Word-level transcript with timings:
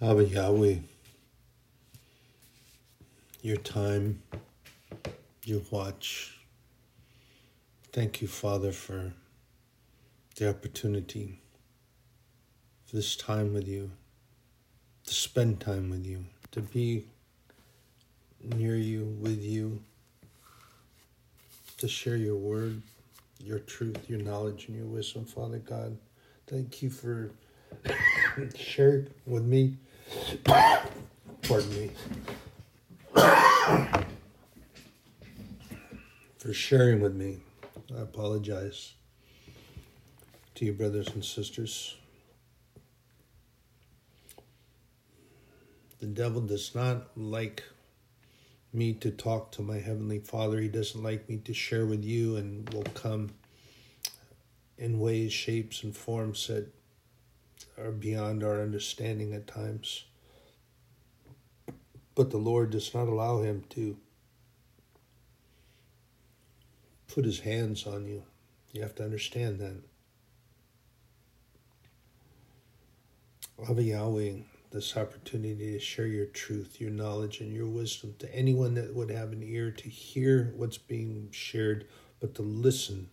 Abba 0.00 0.26
Yahweh, 0.26 0.76
your 3.42 3.56
time, 3.56 4.22
your 5.44 5.60
watch. 5.72 6.38
Thank 7.92 8.22
you, 8.22 8.28
Father, 8.28 8.70
for 8.70 9.12
the 10.36 10.50
opportunity, 10.50 11.40
for 12.86 12.94
this 12.94 13.16
time 13.16 13.52
with 13.52 13.66
you, 13.66 13.90
to 15.04 15.14
spend 15.14 15.58
time 15.58 15.90
with 15.90 16.06
you, 16.06 16.26
to 16.52 16.60
be 16.60 17.04
near 18.54 18.76
you, 18.76 19.16
with 19.20 19.42
you, 19.42 19.82
to 21.78 21.88
share 21.88 22.16
your 22.16 22.36
word, 22.36 22.80
your 23.40 23.58
truth, 23.58 24.08
your 24.08 24.20
knowledge, 24.20 24.68
and 24.68 24.76
your 24.76 24.86
wisdom, 24.86 25.24
Father 25.24 25.58
God. 25.58 25.98
Thank 26.46 26.82
you 26.82 26.90
for 26.90 27.32
sharing 28.54 29.08
with 29.26 29.42
me. 29.42 29.76
Pardon 31.42 31.70
me. 31.70 31.90
for 36.38 36.54
sharing 36.54 37.00
with 37.00 37.14
me. 37.14 37.40
I 37.94 38.00
apologize 38.00 38.94
to 40.54 40.64
you, 40.64 40.72
brothers 40.72 41.08
and 41.08 41.22
sisters. 41.22 41.96
The 45.98 46.06
devil 46.06 46.40
does 46.40 46.74
not 46.74 47.08
like 47.16 47.64
me 48.72 48.94
to 48.94 49.10
talk 49.10 49.52
to 49.52 49.62
my 49.62 49.78
Heavenly 49.78 50.20
Father. 50.20 50.58
He 50.58 50.68
doesn't 50.68 51.02
like 51.02 51.28
me 51.28 51.38
to 51.38 51.52
share 51.52 51.84
with 51.84 52.02
you 52.02 52.36
and 52.36 52.68
will 52.72 52.84
come 52.94 53.30
in 54.78 55.00
ways, 55.00 55.32
shapes, 55.32 55.82
and 55.82 55.94
forms 55.94 56.46
that 56.46 56.72
are 57.76 57.90
beyond 57.90 58.42
our 58.42 58.62
understanding 58.62 59.34
at 59.34 59.46
times. 59.46 60.04
But 62.18 62.30
the 62.30 62.36
Lord 62.36 62.70
does 62.70 62.92
not 62.92 63.06
allow 63.06 63.42
him 63.42 63.62
to 63.70 63.96
put 67.06 67.24
his 67.24 67.38
hands 67.38 67.86
on 67.86 68.06
you. 68.06 68.24
You 68.72 68.82
have 68.82 68.96
to 68.96 69.04
understand 69.04 69.60
that. 69.60 69.76
Abba 73.70 73.84
Yahweh, 73.84 74.32
this 74.72 74.96
opportunity 74.96 75.74
to 75.74 75.78
share 75.78 76.08
your 76.08 76.26
truth, 76.26 76.80
your 76.80 76.90
knowledge, 76.90 77.40
and 77.40 77.52
your 77.52 77.68
wisdom 77.68 78.16
to 78.18 78.34
anyone 78.34 78.74
that 78.74 78.96
would 78.96 79.12
have 79.12 79.30
an 79.30 79.44
ear 79.44 79.70
to 79.70 79.88
hear 79.88 80.52
what's 80.56 80.76
being 80.76 81.28
shared, 81.30 81.86
but 82.18 82.34
to 82.34 82.42
listen 82.42 83.10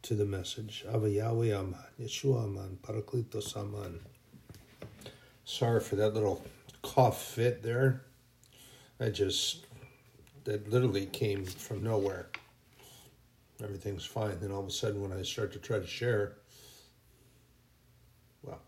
to 0.00 0.14
the 0.14 0.24
message. 0.24 0.86
Abba 0.90 1.10
Yahweh 1.10 1.52
Aman, 1.52 1.76
Yeshua 2.00 2.44
Aman, 2.44 2.78
Parakletos 2.80 3.54
Aman. 3.58 4.00
Sorry 5.44 5.80
for 5.80 5.96
that 5.96 6.14
little 6.14 6.42
cough 6.80 7.22
fit 7.22 7.62
there. 7.62 8.04
I 9.00 9.10
just, 9.10 9.66
that 10.44 10.70
literally 10.70 11.06
came 11.06 11.44
from 11.44 11.82
nowhere. 11.82 12.28
Everything's 13.62 14.04
fine. 14.04 14.38
Then 14.40 14.52
all 14.52 14.60
of 14.60 14.66
a 14.66 14.70
sudden, 14.70 15.00
when 15.00 15.12
I 15.12 15.22
start 15.22 15.52
to 15.52 15.58
try 15.58 15.78
to 15.78 15.86
share, 15.86 16.34
well, 18.42 18.60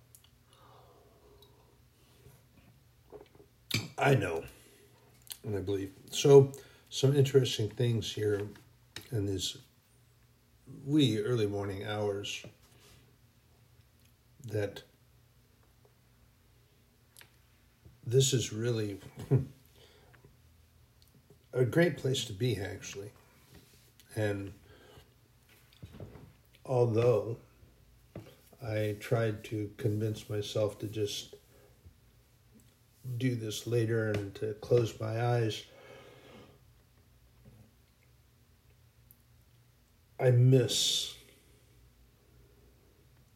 I 3.98 4.14
know 4.14 4.44
and 5.44 5.56
I 5.56 5.60
believe. 5.60 5.92
So, 6.10 6.52
some 6.88 7.14
interesting 7.14 7.68
things 7.68 8.12
here 8.12 8.48
in 9.12 9.26
these 9.26 9.56
wee 10.84 11.18
early 11.18 11.46
morning 11.46 11.84
hours 11.86 12.44
that 14.48 14.82
this 18.06 18.32
is 18.32 18.52
really 18.52 18.98
hmm, 19.28 19.38
a 21.52 21.64
great 21.64 21.96
place 21.96 22.24
to 22.26 22.32
be, 22.32 22.56
actually. 22.58 23.10
And 24.16 24.52
although 26.64 27.36
I 28.62 28.96
tried 29.00 29.44
to 29.44 29.70
convince 29.76 30.28
myself 30.28 30.78
to 30.80 30.86
just 30.86 31.34
do 33.16 33.34
this 33.34 33.66
later 33.66 34.10
and 34.10 34.34
to 34.36 34.54
close 34.54 34.98
my 35.00 35.24
eyes, 35.24 35.64
I 40.18 40.30
miss 40.30 41.14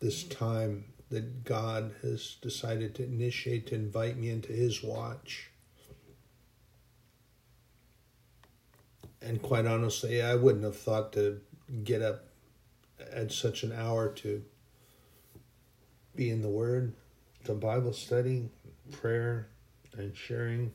this 0.01 0.25
time 0.25 0.85
that 1.09 1.45
God 1.45 1.95
has 2.03 2.37
decided 2.43 2.95
to 2.97 3.05
initiate 3.05 3.69
to 3.69 3.75
invite 3.75 4.19
me 4.19 4.29
into 4.29 4.53
His 4.53 4.83
watch. 4.83 5.51
And 9.25 9.41
quite 9.41 9.65
honestly, 9.65 10.21
I 10.21 10.35
wouldn't 10.35 10.65
have 10.65 10.77
thought 10.77 11.15
to 11.15 11.41
get 11.83 12.03
up 12.03 12.27
at 13.11 13.33
such 13.33 13.63
an 13.63 13.73
hour 13.73 14.11
to 14.11 14.45
be 16.15 16.29
in 16.29 16.43
the 16.43 16.49
Word, 16.49 16.93
to 17.45 17.55
Bible 17.55 17.95
study, 17.95 18.51
prayer, 18.93 19.49
and 19.97 20.15
sharing. 20.15 20.73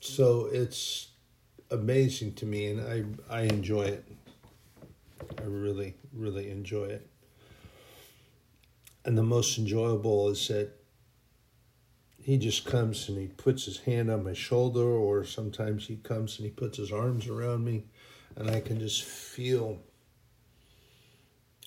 So 0.00 0.48
it's 0.52 1.10
amazing 1.70 2.34
to 2.34 2.46
me, 2.46 2.66
and 2.66 2.80
I 3.30 3.38
I 3.38 3.42
enjoy 3.42 3.82
it. 3.82 4.04
I 5.38 5.44
really 5.44 5.94
really 6.12 6.50
enjoy 6.50 6.86
it. 6.86 7.06
And 9.04 9.16
the 9.16 9.22
most 9.22 9.56
enjoyable 9.56 10.28
is 10.30 10.48
that 10.48 10.79
he 12.30 12.38
just 12.38 12.64
comes 12.64 13.08
and 13.08 13.18
he 13.18 13.26
puts 13.26 13.64
his 13.64 13.78
hand 13.78 14.08
on 14.08 14.22
my 14.22 14.32
shoulder, 14.32 14.86
or 14.86 15.24
sometimes 15.24 15.88
he 15.88 15.96
comes 15.96 16.38
and 16.38 16.44
he 16.46 16.52
puts 16.52 16.78
his 16.78 16.92
arms 16.92 17.26
around 17.26 17.64
me, 17.64 17.82
and 18.36 18.48
I 18.48 18.60
can 18.60 18.78
just 18.78 19.02
feel. 19.02 19.80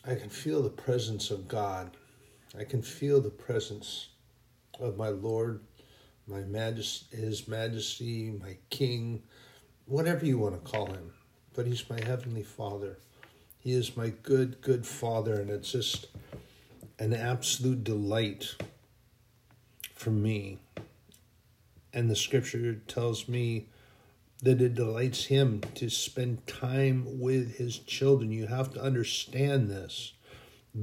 I 0.08 0.16
can 0.16 0.30
feel 0.30 0.62
the 0.64 0.70
presence 0.70 1.32
of 1.32 1.50
God. 1.50 1.98
I 2.58 2.64
can 2.64 2.82
feel 2.82 3.20
the 3.20 3.30
presence 3.30 4.08
of 4.80 4.96
my 4.96 5.10
Lord, 5.10 5.66
my 6.28 6.44
majesty, 6.44 7.18
His 7.18 7.46
Majesty, 7.46 8.32
my 8.32 8.56
King, 8.70 9.22
whatever 9.86 10.26
you 10.26 10.38
want 10.38 10.56
to 10.56 10.72
call 10.72 10.86
him. 10.86 11.12
But 11.54 11.68
He's 11.68 11.90
my 11.90 12.02
Heavenly 12.02 12.44
Father. 12.44 13.00
He 13.60 13.74
is 13.74 13.98
my 13.98 14.14
good, 14.24 14.62
good 14.62 14.88
Father, 14.88 15.42
and 15.42 15.50
it's 15.50 15.74
just 15.74 16.08
an 17.00 17.14
absolute 17.14 17.84
delight 17.84 18.56
for 20.04 20.12
me. 20.12 20.60
And 21.94 22.10
the 22.10 22.16
scripture 22.16 22.76
tells 22.88 23.30
me 23.30 23.70
that 24.42 24.62
it 24.62 24.76
delights 24.76 25.26
him 25.26 25.62
to 25.76 25.90
spend 25.90 26.46
time 26.46 27.20
with 27.20 27.56
his 27.56 27.80
children. 27.80 28.32
You 28.32 28.48
have 28.48 28.74
to 28.74 28.82
understand 28.82 29.70
this. 29.70 30.14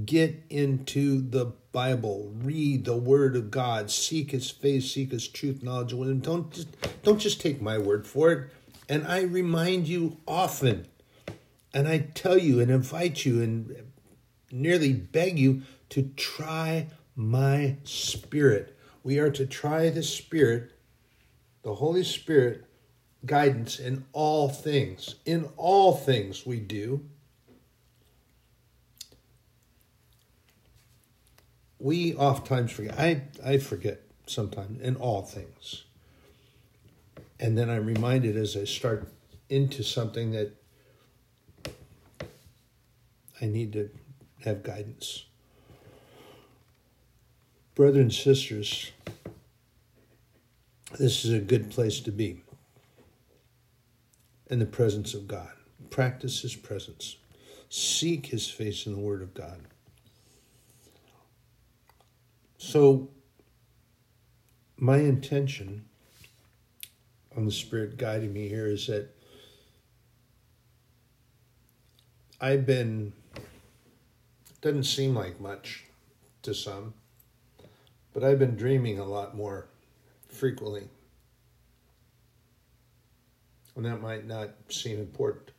Get 0.06 0.42
into 0.48 1.20
the 1.20 1.52
Bible, 1.72 2.32
read 2.32 2.84
the 2.84 2.96
Word 2.96 3.34
of 3.34 3.50
God, 3.50 3.90
seek 3.90 4.30
His 4.30 4.48
face, 4.48 4.92
seek 4.92 5.10
His 5.10 5.26
truth, 5.26 5.64
knowledge, 5.64 5.92
wisdom. 5.92 6.20
Don't 6.20 6.52
just, 6.52 7.02
don't 7.02 7.18
just 7.18 7.40
take 7.40 7.60
my 7.60 7.76
word 7.76 8.06
for 8.06 8.30
it. 8.30 8.50
And 8.88 9.04
I 9.04 9.22
remind 9.22 9.88
you 9.88 10.18
often, 10.28 10.86
and 11.74 11.88
I 11.88 11.98
tell 12.14 12.38
you 12.38 12.60
and 12.60 12.70
invite 12.70 13.24
you 13.24 13.42
and 13.42 13.92
nearly 14.52 14.92
beg 14.92 15.40
you 15.40 15.62
to 15.90 16.10
try 16.16 16.86
my 17.16 17.76
Spirit. 17.82 18.76
We 19.02 19.18
are 19.18 19.30
to 19.30 19.46
try 19.46 19.88
the 19.88 20.02
Spirit, 20.02 20.72
the 21.62 21.74
Holy 21.74 22.04
Spirit 22.04 22.64
guidance 23.24 23.78
in 23.78 24.04
all 24.12 24.48
things. 24.48 25.16
In 25.24 25.48
all 25.56 25.94
things 25.94 26.46
we 26.46 26.60
do. 26.60 27.04
We 31.78 32.14
oftentimes 32.14 32.72
forget. 32.72 32.98
I, 32.98 33.22
I 33.44 33.58
forget 33.58 34.02
sometimes 34.26 34.80
in 34.82 34.96
all 34.96 35.22
things. 35.22 35.84
And 37.38 37.56
then 37.56 37.70
I'm 37.70 37.86
reminded 37.86 38.36
as 38.36 38.54
I 38.56 38.64
start 38.64 39.08
into 39.48 39.82
something 39.82 40.32
that 40.32 40.52
I 43.40 43.46
need 43.46 43.72
to 43.72 43.88
have 44.44 44.62
guidance. 44.62 45.24
Brothers 47.80 48.02
and 48.02 48.12
sisters, 48.12 48.92
this 50.98 51.24
is 51.24 51.32
a 51.32 51.38
good 51.38 51.70
place 51.70 52.00
to 52.00 52.12
be 52.12 52.42
in 54.50 54.58
the 54.58 54.66
presence 54.66 55.14
of 55.14 55.26
God. 55.26 55.48
Practice 55.88 56.42
His 56.42 56.54
presence. 56.54 57.16
Seek 57.70 58.26
His 58.26 58.50
face 58.50 58.84
in 58.84 58.92
the 58.92 58.98
Word 58.98 59.22
of 59.22 59.32
God. 59.32 59.62
So, 62.58 63.08
my 64.76 64.98
intention 64.98 65.86
on 67.34 67.46
the 67.46 67.50
Spirit 67.50 67.96
guiding 67.96 68.34
me 68.34 68.46
here 68.46 68.66
is 68.66 68.88
that 68.88 69.08
I've 72.42 72.66
been, 72.66 73.14
doesn't 74.60 74.84
seem 74.84 75.14
like 75.14 75.40
much, 75.40 75.86
to 76.42 76.52
some, 76.52 76.92
but 78.20 78.28
I've 78.28 78.38
been 78.38 78.54
dreaming 78.56 78.98
a 78.98 79.04
lot 79.06 79.34
more 79.34 79.66
frequently. 80.28 80.88
And 83.74 83.86
that 83.86 84.02
might 84.02 84.26
not 84.26 84.50
seem 84.68 84.98
important. 84.98 85.52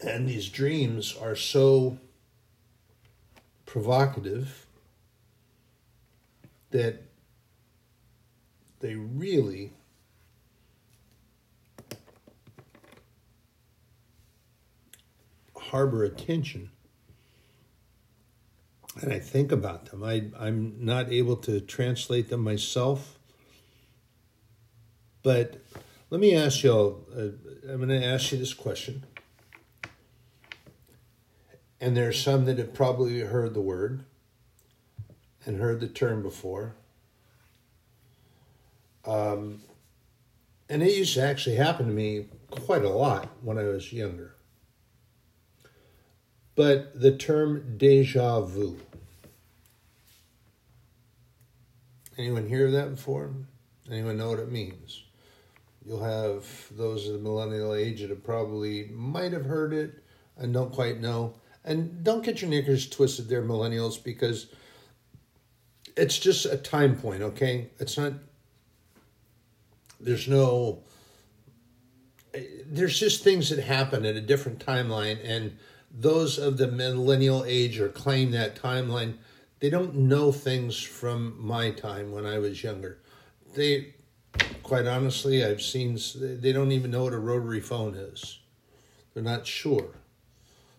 And 0.00 0.28
these 0.28 0.48
dreams 0.48 1.16
are 1.20 1.34
so 1.34 1.98
provocative 3.66 4.66
that 6.70 7.02
they 8.78 8.94
really 8.94 9.72
harbor 15.56 16.04
attention 16.04 16.70
and 19.00 19.12
I 19.12 19.18
think 19.18 19.52
about 19.52 19.86
them. 19.86 20.04
I, 20.04 20.24
I'm 20.38 20.76
not 20.78 21.10
able 21.10 21.36
to 21.36 21.60
translate 21.60 22.28
them 22.28 22.40
myself. 22.40 23.18
But 25.22 25.62
let 26.10 26.20
me 26.20 26.34
ask 26.34 26.62
you 26.62 26.72
all, 26.72 27.00
uh, 27.16 27.28
I'm 27.70 27.78
going 27.78 27.88
to 27.88 28.04
ask 28.04 28.32
you 28.32 28.38
this 28.38 28.54
question. 28.54 29.04
And 31.80 31.96
there 31.96 32.08
are 32.08 32.12
some 32.12 32.44
that 32.44 32.58
have 32.58 32.74
probably 32.74 33.20
heard 33.20 33.54
the 33.54 33.60
word 33.60 34.04
and 35.46 35.58
heard 35.58 35.80
the 35.80 35.88
term 35.88 36.22
before. 36.22 36.74
Um, 39.04 39.62
and 40.68 40.82
it 40.82 40.94
used 40.94 41.14
to 41.14 41.22
actually 41.22 41.56
happen 41.56 41.86
to 41.86 41.92
me 41.92 42.26
quite 42.50 42.84
a 42.84 42.88
lot 42.88 43.28
when 43.42 43.58
I 43.58 43.64
was 43.64 43.92
younger. 43.92 44.36
But 46.54 47.00
the 47.00 47.16
term 47.16 47.76
deja 47.78 48.40
vu. 48.40 48.78
Anyone 52.18 52.48
hear 52.48 52.70
that 52.70 52.94
before? 52.96 53.32
Anyone 53.90 54.18
know 54.18 54.30
what 54.30 54.38
it 54.38 54.52
means? 54.52 55.02
You'll 55.84 56.04
have 56.04 56.46
those 56.70 57.06
of 57.08 57.14
the 57.14 57.18
millennial 57.18 57.74
age 57.74 58.00
that 58.06 58.24
probably 58.24 58.88
might 58.92 59.32
have 59.32 59.46
heard 59.46 59.72
it 59.72 60.02
and 60.36 60.52
don't 60.52 60.72
quite 60.72 61.00
know. 61.00 61.34
And 61.64 62.04
don't 62.04 62.24
get 62.24 62.40
your 62.40 62.50
knickers 62.50 62.88
twisted 62.88 63.28
there, 63.28 63.42
millennials, 63.42 64.02
because 64.02 64.46
it's 65.96 66.18
just 66.18 66.44
a 66.46 66.56
time 66.56 66.96
point, 66.96 67.22
okay? 67.22 67.68
It's 67.78 67.96
not, 67.96 68.14
there's 70.00 70.28
no, 70.28 70.82
there's 72.66 72.98
just 72.98 73.22
things 73.22 73.50
that 73.50 73.60
happen 73.60 74.04
at 74.04 74.16
a 74.16 74.20
different 74.20 74.64
timeline. 74.64 75.18
And 75.24 75.58
those 75.94 76.38
of 76.38 76.56
the 76.56 76.68
millennial 76.68 77.44
age 77.44 77.78
or 77.78 77.88
claim 77.88 78.30
that 78.30 78.56
timeline, 78.56 79.16
they 79.60 79.70
don't 79.70 79.94
know 79.94 80.32
things 80.32 80.82
from 80.82 81.36
my 81.38 81.70
time 81.70 82.12
when 82.12 82.26
I 82.26 82.38
was 82.38 82.62
younger. 82.62 82.98
They, 83.54 83.94
quite 84.62 84.86
honestly, 84.86 85.44
I've 85.44 85.62
seen, 85.62 85.98
they 86.16 86.52
don't 86.52 86.72
even 86.72 86.90
know 86.90 87.04
what 87.04 87.12
a 87.12 87.18
rotary 87.18 87.60
phone 87.60 87.94
is. 87.94 88.40
They're 89.12 89.22
not 89.22 89.46
sure. 89.46 89.90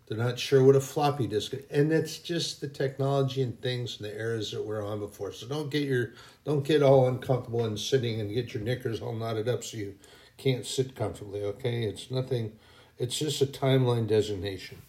They're 0.08 0.18
not 0.18 0.40
sure 0.40 0.64
what 0.64 0.76
a 0.76 0.82
floppy 0.82 1.28
disk 1.28 1.54
is. 1.54 1.64
And 1.70 1.92
that's 1.92 2.18
just 2.18 2.60
the 2.60 2.68
technology 2.68 3.42
and 3.42 3.60
things 3.62 4.00
and 4.00 4.10
the 4.10 4.18
eras 4.18 4.52
that 4.52 4.66
we're 4.66 4.86
on 4.86 5.00
before. 5.00 5.32
So 5.32 5.48
don't 5.48 5.70
get 5.70 5.84
your, 5.84 6.14
don't 6.44 6.66
get 6.66 6.82
all 6.82 7.08
uncomfortable 7.08 7.64
and 7.64 7.80
sitting 7.80 8.20
and 8.20 8.34
get 8.34 8.54
your 8.54 8.64
knickers 8.64 9.02
all 9.02 9.14
knotted 9.14 9.48
up 9.48 9.64
so 9.64 9.78
you 9.78 9.96
can't 10.38 10.66
sit 10.66 10.96
comfortably, 10.96 11.44
okay? 11.44 11.84
It's 11.84 12.10
nothing, 12.10 12.54
it's 12.98 13.18
just 13.18 13.42
a 13.42 13.46
timeline 13.46 14.08
designation 14.08 14.82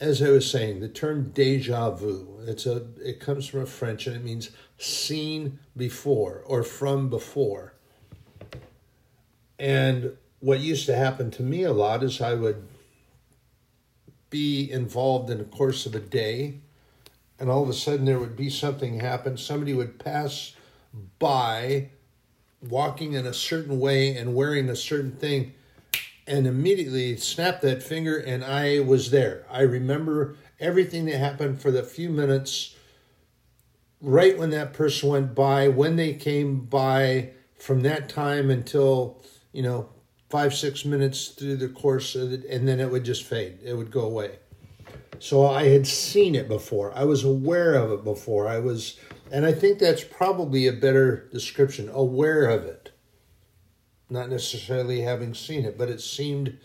as 0.00 0.22
I 0.22 0.30
was 0.30 0.48
saying, 0.48 0.80
the 0.80 0.88
term 0.88 1.30
deja 1.30 1.90
vu, 1.90 2.40
it's 2.46 2.66
a 2.66 2.86
it 3.04 3.20
comes 3.20 3.46
from 3.46 3.60
a 3.62 3.66
French 3.66 4.06
and 4.06 4.14
it 4.14 4.24
means 4.24 4.50
seen 4.78 5.58
before 5.76 6.42
or 6.46 6.62
from 6.62 7.08
before. 7.08 7.74
And 9.58 10.16
what 10.40 10.60
used 10.60 10.86
to 10.86 10.94
happen 10.94 11.32
to 11.32 11.42
me 11.42 11.64
a 11.64 11.72
lot 11.72 12.04
is 12.04 12.20
I 12.20 12.34
would 12.34 12.62
be 14.30 14.70
involved 14.70 15.30
in 15.30 15.38
the 15.38 15.44
course 15.44 15.84
of 15.84 15.94
a 15.94 16.00
day 16.00 16.60
and 17.40 17.50
all 17.50 17.62
of 17.62 17.68
a 17.68 17.74
sudden 17.74 18.04
there 18.04 18.20
would 18.20 18.36
be 18.36 18.50
something 18.50 19.00
happen. 19.00 19.36
Somebody 19.36 19.74
would 19.74 19.98
pass 19.98 20.54
by 21.18 21.90
walking 22.60 23.14
in 23.14 23.26
a 23.26 23.34
certain 23.34 23.80
way 23.80 24.16
and 24.16 24.34
wearing 24.34 24.68
a 24.68 24.76
certain 24.76 25.12
thing 25.12 25.54
and 26.28 26.46
immediately 26.46 27.16
snapped 27.16 27.62
that 27.62 27.82
finger 27.82 28.16
and 28.16 28.44
I 28.44 28.80
was 28.80 29.10
there. 29.10 29.46
I 29.50 29.62
remember 29.62 30.36
everything 30.60 31.06
that 31.06 31.18
happened 31.18 31.60
for 31.60 31.70
the 31.70 31.82
few 31.82 32.10
minutes 32.10 32.76
right 34.00 34.38
when 34.38 34.50
that 34.50 34.72
person 34.72 35.08
went 35.08 35.34
by, 35.34 35.68
when 35.68 35.96
they 35.96 36.14
came 36.14 36.60
by, 36.60 37.30
from 37.58 37.80
that 37.82 38.08
time 38.08 38.50
until, 38.50 39.22
you 39.52 39.62
know, 39.62 39.88
five, 40.30 40.54
six 40.54 40.84
minutes 40.84 41.28
through 41.28 41.56
the 41.56 41.68
course 41.68 42.14
of 42.14 42.32
and 42.48 42.68
then 42.68 42.80
it 42.80 42.90
would 42.90 43.04
just 43.04 43.24
fade. 43.24 43.58
It 43.64 43.74
would 43.74 43.90
go 43.90 44.02
away. 44.02 44.38
So 45.18 45.46
I 45.46 45.64
had 45.64 45.86
seen 45.86 46.34
it 46.34 46.46
before. 46.46 46.92
I 46.94 47.04
was 47.04 47.24
aware 47.24 47.74
of 47.74 47.90
it 47.90 48.04
before. 48.04 48.46
I 48.46 48.58
was, 48.58 48.98
and 49.32 49.44
I 49.44 49.52
think 49.52 49.78
that's 49.78 50.04
probably 50.04 50.66
a 50.66 50.72
better 50.72 51.28
description 51.32 51.88
aware 51.88 52.44
of 52.44 52.64
it 52.64 52.87
not 54.10 54.28
necessarily 54.28 55.02
having 55.02 55.34
seen 55.34 55.64
it, 55.64 55.76
but 55.76 55.88
it 55.88 56.00
seemed 56.00 56.58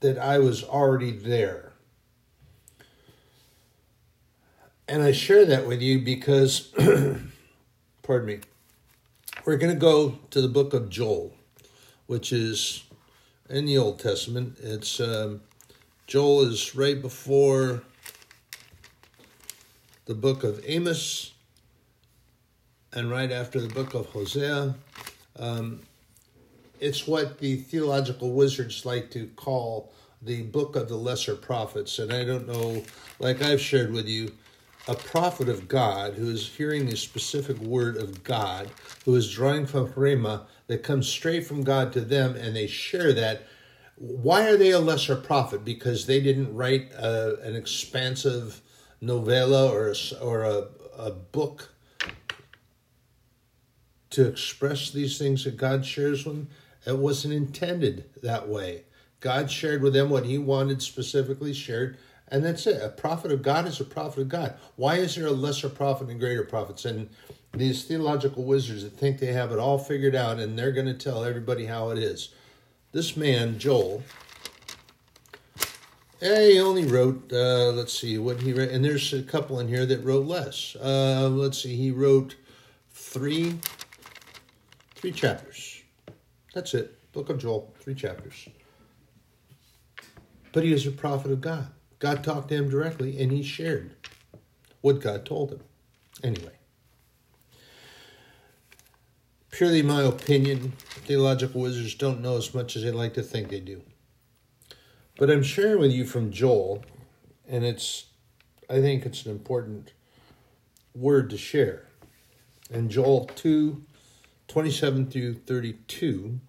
that 0.00 0.18
I 0.18 0.38
was 0.38 0.62
already 0.62 1.12
there. 1.12 1.72
And 4.86 5.02
I 5.02 5.12
share 5.12 5.44
that 5.44 5.66
with 5.66 5.82
you 5.82 5.98
because, 5.98 6.72
pardon 8.02 8.26
me, 8.26 8.40
we're 9.44 9.56
going 9.56 9.74
to 9.74 9.78
go 9.78 10.18
to 10.30 10.40
the 10.40 10.48
book 10.48 10.72
of 10.72 10.88
Joel, 10.88 11.34
which 12.06 12.32
is 12.32 12.84
in 13.50 13.66
the 13.66 13.76
Old 13.76 13.98
Testament. 13.98 14.56
It's 14.62 15.00
um, 15.00 15.42
Joel 16.06 16.42
is 16.42 16.74
right 16.74 17.00
before 17.00 17.82
the 20.06 20.14
book 20.14 20.42
of 20.42 20.62
Amos 20.66 21.32
and 22.94 23.10
right 23.10 23.30
after 23.30 23.60
the 23.60 23.68
book 23.68 23.92
of 23.92 24.06
Hosea. 24.06 24.74
Um, 25.38 25.80
it's 26.80 27.06
what 27.06 27.38
the 27.38 27.56
theological 27.56 28.32
wizards 28.32 28.84
like 28.84 29.10
to 29.12 29.26
call 29.36 29.92
the 30.22 30.42
book 30.42 30.76
of 30.76 30.88
the 30.88 30.96
lesser 30.96 31.34
prophets. 31.34 31.98
And 31.98 32.12
I 32.12 32.24
don't 32.24 32.46
know, 32.46 32.82
like 33.18 33.42
I've 33.42 33.60
shared 33.60 33.92
with 33.92 34.08
you, 34.08 34.32
a 34.88 34.94
prophet 34.94 35.48
of 35.48 35.68
God 35.68 36.14
who 36.14 36.30
is 36.30 36.48
hearing 36.48 36.88
a 36.88 36.96
specific 36.96 37.58
word 37.58 37.96
of 37.96 38.24
God, 38.24 38.70
who 39.04 39.14
is 39.14 39.30
drawing 39.30 39.66
from 39.66 39.88
Rhema 39.88 40.46
that 40.66 40.82
comes 40.82 41.06
straight 41.06 41.46
from 41.46 41.62
God 41.62 41.92
to 41.92 42.00
them, 42.00 42.34
and 42.36 42.56
they 42.56 42.66
share 42.66 43.12
that. 43.12 43.42
Why 43.96 44.48
are 44.48 44.56
they 44.56 44.70
a 44.70 44.78
lesser 44.78 45.16
prophet? 45.16 45.64
Because 45.64 46.06
they 46.06 46.20
didn't 46.20 46.54
write 46.54 46.90
a, 46.92 47.38
an 47.42 47.54
expansive 47.54 48.62
novella 49.00 49.70
or 49.70 49.92
a, 49.92 50.18
or 50.20 50.44
a, 50.44 50.68
a 50.96 51.10
book 51.10 51.70
to 54.10 54.26
express 54.26 54.90
these 54.90 55.18
things 55.18 55.44
that 55.44 55.56
God 55.56 55.84
shares 55.84 56.24
with 56.24 56.36
them. 56.36 56.48
It 56.88 56.96
wasn't 56.96 57.34
intended 57.34 58.06
that 58.22 58.48
way. 58.48 58.84
God 59.20 59.50
shared 59.50 59.82
with 59.82 59.92
them 59.92 60.08
what 60.08 60.24
he 60.24 60.38
wanted 60.38 60.80
specifically 60.80 61.52
shared, 61.52 61.98
and 62.28 62.42
that's 62.42 62.66
it. 62.66 62.82
A 62.82 62.88
prophet 62.88 63.30
of 63.30 63.42
God 63.42 63.66
is 63.66 63.78
a 63.78 63.84
prophet 63.84 64.22
of 64.22 64.28
God. 64.30 64.54
Why 64.76 64.96
is 64.96 65.14
there 65.14 65.26
a 65.26 65.32
lesser 65.32 65.68
prophet 65.68 66.08
and 66.08 66.18
greater 66.18 66.44
prophets? 66.44 66.86
And 66.86 67.10
these 67.52 67.84
theological 67.84 68.44
wizards 68.44 68.84
that 68.84 68.96
think 68.96 69.18
they 69.18 69.34
have 69.34 69.52
it 69.52 69.58
all 69.58 69.78
figured 69.78 70.14
out 70.14 70.38
and 70.38 70.58
they're 70.58 70.72
going 70.72 70.86
to 70.86 70.94
tell 70.94 71.24
everybody 71.24 71.66
how 71.66 71.90
it 71.90 71.98
is. 71.98 72.30
This 72.92 73.18
man, 73.18 73.58
Joel, 73.58 74.02
he 76.20 76.58
only 76.58 76.86
wrote, 76.86 77.30
uh, 77.32 77.70
let's 77.72 77.98
see, 77.98 78.16
what 78.16 78.40
he 78.40 78.54
wrote, 78.54 78.70
and 78.70 78.82
there's 78.82 79.12
a 79.12 79.22
couple 79.22 79.60
in 79.60 79.68
here 79.68 79.84
that 79.84 80.02
wrote 80.02 80.26
less. 80.26 80.74
Uh, 80.76 81.28
let's 81.30 81.62
see, 81.62 81.76
he 81.76 81.90
wrote 81.90 82.36
three, 82.92 83.58
three 84.94 85.12
chapters. 85.12 85.47
That's 86.58 86.74
it. 86.74 87.12
Book 87.12 87.30
of 87.30 87.38
Joel, 87.38 87.72
three 87.78 87.94
chapters. 87.94 88.48
But 90.50 90.64
he 90.64 90.72
is 90.72 90.88
a 90.88 90.90
prophet 90.90 91.30
of 91.30 91.40
God. 91.40 91.68
God 92.00 92.24
talked 92.24 92.48
to 92.48 92.56
him 92.56 92.68
directly 92.68 93.22
and 93.22 93.30
he 93.30 93.44
shared 93.44 93.94
what 94.80 95.00
God 95.00 95.24
told 95.24 95.52
him. 95.52 95.60
Anyway, 96.24 96.50
purely 99.52 99.82
my 99.82 100.02
opinion, 100.02 100.72
theological 101.06 101.60
wizards 101.60 101.94
don't 101.94 102.22
know 102.22 102.36
as 102.36 102.52
much 102.52 102.74
as 102.74 102.82
they 102.82 102.90
like 102.90 103.14
to 103.14 103.22
think 103.22 103.50
they 103.50 103.60
do. 103.60 103.80
But 105.16 105.30
I'm 105.30 105.44
sharing 105.44 105.78
with 105.78 105.92
you 105.92 106.04
from 106.04 106.32
Joel, 106.32 106.82
and 107.46 107.64
it's, 107.64 108.06
I 108.68 108.80
think 108.80 109.06
it's 109.06 109.24
an 109.26 109.30
important 109.30 109.92
word 110.92 111.30
to 111.30 111.38
share. 111.38 111.86
In 112.68 112.90
Joel 112.90 113.26
2 113.26 113.84
27 114.48 115.10
through 115.10 115.34
32, 115.34 116.40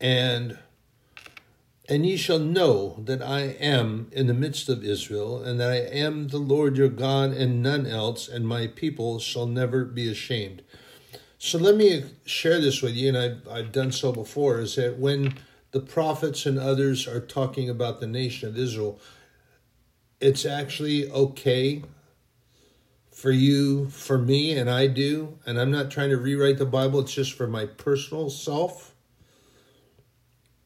and 0.00 0.58
And 1.88 2.06
ye 2.06 2.16
shall 2.16 2.38
know 2.38 3.02
that 3.04 3.20
I 3.20 3.40
am 3.58 4.10
in 4.12 4.28
the 4.28 4.34
midst 4.34 4.68
of 4.68 4.84
Israel, 4.84 5.42
and 5.42 5.58
that 5.58 5.72
I 5.72 5.78
am 5.78 6.28
the 6.28 6.38
Lord 6.38 6.76
your 6.76 6.88
God, 6.88 7.32
and 7.32 7.64
none 7.64 7.84
else, 7.84 8.28
and 8.28 8.46
my 8.46 8.68
people 8.68 9.18
shall 9.18 9.46
never 9.46 9.84
be 9.84 10.08
ashamed. 10.08 10.62
So 11.36 11.58
let 11.58 11.74
me 11.74 12.04
share 12.24 12.60
this 12.60 12.80
with 12.80 12.94
you, 12.94 13.08
and 13.08 13.18
I've, 13.18 13.48
I've 13.48 13.72
done 13.72 13.90
so 13.90 14.12
before, 14.12 14.60
is 14.60 14.76
that 14.76 15.00
when 15.00 15.34
the 15.72 15.80
prophets 15.80 16.46
and 16.46 16.60
others 16.60 17.08
are 17.08 17.20
talking 17.20 17.68
about 17.68 17.98
the 17.98 18.06
nation 18.06 18.48
of 18.48 18.56
Israel, 18.56 19.00
it's 20.20 20.46
actually 20.46 21.10
okay 21.10 21.82
for 23.10 23.32
you, 23.32 23.88
for 23.90 24.16
me, 24.18 24.56
and 24.56 24.70
I 24.70 24.86
do. 24.86 25.38
And 25.44 25.58
I'm 25.58 25.72
not 25.72 25.90
trying 25.90 26.10
to 26.10 26.18
rewrite 26.18 26.58
the 26.58 26.66
Bible, 26.66 27.00
it's 27.00 27.14
just 27.14 27.32
for 27.32 27.48
my 27.48 27.66
personal 27.66 28.30
self. 28.30 28.94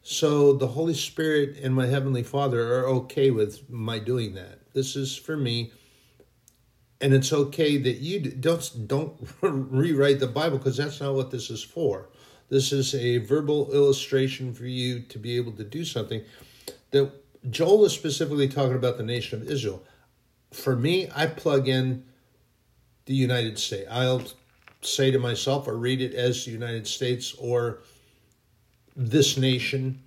So 0.06 0.52
the 0.52 0.66
Holy 0.66 0.92
Spirit 0.92 1.56
and 1.62 1.74
my 1.74 1.86
Heavenly 1.86 2.22
Father 2.22 2.74
are 2.74 2.86
okay 2.88 3.30
with 3.30 3.70
my 3.70 3.98
doing 3.98 4.34
that. 4.34 4.60
This 4.74 4.96
is 4.96 5.16
for 5.16 5.34
me. 5.34 5.72
And 7.00 7.14
it's 7.14 7.32
okay 7.32 7.78
that 7.78 7.96
you 8.00 8.20
don't 8.20 8.86
don't 8.86 9.14
rewrite 9.40 10.20
the 10.20 10.26
Bible 10.26 10.58
because 10.58 10.76
that's 10.76 11.00
not 11.00 11.14
what 11.14 11.30
this 11.30 11.48
is 11.48 11.62
for. 11.62 12.10
This 12.50 12.70
is 12.70 12.94
a 12.94 13.16
verbal 13.16 13.72
illustration 13.72 14.52
for 14.52 14.66
you 14.66 15.00
to 15.00 15.18
be 15.18 15.36
able 15.36 15.52
to 15.52 15.64
do 15.64 15.86
something 15.86 16.22
that 16.90 17.10
Joel 17.50 17.86
is 17.86 17.94
specifically 17.94 18.46
talking 18.46 18.76
about 18.76 18.98
the 18.98 19.02
nation 19.02 19.40
of 19.40 19.50
Israel. 19.50 19.82
For 20.52 20.76
me, 20.76 21.08
I 21.16 21.26
plug 21.26 21.66
in 21.66 22.04
the 23.06 23.14
United 23.14 23.58
States. 23.58 23.88
I'll 23.90 24.22
say 24.82 25.10
to 25.10 25.18
myself 25.18 25.66
or 25.66 25.78
read 25.78 26.02
it 26.02 26.12
as 26.12 26.44
the 26.44 26.50
United 26.50 26.86
States 26.86 27.34
or 27.38 27.80
this 28.96 29.36
nation. 29.36 30.00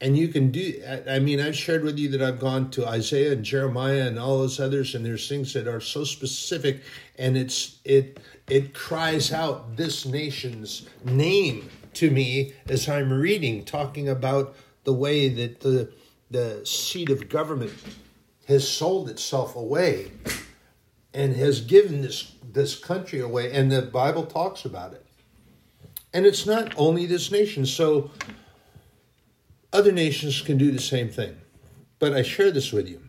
And 0.00 0.16
you 0.16 0.28
can 0.28 0.50
do, 0.50 0.82
I 1.08 1.18
mean, 1.20 1.40
I've 1.40 1.56
shared 1.56 1.82
with 1.82 1.98
you 1.98 2.10
that 2.10 2.20
I've 2.20 2.38
gone 2.38 2.70
to 2.72 2.86
Isaiah 2.86 3.32
and 3.32 3.44
Jeremiah 3.44 4.06
and 4.06 4.18
all 4.18 4.38
those 4.38 4.60
others, 4.60 4.94
and 4.94 5.06
there's 5.06 5.26
things 5.26 5.54
that 5.54 5.66
are 5.66 5.80
so 5.80 6.04
specific 6.04 6.82
and 7.16 7.36
it's, 7.36 7.78
it, 7.82 8.20
it 8.46 8.74
cries 8.74 9.32
out 9.32 9.76
this 9.76 10.04
nation's 10.04 10.86
name 11.02 11.70
to 11.94 12.10
me 12.10 12.52
as 12.68 12.88
I'm 12.90 13.10
reading, 13.10 13.64
talking 13.64 14.08
about 14.08 14.54
the 14.84 14.92
way 14.92 15.30
that 15.30 15.60
the, 15.60 15.90
the 16.30 16.64
seat 16.66 17.08
of 17.08 17.28
government 17.30 17.72
has 18.48 18.68
sold 18.68 19.08
itself 19.08 19.56
away 19.56 20.10
and 21.14 21.34
has 21.36 21.60
given 21.60 22.02
this 22.02 22.32
this 22.52 22.78
country 22.78 23.20
away 23.20 23.52
and 23.52 23.70
the 23.70 23.82
bible 23.82 24.24
talks 24.24 24.64
about 24.64 24.92
it 24.92 25.05
and 26.16 26.24
it's 26.24 26.46
not 26.46 26.72
only 26.78 27.04
this 27.04 27.30
nation. 27.30 27.66
So 27.66 28.10
other 29.70 29.92
nations 29.92 30.40
can 30.40 30.56
do 30.56 30.70
the 30.70 30.80
same 30.80 31.10
thing. 31.10 31.36
But 31.98 32.14
i 32.14 32.22
share 32.22 32.50
this 32.50 32.72
with 32.72 32.88
you. 32.88 33.02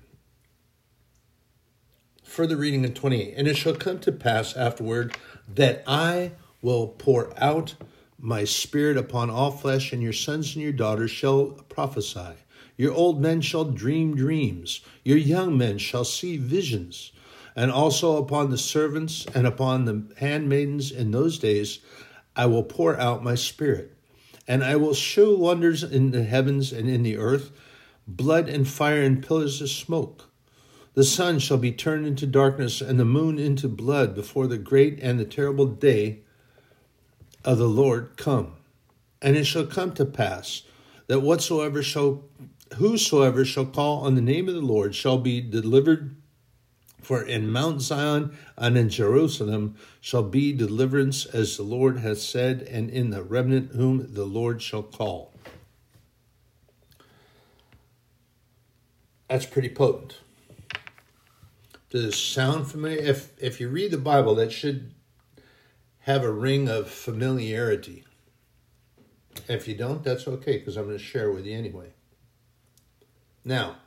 Further 2.25 2.57
reading 2.57 2.83
in 2.83 2.93
28 2.93 3.33
and 3.37 3.47
it 3.47 3.55
shall 3.55 3.75
come 3.75 3.99
to 3.99 4.11
pass 4.11 4.57
afterward 4.57 5.15
that 5.47 5.83
i 5.87 6.33
will 6.61 6.89
pour 6.89 7.31
out 7.41 7.75
my 8.19 8.43
spirit 8.43 8.97
upon 8.97 9.29
all 9.29 9.51
flesh 9.51 9.93
and 9.93 10.03
your 10.03 10.11
sons 10.11 10.53
and 10.55 10.63
your 10.63 10.73
daughters 10.73 11.09
shall 11.09 11.45
prophesy. 11.69 12.35
Your 12.75 12.93
old 12.93 13.21
men 13.21 13.39
shall 13.39 13.63
dream 13.63 14.17
dreams. 14.17 14.81
Your 15.05 15.17
young 15.17 15.57
men 15.57 15.77
shall 15.77 16.03
see 16.03 16.35
visions. 16.35 17.13
And 17.55 17.71
also 17.71 18.17
upon 18.17 18.49
the 18.49 18.57
servants 18.57 19.25
and 19.33 19.47
upon 19.47 19.85
the 19.85 20.03
handmaidens 20.17 20.91
in 20.91 21.11
those 21.11 21.39
days 21.39 21.79
I 22.38 22.46
will 22.46 22.63
pour 22.63 22.98
out 22.98 23.24
my 23.24 23.36
spirit. 23.36 23.94
And 24.48 24.63
I 24.63 24.77
will 24.77 24.94
show 24.94 25.36
wonders 25.36 25.84
in 25.84 26.12
the 26.12 26.24
heavens 26.24 26.72
and 26.72 26.88
in 26.88 27.03
the 27.03 27.17
earth, 27.17 27.51
blood 28.08 28.48
and 28.48 28.65
fire 28.65 29.01
and 29.01 29.25
pillars 29.25 29.62
of 29.62 29.70
smoke. 29.70 30.29
The 30.94 31.03
sun 31.03 31.39
shall 31.39 31.58
be 31.58 31.72
turned 31.72 32.08
into 32.08 32.25
darkness 32.25 32.79
and 32.79 33.00
the 33.00 33.06
moon 33.06 33.38
into 33.38 33.67
blood 33.67 34.15
before 34.15 34.48
the 34.48 34.58
great 34.58 35.00
and 35.01 35.20
the 35.20 35.25
terrible 35.25 35.65
day 35.65 36.22
of 37.44 37.58
the 37.58 37.67
Lord 37.67 38.17
come. 38.17 38.53
And 39.22 39.36
it 39.36 39.46
shall 39.46 39.65
come 39.65 39.94
to 39.94 40.06
pass 40.06 40.63
that 41.08 41.22
whatsoever 41.22 41.82
shall 41.82 42.24
whosoever 42.75 43.46
shall 43.46 43.65
call 43.65 44.00
on 44.00 44.15
the 44.15 44.22
name 44.22 44.50
of 44.50 44.53
the 44.53 44.62
Lord 44.62 44.94
shall 44.94 45.17
be 45.17 45.39
delivered 45.39 46.16
for 47.01 47.22
in 47.22 47.51
Mount 47.51 47.82
Zion 47.82 48.36
and 48.58 48.77
in 48.77 48.89
Jerusalem 48.89 49.75
shall 50.01 50.24
be 50.24 50.51
deliverance, 50.51 51.25
as 51.25 51.58
the 51.58 51.63
Lord 51.63 52.00
hath 52.00 52.20
said, 52.20 52.62
and 52.63 52.89
in 52.89 53.12
the 53.12 53.24
remnant 53.24 53.72
whom 53.72 54.13
the 54.13 54.25
Lord 54.25 54.62
shall 54.62 54.84
call. 54.84 55.34
That's 59.30 59.46
pretty 59.46 59.70
potent. 59.70 60.20
Does 61.89 62.04
it 62.04 62.13
sound 62.13 62.70
familiar? 62.70 63.00
If 63.00 63.32
if 63.42 63.62
you 63.62 63.70
read 63.70 63.92
the 63.92 63.98
Bible, 63.98 64.36
that 64.36 64.51
should 64.51 64.94
have 66.00 66.24
a 66.24 66.32
ring 66.32 66.70
of 66.70 66.89
familiarity. 66.89 68.04
If 69.48 69.68
you 69.68 69.75
don't, 69.75 70.04
that's 70.04 70.27
okay, 70.27 70.58
because 70.58 70.77
I'm 70.77 70.86
going 70.86 70.98
to 70.98 71.04
share 71.04 71.32
with 71.32 71.46
you 71.46 71.58
anyway. 71.58 71.94
Now, 73.46 73.77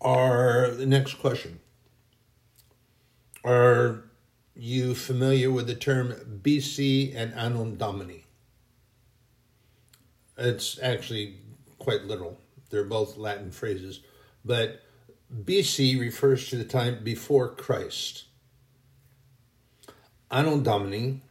Are 0.00 0.70
the 0.70 0.86
next 0.86 1.14
question. 1.14 1.58
Are 3.44 4.04
you 4.54 4.94
familiar 4.94 5.50
with 5.50 5.66
the 5.66 5.74
term 5.74 6.40
BC 6.42 7.14
and 7.16 7.34
Anno 7.34 7.64
Domini? 7.64 8.24
It's 10.36 10.78
actually 10.80 11.38
quite 11.78 12.04
literal. 12.04 12.38
They're 12.70 12.84
both 12.84 13.16
Latin 13.16 13.50
phrases, 13.50 14.00
but 14.44 14.82
BC 15.44 15.98
refers 15.98 16.48
to 16.50 16.56
the 16.56 16.64
time 16.64 17.02
before 17.02 17.54
Christ. 17.54 18.24
Anno 20.30 20.60
Domini 20.60 21.22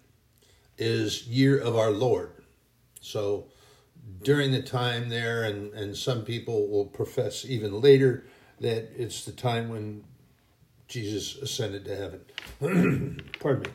is 0.78 1.26
year 1.28 1.58
of 1.58 1.78
our 1.78 1.92
Lord. 1.92 2.32
So 3.00 3.46
during 4.24 4.52
the 4.52 4.62
time 4.62 5.10
there, 5.10 5.44
and, 5.44 5.74
and 5.74 5.96
some 5.96 6.24
people 6.24 6.68
will 6.68 6.86
profess 6.86 7.46
even 7.46 7.80
later 7.80 8.26
that 8.60 8.92
it's 8.96 9.26
the 9.26 9.32
time 9.32 9.70
when 9.70 10.04
Jesus 10.88 11.36
ascended 11.38 11.86
to 11.86 11.96
heaven. 11.96 13.22
Pardon 13.40 13.64
me. 13.64 13.70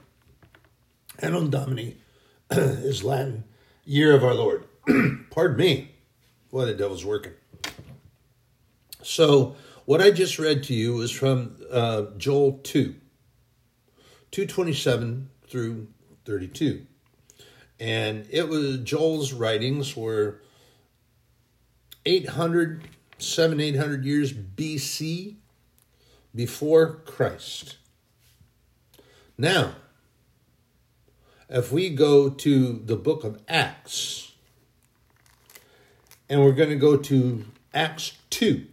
Anno 1.18 1.46
Domini 1.46 1.96
is 2.50 3.04
Latin, 3.04 3.44
year 3.84 4.14
of 4.14 4.24
our 4.24 4.34
Lord. 4.34 4.64
Pardon 5.30 5.56
me. 5.56 5.94
Boy, 6.50 6.66
the 6.66 6.74
devil's 6.74 7.04
working. 7.04 7.32
So, 9.02 9.56
what 9.84 10.00
I 10.00 10.10
just 10.10 10.38
read 10.38 10.62
to 10.64 10.74
you 10.74 11.00
is 11.00 11.10
from 11.10 11.56
uh, 11.70 12.04
Joel 12.16 12.60
2, 12.62 12.94
227 14.30 15.30
through 15.48 15.88
32. 16.24 16.86
And 17.80 18.26
it 18.30 18.48
was 18.48 18.78
Joel's 18.78 19.32
writings 19.32 19.96
were 19.96 20.40
800 22.06 22.82
seven, 23.22 23.60
eight 23.60 23.76
hundred 23.76 24.04
years 24.04 24.32
BC 24.32 25.36
before 26.34 27.02
Christ. 27.04 27.76
Now, 29.38 29.74
if 31.48 31.70
we 31.72 31.90
go 31.90 32.30
to 32.30 32.80
the 32.84 32.96
book 32.96 33.24
of 33.24 33.40
Acts, 33.48 34.32
and 36.28 36.42
we're 36.42 36.52
going 36.52 36.70
to 36.70 36.76
go 36.76 36.96
to 36.96 37.44
Acts 37.74 38.12
2, 38.30 38.66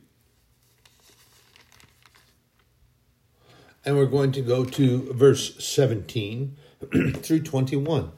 and 3.83 3.97
we're 3.97 4.05
going 4.05 4.31
to 4.31 4.41
go 4.41 4.63
to 4.63 5.11
verse 5.13 5.61
17 5.63 6.55
through 7.17 7.41
21. 7.41 8.11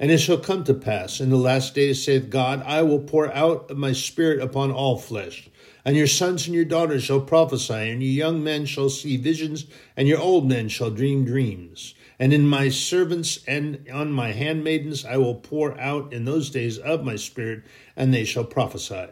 And 0.00 0.10
it 0.10 0.18
shall 0.18 0.38
come 0.38 0.64
to 0.64 0.74
pass 0.74 1.20
in 1.20 1.30
the 1.30 1.36
last 1.36 1.76
days, 1.76 2.02
saith 2.02 2.28
God, 2.28 2.60
I 2.66 2.82
will 2.82 2.98
pour 2.98 3.32
out 3.32 3.76
my 3.76 3.92
spirit 3.92 4.40
upon 4.40 4.72
all 4.72 4.98
flesh. 4.98 5.48
And 5.84 5.96
your 5.96 6.06
sons 6.06 6.46
and 6.46 6.54
your 6.54 6.64
daughters 6.64 7.02
shall 7.02 7.20
prophesy, 7.20 7.90
and 7.90 8.02
your 8.02 8.12
young 8.12 8.44
men 8.44 8.66
shall 8.66 8.88
see 8.88 9.16
visions, 9.16 9.66
and 9.96 10.06
your 10.06 10.20
old 10.20 10.48
men 10.48 10.68
shall 10.68 10.90
dream 10.90 11.24
dreams. 11.24 11.94
And 12.18 12.32
in 12.32 12.46
my 12.46 12.68
servants 12.68 13.40
and 13.48 13.84
on 13.92 14.12
my 14.12 14.30
handmaidens 14.30 15.04
I 15.04 15.16
will 15.16 15.34
pour 15.34 15.76
out 15.80 16.12
in 16.12 16.24
those 16.24 16.50
days 16.50 16.78
of 16.78 17.04
my 17.04 17.16
spirit, 17.16 17.64
and 17.96 18.14
they 18.14 18.24
shall 18.24 18.44
prophesy. 18.44 19.08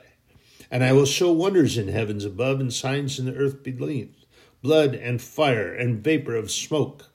And 0.71 0.85
I 0.85 0.93
will 0.93 1.07
show 1.07 1.33
wonders 1.33 1.77
in 1.77 1.89
heavens 1.89 2.25
above, 2.25 2.61
and 2.61 2.73
signs 2.73 3.19
in 3.19 3.27
the 3.27 3.35
earth 3.35 3.65
beneath 3.65 4.15
blood 4.63 4.95
and 4.95 5.21
fire 5.21 5.75
and 5.75 6.05
vapor 6.05 6.37
of 6.37 6.51
smoke. 6.51 7.07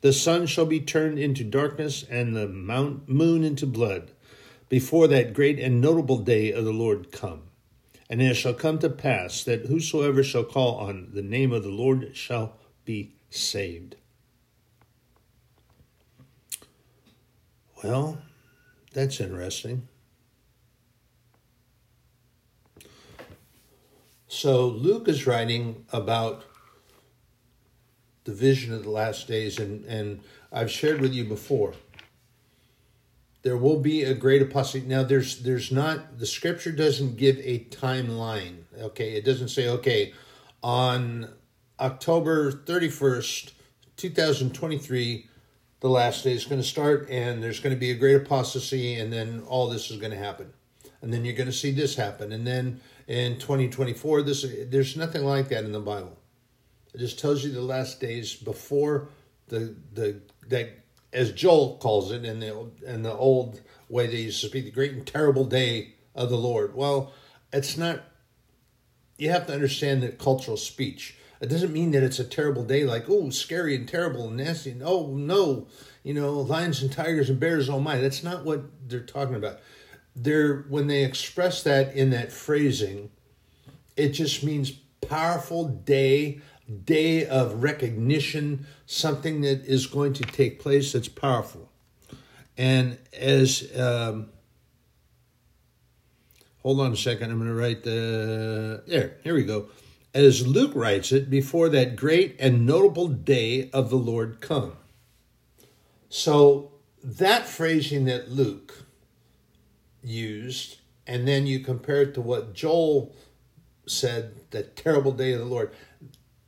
The 0.00 0.12
sun 0.12 0.46
shall 0.46 0.66
be 0.66 0.80
turned 0.80 1.18
into 1.18 1.44
darkness, 1.44 2.04
and 2.10 2.36
the 2.36 2.46
moon 2.48 3.42
into 3.42 3.66
blood, 3.66 4.10
before 4.68 5.08
that 5.08 5.32
great 5.32 5.58
and 5.58 5.80
notable 5.80 6.18
day 6.18 6.52
of 6.52 6.66
the 6.66 6.72
Lord 6.72 7.10
come. 7.10 7.47
And 8.10 8.22
it 8.22 8.34
shall 8.34 8.54
come 8.54 8.78
to 8.78 8.88
pass 8.88 9.44
that 9.44 9.66
whosoever 9.66 10.24
shall 10.24 10.44
call 10.44 10.76
on 10.76 11.10
the 11.12 11.22
name 11.22 11.52
of 11.52 11.62
the 11.62 11.70
Lord 11.70 12.16
shall 12.16 12.56
be 12.84 13.12
saved. 13.28 13.96
Well, 17.84 18.18
that's 18.92 19.20
interesting. 19.20 19.88
So 24.26 24.66
Luke 24.66 25.08
is 25.08 25.26
writing 25.26 25.84
about 25.92 26.44
the 28.24 28.32
vision 28.32 28.74
of 28.74 28.84
the 28.84 28.90
last 28.90 29.26
days, 29.26 29.58
and, 29.58 29.84
and 29.84 30.20
I've 30.52 30.70
shared 30.70 31.00
with 31.00 31.12
you 31.12 31.24
before 31.24 31.74
there 33.42 33.56
will 33.56 33.80
be 33.80 34.02
a 34.02 34.14
great 34.14 34.42
apostasy. 34.42 34.84
Now, 34.86 35.02
there's 35.02 35.42
there's 35.42 35.70
not 35.70 36.18
the 36.18 36.26
scripture 36.26 36.72
doesn't 36.72 37.16
give 37.16 37.38
a 37.38 37.64
timeline. 37.66 38.64
Okay, 38.78 39.12
it 39.12 39.24
doesn't 39.24 39.48
say 39.48 39.68
okay 39.68 40.12
on 40.62 41.28
October 41.78 42.50
thirty 42.50 42.88
first, 42.88 43.52
two 43.96 44.10
thousand 44.10 44.54
twenty 44.54 44.78
three, 44.78 45.28
the 45.80 45.88
last 45.88 46.24
day 46.24 46.32
is 46.32 46.44
going 46.44 46.60
to 46.60 46.66
start, 46.66 47.08
and 47.08 47.42
there's 47.42 47.60
going 47.60 47.74
to 47.74 47.78
be 47.78 47.90
a 47.90 47.94
great 47.94 48.16
apostasy, 48.16 48.94
and 48.94 49.12
then 49.12 49.42
all 49.46 49.68
this 49.68 49.90
is 49.90 49.98
going 49.98 50.12
to 50.12 50.18
happen, 50.18 50.52
and 51.00 51.12
then 51.12 51.24
you're 51.24 51.36
going 51.36 51.46
to 51.46 51.52
see 51.52 51.70
this 51.70 51.94
happen, 51.94 52.32
and 52.32 52.46
then 52.46 52.80
in 53.06 53.38
2024, 53.38 54.22
this 54.22 54.44
there's 54.66 54.96
nothing 54.96 55.24
like 55.24 55.48
that 55.48 55.64
in 55.64 55.72
the 55.72 55.80
Bible. 55.80 56.18
It 56.92 56.98
just 56.98 57.18
tells 57.18 57.44
you 57.44 57.52
the 57.52 57.62
last 57.62 58.00
days 58.00 58.34
before 58.34 59.08
the 59.48 59.74
the 59.92 60.20
that 60.48 60.70
as 61.12 61.32
Joel 61.32 61.78
calls 61.78 62.12
it 62.12 62.24
in 62.24 62.40
the 62.40 62.70
in 62.86 63.02
the 63.02 63.12
old 63.12 63.60
way 63.88 64.06
they 64.06 64.22
used 64.22 64.40
to 64.42 64.48
speak, 64.48 64.66
the 64.66 64.70
great 64.70 64.92
and 64.92 65.06
terrible 65.06 65.44
day 65.44 65.94
of 66.14 66.28
the 66.30 66.36
Lord. 66.36 66.74
Well, 66.74 67.12
it's 67.52 67.76
not. 67.76 68.04
You 69.16 69.30
have 69.30 69.46
to 69.46 69.52
understand 69.52 70.02
the 70.02 70.10
cultural 70.10 70.56
speech. 70.56 71.16
It 71.40 71.48
doesn't 71.48 71.72
mean 71.72 71.92
that 71.92 72.02
it's 72.02 72.18
a 72.18 72.24
terrible 72.24 72.64
day, 72.64 72.84
like 72.84 73.04
oh, 73.08 73.30
scary 73.30 73.74
and 73.74 73.88
terrible 73.88 74.28
and 74.28 74.36
nasty. 74.36 74.70
And, 74.70 74.82
oh 74.84 75.14
no, 75.16 75.68
you 76.02 76.14
know, 76.14 76.40
lions 76.40 76.82
and 76.82 76.92
tigers 76.92 77.30
and 77.30 77.40
bears. 77.40 77.68
Oh 77.68 77.80
my, 77.80 77.98
that's 77.98 78.22
not 78.22 78.44
what 78.44 78.64
they're 78.88 79.00
talking 79.00 79.34
about. 79.34 79.60
They're 80.14 80.64
when 80.68 80.88
they 80.88 81.04
express 81.04 81.62
that 81.62 81.94
in 81.94 82.10
that 82.10 82.32
phrasing, 82.32 83.10
it 83.96 84.10
just 84.10 84.44
means 84.44 84.72
powerful 85.00 85.68
day 85.68 86.40
day 86.84 87.26
of 87.26 87.62
recognition, 87.62 88.66
something 88.86 89.40
that 89.40 89.64
is 89.64 89.86
going 89.86 90.12
to 90.14 90.22
take 90.22 90.60
place 90.60 90.92
that's 90.92 91.08
powerful. 91.08 91.70
And 92.56 92.98
as, 93.12 93.70
um, 93.78 94.30
hold 96.62 96.80
on 96.80 96.92
a 96.92 96.96
second, 96.96 97.30
I'm 97.30 97.38
going 97.38 97.48
to 97.48 97.54
write 97.54 97.84
the, 97.84 98.82
there, 98.86 99.16
here 99.22 99.34
we 99.34 99.44
go. 99.44 99.68
As 100.12 100.46
Luke 100.46 100.72
writes 100.74 101.12
it, 101.12 101.30
before 101.30 101.68
that 101.70 101.96
great 101.96 102.36
and 102.38 102.66
notable 102.66 103.08
day 103.08 103.70
of 103.72 103.90
the 103.90 103.96
Lord 103.96 104.40
come. 104.40 104.72
So 106.08 106.72
that 107.02 107.46
phrasing 107.46 108.06
that 108.06 108.30
Luke 108.30 108.84
used, 110.02 110.78
and 111.06 111.28
then 111.28 111.46
you 111.46 111.60
compare 111.60 112.02
it 112.02 112.14
to 112.14 112.20
what 112.20 112.54
Joel 112.54 113.14
said, 113.86 114.50
that 114.50 114.76
terrible 114.76 115.12
day 115.12 115.32
of 115.32 115.38
the 115.38 115.44
Lord 115.44 115.70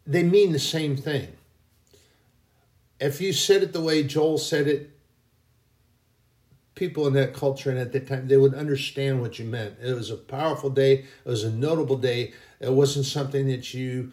they 0.06 0.22
mean 0.22 0.52
the 0.52 0.58
same 0.58 0.96
thing. 0.96 1.28
If 2.98 3.20
you 3.20 3.32
said 3.32 3.62
it 3.62 3.72
the 3.72 3.80
way 3.80 4.02
Joel 4.02 4.38
said 4.38 4.66
it, 4.66 4.90
people 6.74 7.06
in 7.06 7.12
that 7.14 7.34
culture 7.34 7.70
and 7.70 7.78
at 7.78 7.92
that 7.92 8.06
time, 8.06 8.28
they 8.28 8.36
would 8.36 8.54
understand 8.54 9.20
what 9.20 9.38
you 9.38 9.44
meant. 9.44 9.76
It 9.82 9.94
was 9.94 10.10
a 10.10 10.16
powerful 10.16 10.70
day, 10.70 11.04
it 11.24 11.28
was 11.28 11.44
a 11.44 11.50
notable 11.50 11.96
day. 11.96 12.32
It 12.60 12.72
wasn't 12.72 13.06
something 13.06 13.48
that 13.48 13.72
you 13.74 14.12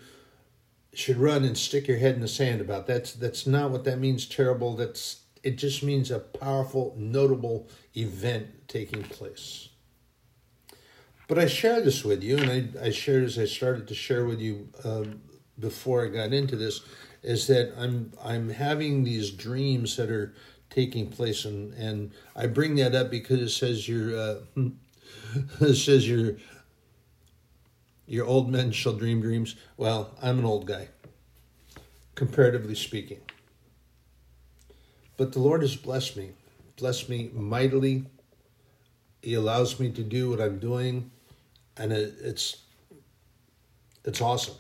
should 0.94 1.18
run 1.18 1.44
and 1.44 1.58
stick 1.58 1.88
your 1.88 1.98
head 1.98 2.16
in 2.16 2.22
the 2.22 2.28
sand 2.28 2.60
about. 2.60 2.88
That's 2.88 3.14
that's 3.14 3.46
not 3.46 3.72
what 3.72 3.84
that 3.84 4.00
means 4.00 4.26
terrible. 4.26 4.76
That's 4.76 5.22
it 5.44 5.58
just 5.58 5.84
means 5.84 6.12
a 6.12 6.20
powerful, 6.20 6.96
notable 6.98 7.70
event 7.96 8.68
taking 8.68 9.04
place. 9.04 9.70
But 11.28 11.40
I 11.40 11.48
share 11.48 11.82
this 11.82 12.04
with 12.04 12.24
you, 12.24 12.38
and 12.38 12.50
I, 12.50 12.88
I 12.88 12.90
shared 12.92 13.24
as 13.24 13.38
I 13.38 13.46
started 13.46 13.88
to 13.90 13.96
share 13.96 14.26
with 14.26 14.40
you 14.40 14.70
um, 14.84 15.22
before 15.60 16.06
I 16.06 16.10
got 16.10 16.34
into 16.34 16.56
this 16.56 16.82
is 17.24 17.48
that 17.48 17.74
I'm 17.78 18.14
I'm 18.24 18.50
having 18.50 19.04
these 19.04 19.32
dreams 19.32 19.98
that 19.98 20.10
are 20.10 20.34
taking 20.70 21.10
place, 21.10 21.46
and 21.46 21.74
and 21.74 22.12
I 22.36 22.48
bring 22.48 22.76
that 22.76 22.96
up 22.96 23.10
because 23.10 23.42
it 23.42 23.50
says 23.50 23.88
your 23.88 24.18
uh, 24.18 24.36
it 25.62 25.76
says 25.76 26.08
your 26.08 26.38
your 28.06 28.26
old 28.26 28.50
men 28.50 28.72
shall 28.72 28.94
dream 28.94 29.22
dreams. 29.22 29.56
Well, 29.76 30.16
I'm 30.22 30.40
an 30.40 30.46
old 30.46 30.66
guy, 30.66 30.90
comparatively 32.16 32.76
speaking. 32.76 33.20
But 35.18 35.34
the 35.34 35.40
Lord 35.40 35.62
has 35.62 35.76
blessed 35.76 36.16
me, 36.16 36.32
blessed 36.78 37.10
me 37.10 37.32
mightily. 37.34 38.06
He 39.22 39.34
allows 39.34 39.80
me 39.80 39.92
to 39.92 40.04
do 40.04 40.30
what 40.30 40.40
I'm 40.40 40.60
doing, 40.60 41.12
and 41.76 41.92
it, 41.92 42.16
it's 42.22 42.58
it's 44.06 44.22
awesome. 44.22 44.56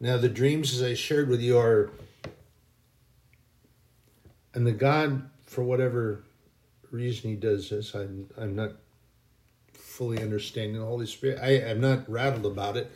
Now, 0.00 0.16
the 0.16 0.30
dreams, 0.30 0.74
as 0.74 0.82
I 0.82 0.94
shared 0.94 1.28
with 1.28 1.40
you, 1.40 1.58
are. 1.58 1.90
And 4.54 4.66
the 4.66 4.72
God, 4.72 5.30
for 5.46 5.62
whatever 5.62 6.24
reason 6.90 7.30
he 7.30 7.36
does 7.36 7.70
this, 7.70 7.94
I'm, 7.94 8.28
I'm 8.36 8.56
not 8.56 8.72
fully 9.74 10.20
understanding 10.22 10.80
the 10.80 10.86
Holy 10.86 11.06
Spirit. 11.06 11.38
I 11.40 11.50
am 11.50 11.80
not 11.80 12.10
rattled 12.10 12.46
about 12.46 12.76
it, 12.76 12.90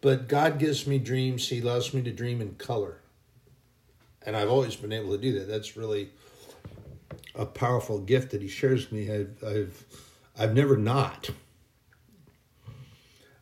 but 0.00 0.26
God 0.26 0.58
gives 0.58 0.86
me 0.86 0.98
dreams. 0.98 1.48
He 1.48 1.60
allows 1.60 1.94
me 1.94 2.02
to 2.02 2.10
dream 2.10 2.40
in 2.40 2.54
color. 2.54 2.98
And 4.26 4.36
I've 4.36 4.50
always 4.50 4.74
been 4.74 4.92
able 4.92 5.10
to 5.10 5.18
do 5.18 5.38
that. 5.38 5.46
That's 5.46 5.76
really 5.76 6.10
a 7.34 7.46
powerful 7.46 8.00
gift 8.00 8.32
that 8.32 8.42
he 8.42 8.48
shares 8.48 8.90
with 8.90 8.92
me. 8.92 9.14
I've, 9.14 9.44
I've, 9.44 9.84
I've 10.38 10.54
never 10.54 10.76
not. 10.76 11.30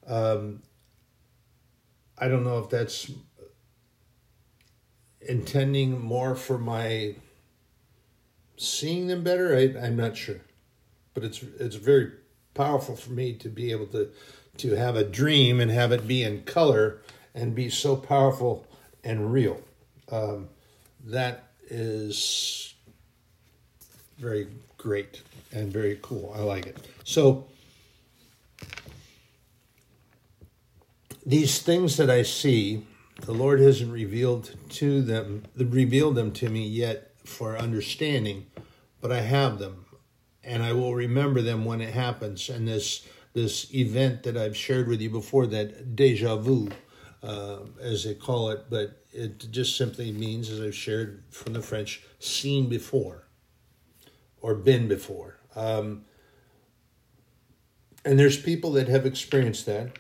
Um, 0.07 0.63
I 2.19 2.29
don't 2.29 2.45
know 2.45 2.59
if 2.59 2.71
that's 2.71 3.11
intending 5.21 6.01
more 6.01 6.35
for 6.35 6.59
my 6.59 7.17
seeing 8.57 9.09
them 9.09 9.23
better. 9.23 9.55
I, 9.55 9.75
I'm 9.85 9.97
not 9.97 10.17
sure, 10.17 10.41
but 11.15 11.25
it's 11.25 11.43
it's 11.43 11.77
very 11.77 12.13
powerful 12.55 12.97
for 12.97 13.11
me 13.11 13.35
to 13.35 13.49
be 13.49 13.71
able 13.71 13.87
to 13.89 14.11
to 14.59 14.73
have 14.77 14.97
a 14.97 15.05
dream 15.05 15.61
and 15.61 15.71
have 15.71 15.93
it 15.93 16.09
be 16.09 16.23
in 16.23 16.43
color 16.43 17.03
and 17.35 17.55
be 17.55 17.69
so 17.69 17.97
powerful 17.97 18.67
and 19.05 19.33
real. 19.33 19.61
Um, 20.11 20.49
that 21.05 21.51
is 21.69 22.75
very 24.19 24.49
great 24.79 25.21
and 25.53 25.71
very 25.71 25.99
cool. 26.01 26.33
I 26.35 26.41
like 26.41 26.67
it. 26.67 26.79
So 27.05 27.47
these 31.27 31.61
things 31.61 31.97
that 31.97 32.09
I 32.09 32.23
see, 32.23 32.87
the 33.23 33.35
Lord 33.35 33.59
hasn't 33.59 33.93
revealed 33.93 34.55
to 34.71 35.03
them, 35.03 35.43
revealed 35.57 36.15
them 36.15 36.31
to 36.35 36.49
me 36.49 36.65
yet 36.67 37.11
for 37.25 37.59
understanding, 37.59 38.47
but 39.01 39.11
I 39.11 39.23
have 39.23 39.59
them, 39.59 39.87
and 40.45 40.63
I 40.63 40.73
will 40.73 40.95
remember 40.95 41.43
them 41.43 41.65
when 41.65 41.81
it 41.81 41.93
happens. 41.93 42.49
And 42.49 42.69
this 42.69 43.07
this 43.33 43.75
event 43.75 44.23
that 44.23 44.35
I've 44.35 44.57
shared 44.57 44.89
with 44.89 45.03
you 45.03 45.11
before, 45.11 45.47
that 45.49 45.95
deja 45.95 46.37
vu, 46.37 46.71
uh, 47.23 47.59
as 47.83 48.05
they 48.05 48.15
call 48.15 48.49
it, 48.49 48.65
but 48.71 49.05
it 49.13 49.51
just 49.51 49.77
simply 49.77 50.11
means, 50.11 50.49
as 50.49 50.59
I've 50.59 50.75
shared 50.75 51.23
from 51.29 51.53
the 51.53 51.61
French, 51.61 52.03
seen 52.19 52.71
before 52.71 53.27
or 54.41 54.55
been 54.55 54.89
before. 54.89 55.39
Um, 55.55 56.07
and 58.07 58.19
there's 58.19 58.41
people 58.41 58.73
that 58.73 58.89
have 58.89 59.05
experienced 59.05 59.67
that 59.67 59.91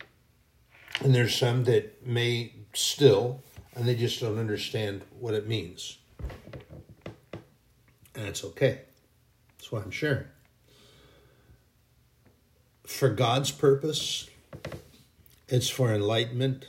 and 1.02 1.14
there's 1.14 1.35
some 1.35 1.64
that 1.64 2.06
may 2.06 2.52
still, 2.72 3.42
and 3.74 3.87
they 3.87 3.94
just 3.94 4.20
don't 4.20 4.38
understand 4.38 5.02
what 5.18 5.35
it 5.35 5.46
means. 5.46 5.98
And 8.14 8.26
it's 8.26 8.44
okay. 8.44 8.80
That's 9.59 9.70
why 9.70 9.80
I'm 9.80 9.90
sharing. 9.90 10.26
For 12.87 13.11
God's 13.11 13.50
purpose, 13.50 14.30
it's 15.48 15.68
for 15.68 15.92
enlightenment, 15.92 16.66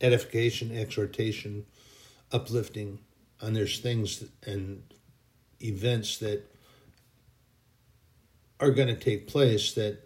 edification, 0.00 0.76
exhortation, 0.76 1.66
uplifting, 2.32 3.00
and 3.40 3.56
there's 3.56 3.78
things 3.78 4.24
and 4.44 4.82
events 5.60 6.18
that 6.18 6.42
are 8.60 8.70
going 8.70 8.88
to 8.88 8.96
take 8.96 9.26
place 9.26 9.72
that 9.74 9.98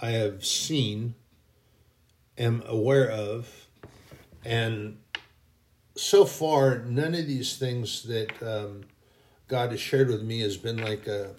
I 0.00 0.10
have 0.10 0.44
seen 0.44 1.14
am 2.38 2.62
aware 2.66 3.10
of. 3.10 3.66
And 4.44 4.98
so 5.96 6.24
far, 6.24 6.78
none 6.78 7.14
of 7.14 7.26
these 7.26 7.56
things 7.58 8.04
that 8.04 8.42
um, 8.42 8.82
God 9.48 9.72
has 9.72 9.80
shared 9.80 10.08
with 10.08 10.22
me 10.22 10.40
has 10.40 10.56
been 10.56 10.78
like 10.78 11.06
a 11.06 11.34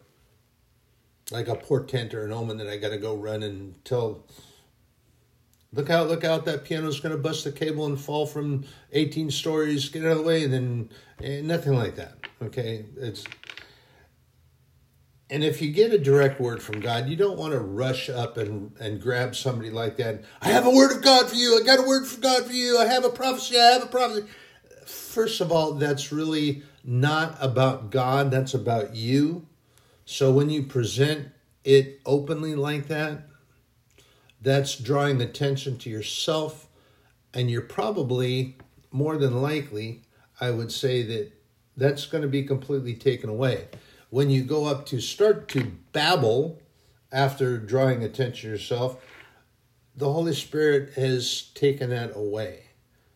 like 1.32 1.48
a 1.48 1.56
portent 1.56 2.14
or 2.14 2.26
an 2.26 2.32
omen 2.32 2.58
that 2.58 2.68
I 2.68 2.78
got 2.78 2.90
to 2.90 2.98
go 2.98 3.16
run 3.16 3.44
and 3.44 3.84
tell. 3.86 4.26
Look 5.72 5.92
out! 5.92 6.08
Look 6.08 6.24
out! 6.24 6.46
That 6.46 6.64
piano's 6.64 7.00
going 7.00 7.16
to 7.16 7.22
bust 7.22 7.44
the 7.44 7.52
cable 7.52 7.86
and 7.86 8.00
fall 8.00 8.26
from 8.26 8.66
eighteen 8.92 9.30
stories. 9.30 9.90
Get 9.90 10.04
out 10.04 10.14
of 10.14 10.18
the 10.18 10.24
way, 10.24 10.44
and 10.44 10.54
then 10.54 10.90
and 11.22 11.48
nothing 11.48 11.74
like 11.74 11.96
that. 11.96 12.16
Okay, 12.42 12.86
it's 12.98 13.24
And 15.32 15.44
if 15.44 15.62
you 15.62 15.72
get 15.72 15.94
a 15.94 16.00
direct 16.00 16.39
word 16.39 16.62
from 16.62 16.80
God, 16.80 17.08
you 17.08 17.15
don't 17.15 17.38
want 17.38 17.54
to 17.54 17.60
rush 17.60 18.10
up 18.10 18.38
and, 18.38 18.72
and 18.80 19.00
grab 19.00 19.36
somebody 19.36 19.70
like 19.70 19.98
that. 19.98 20.24
I 20.42 20.48
have 20.48 20.65
a 20.65 20.72
word 20.72 20.92
of 20.96 21.04
God 21.04 21.30
for 21.30 21.36
you. 21.36 21.60
I 21.60 21.63
got 21.63 21.80
a 21.80 21.88
word 21.88 22.08
from 22.08 22.22
God 22.22 22.46
for 22.46 22.54
you. 22.54 22.80
I 22.80 22.86
have 22.86 23.06
a 23.06 23.10
prophecy. 23.10 23.60
I 23.60 23.74
have 23.74 23.84
a 23.84 23.88
prophecy. 23.88 24.26
First 24.86 25.39
of 25.39 25.52
all, 25.52 25.74
that's 25.74 26.12
really 26.12 26.63
not 26.84 27.38
about 27.39 27.92
God, 27.92 28.32
that's 28.32 28.56
about 28.56 28.96
you. 28.96 29.46
So 30.06 30.32
when 30.32 30.50
you 30.50 30.63
present 30.63 31.30
it 31.63 32.00
openly 32.06 32.56
like 32.56 32.88
that, 32.88 33.28
that's 34.42 34.76
drawing 34.76 35.22
attention 35.22 35.78
to 35.80 35.89
yourself, 35.89 36.68
and 37.34 37.52
you're 37.52 37.62
probably 37.62 38.58
more 38.92 39.18
than 39.18 39.42
likely, 39.42 40.02
I 40.42 40.50
would 40.52 40.72
say 40.72 41.04
that 41.04 41.32
that's 41.78 42.08
going 42.08 42.22
to 42.24 42.28
be 42.28 42.44
completely 42.44 42.96
taken 42.96 43.30
away. 43.30 43.68
When 44.10 44.30
you 44.30 44.43
go 44.43 44.65
up 44.65 44.86
to 44.88 45.00
start 45.02 45.48
to 45.50 45.72
babble 45.91 46.62
after 47.12 47.58
drawing 47.58 48.04
attention 48.04 48.50
to 48.50 48.54
yourself, 48.56 48.98
the 49.95 50.12
Holy 50.12 50.34
Spirit 50.34 50.93
has 50.93 51.52
taken 51.54 51.89
that 51.91 52.15
away. 52.15 52.63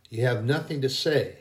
You 0.10 0.26
have 0.26 0.46
nothing 0.46 0.82
to 0.82 0.90
say 0.90 1.38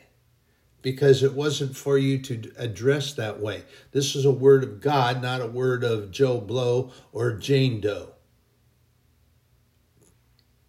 because 0.81 1.21
it 1.21 1.33
wasn't 1.33 1.77
for 1.77 1.97
you 1.97 2.17
to 2.19 2.51
address 2.57 3.13
that 3.13 3.39
way. 3.39 3.63
This 3.91 4.15
is 4.15 4.25
a 4.25 4.31
word 4.31 4.63
of 4.63 4.81
God, 4.81 5.21
not 5.21 5.41
a 5.41 5.47
word 5.47 5.83
of 5.83 6.11
Joe 6.11 6.41
Blow 6.41 6.91
or 7.11 7.33
Jane 7.33 7.79
Doe. 7.79 8.13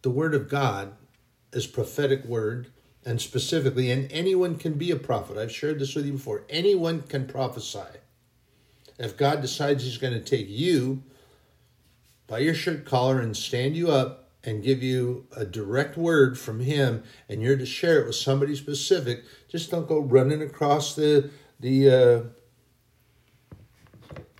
The 0.03 0.11
word 0.11 0.35
of 0.35 0.49
God 0.49 0.92
is 1.53 1.66
prophetic 1.66 2.25
word 2.27 2.70
and 3.07 3.20
specifically, 3.20 3.90
and 3.90 4.11
anyone 4.12 4.57
can 4.57 4.75
be 4.75 4.90
a 4.90 4.97
prophet. 4.97 5.38
I've 5.38 5.53
shared 5.53 5.79
this 5.79 5.94
with 5.94 6.07
you 6.07 6.12
before. 6.12 6.44
Anyone 6.49 7.03
can 7.03 7.27
prophesy. 7.27 8.01
If 8.98 9.16
God 9.16 9.40
decides 9.40 9.85
He's 9.85 9.98
going 9.98 10.12
to 10.12 10.20
take 10.20 10.48
you 10.48 11.02
by 12.26 12.38
your 12.38 12.54
shirt 12.54 12.85
collar 12.85 13.20
and 13.20 13.37
stand 13.37 13.76
you 13.76 13.90
up 13.90 14.30
and 14.44 14.62
give 14.62 14.83
you 14.83 15.26
a 15.37 15.44
direct 15.44 15.96
word 15.96 16.38
from 16.38 16.61
Him, 16.61 17.02
and 17.28 17.42
you're 17.42 17.57
to 17.57 17.66
share 17.66 18.00
it 18.00 18.07
with 18.07 18.16
somebody 18.16 18.54
specific, 18.54 19.24
just 19.48 19.70
don't 19.70 19.88
go 19.88 20.00
running 20.00 20.42
across 20.42 20.94
the 20.94 21.30
the. 21.61 21.90
Uh, 21.90 22.22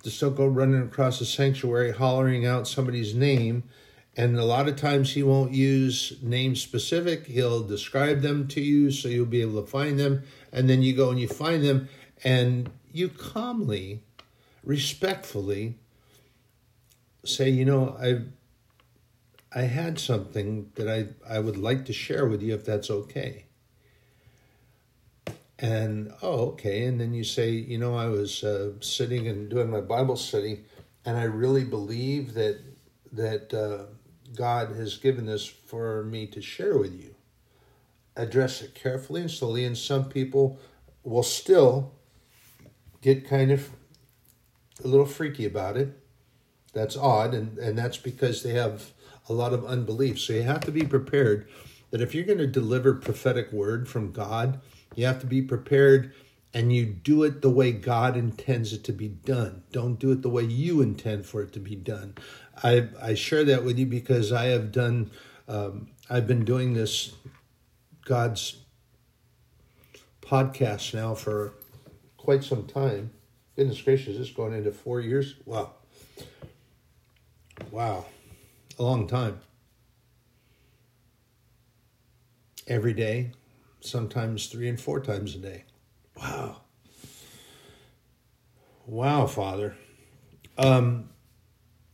just 0.03 0.21
don't 0.21 0.35
go 0.35 0.45
running 0.45 0.83
across 0.83 1.17
the 1.17 1.25
sanctuary 1.25 1.91
hollering 1.91 2.45
out 2.45 2.67
somebody's 2.67 3.15
name 3.15 3.63
and 4.17 4.37
a 4.37 4.45
lot 4.45 4.67
of 4.67 4.77
times 4.77 5.13
he 5.13 5.23
won't 5.23 5.51
use 5.51 6.13
names 6.21 6.61
specific. 6.61 7.27
He'll 7.27 7.63
describe 7.63 8.21
them 8.21 8.47
to 8.49 8.61
you 8.61 8.91
so 8.91 9.09
you'll 9.09 9.25
be 9.25 9.41
able 9.41 9.61
to 9.61 9.67
find 9.67 9.99
them. 9.99 10.23
And 10.53 10.69
then 10.69 10.81
you 10.81 10.95
go 10.95 11.09
and 11.09 11.19
you 11.19 11.27
find 11.27 11.63
them 11.63 11.89
and 12.23 12.69
you 12.93 13.09
calmly, 13.09 14.03
respectfully 14.65 15.77
say, 17.23 17.49
you 17.49 17.65
know, 17.65 17.95
I 17.99 18.21
I 19.57 19.63
had 19.63 19.99
something 19.99 20.71
that 20.75 20.89
I, 20.89 21.07
I 21.33 21.39
would 21.39 21.55
like 21.55 21.85
to 21.85 21.93
share 21.93 22.25
with 22.25 22.41
you 22.41 22.53
if 22.53 22.65
that's 22.65 22.91
okay. 22.91 23.45
And 25.57 26.11
oh, 26.21 26.47
okay. 26.49 26.85
And 26.85 26.99
then 26.99 27.13
you 27.13 27.23
say, 27.23 27.51
you 27.51 27.77
know, 27.77 27.95
I 27.95 28.07
was 28.07 28.43
uh, 28.43 28.73
sitting 28.81 29.29
and 29.29 29.49
doing 29.49 29.71
my 29.71 29.79
Bible 29.79 30.17
study, 30.17 30.65
and 31.05 31.17
I 31.17 31.23
really 31.23 31.63
believe 31.63 32.33
that 32.33 32.59
that 33.13 33.53
uh, 33.53 33.85
God 34.35 34.75
has 34.75 34.97
given 34.97 35.25
this 35.25 35.45
for 35.45 36.03
me 36.03 36.27
to 36.27 36.41
share 36.41 36.77
with 36.77 36.93
you. 36.93 37.15
Address 38.17 38.61
it 38.61 38.75
carefully 38.75 39.21
and 39.21 39.31
slowly, 39.31 39.63
and 39.63 39.77
some 39.77 40.09
people 40.09 40.59
will 41.03 41.23
still 41.23 41.93
get 43.01 43.29
kind 43.29 43.51
of 43.51 43.69
a 44.83 44.87
little 44.87 45.05
freaky 45.05 45.45
about 45.45 45.77
it. 45.77 45.97
That's 46.73 46.97
odd, 46.97 47.33
and, 47.33 47.57
and 47.57 47.77
that's 47.77 47.97
because 47.97 48.43
they 48.43 48.53
have 48.53 48.91
a 49.29 49.33
lot 49.33 49.53
of 49.53 49.65
unbelief. 49.65 50.19
So 50.19 50.33
you 50.33 50.43
have 50.43 50.61
to 50.61 50.71
be 50.71 50.83
prepared 50.83 51.47
that 51.91 52.01
if 52.01 52.13
you're 52.13 52.25
going 52.25 52.39
to 52.39 52.47
deliver 52.47 52.93
prophetic 52.93 53.51
word 53.51 53.87
from 53.87 54.11
God, 54.11 54.59
you 54.95 55.05
have 55.05 55.19
to 55.21 55.25
be 55.25 55.41
prepared 55.41 56.13
and 56.53 56.73
you 56.73 56.85
do 56.85 57.23
it 57.23 57.41
the 57.41 57.49
way 57.49 57.73
God 57.73 58.15
intends 58.15 58.71
it 58.71 58.83
to 58.85 58.93
be 58.93 59.09
done. 59.09 59.63
Don't 59.73 59.99
do 59.99 60.11
it 60.11 60.21
the 60.21 60.29
way 60.29 60.43
you 60.43 60.81
intend 60.81 61.25
for 61.25 61.41
it 61.41 61.51
to 61.53 61.59
be 61.59 61.75
done. 61.75 62.15
I 62.63 62.87
I 63.01 63.13
share 63.13 63.43
that 63.43 63.65
with 63.65 63.77
you 63.77 63.85
because 63.85 64.31
I 64.31 64.45
have 64.45 64.71
done 64.71 65.11
um, 65.47 65.89
I've 66.09 66.27
been 66.27 66.45
doing 66.45 66.73
this 66.73 67.13
God's 68.05 68.57
podcast 70.21 70.93
now 70.93 71.13
for 71.13 71.53
quite 72.17 72.43
some 72.43 72.65
time. 72.65 73.11
Goodness 73.55 73.81
gracious, 73.81 74.17
it's 74.17 74.31
going 74.31 74.53
into 74.53 74.71
four 74.71 74.99
years. 74.99 75.35
Wow. 75.45 75.71
Wow. 77.71 78.05
A 78.77 78.83
long 78.83 79.07
time. 79.07 79.39
Every 82.67 82.93
day, 82.93 83.31
sometimes 83.79 84.47
three 84.47 84.67
and 84.67 84.79
four 84.79 84.99
times 84.99 85.35
a 85.35 85.37
day. 85.37 85.63
Wow. 86.17 86.61
Wow, 88.85 89.25
Father. 89.25 89.75
Um, 90.57 91.09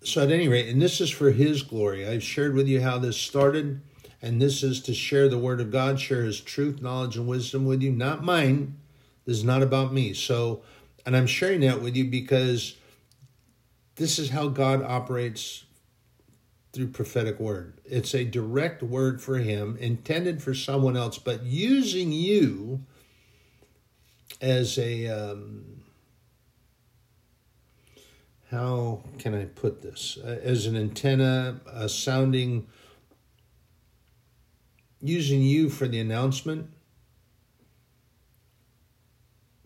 so, 0.04 0.24
at 0.24 0.32
any 0.32 0.48
rate, 0.48 0.68
and 0.68 0.82
this 0.82 1.00
is 1.00 1.12
for 1.12 1.32
His 1.32 1.62
glory. 1.62 2.08
I've 2.08 2.24
shared 2.24 2.56
with 2.56 2.68
you 2.68 2.82
how 2.82 2.98
this 2.98 3.18
started, 3.18 3.82
and 4.22 4.42
this 4.42 4.64
is 4.64 4.82
to 4.84 4.94
share 4.94 5.30
the 5.30 5.38
Word 5.38 5.62
of 5.62 5.72
God, 5.72 6.00
share 6.00 6.24
His 6.24 6.42
truth, 6.42 6.82
knowledge, 6.82 7.18
and 7.18 7.28
wisdom 7.28 7.66
with 7.66 7.82
you, 7.82 7.92
not 7.92 8.24
mine. 8.24 8.78
This 9.26 9.38
is 9.38 9.44
not 9.44 9.62
about 9.62 9.94
me. 9.94 10.14
So, 10.14 10.64
and 11.06 11.16
I'm 11.16 11.28
sharing 11.28 11.62
that 11.62 11.82
with 11.82 11.96
you 11.96 12.06
because 12.06 12.76
this 13.96 14.20
is 14.20 14.30
how 14.30 14.48
God 14.48 14.82
operates 14.84 15.66
through 16.74 16.88
prophetic 16.88 17.40
word. 17.40 17.80
It's 17.86 18.14
a 18.14 18.24
direct 18.24 18.82
word 18.82 19.22
for 19.22 19.40
Him, 19.40 19.78
intended 19.80 20.42
for 20.42 20.54
someone 20.54 20.96
else, 20.96 21.18
but 21.18 21.44
using 21.44 22.12
you 22.12 22.86
as 24.40 24.78
a 24.78 25.08
um, 25.08 25.82
how 28.50 29.04
can 29.18 29.34
I 29.34 29.46
put 29.46 29.82
this? 29.82 30.18
Uh, 30.24 30.40
as 30.44 30.66
an 30.66 30.76
antenna, 30.76 31.60
a 31.68 31.88
sounding, 31.88 32.68
using 35.02 35.42
you 35.42 35.70
for 35.70 35.88
the 35.88 36.00
announcement 36.00 36.70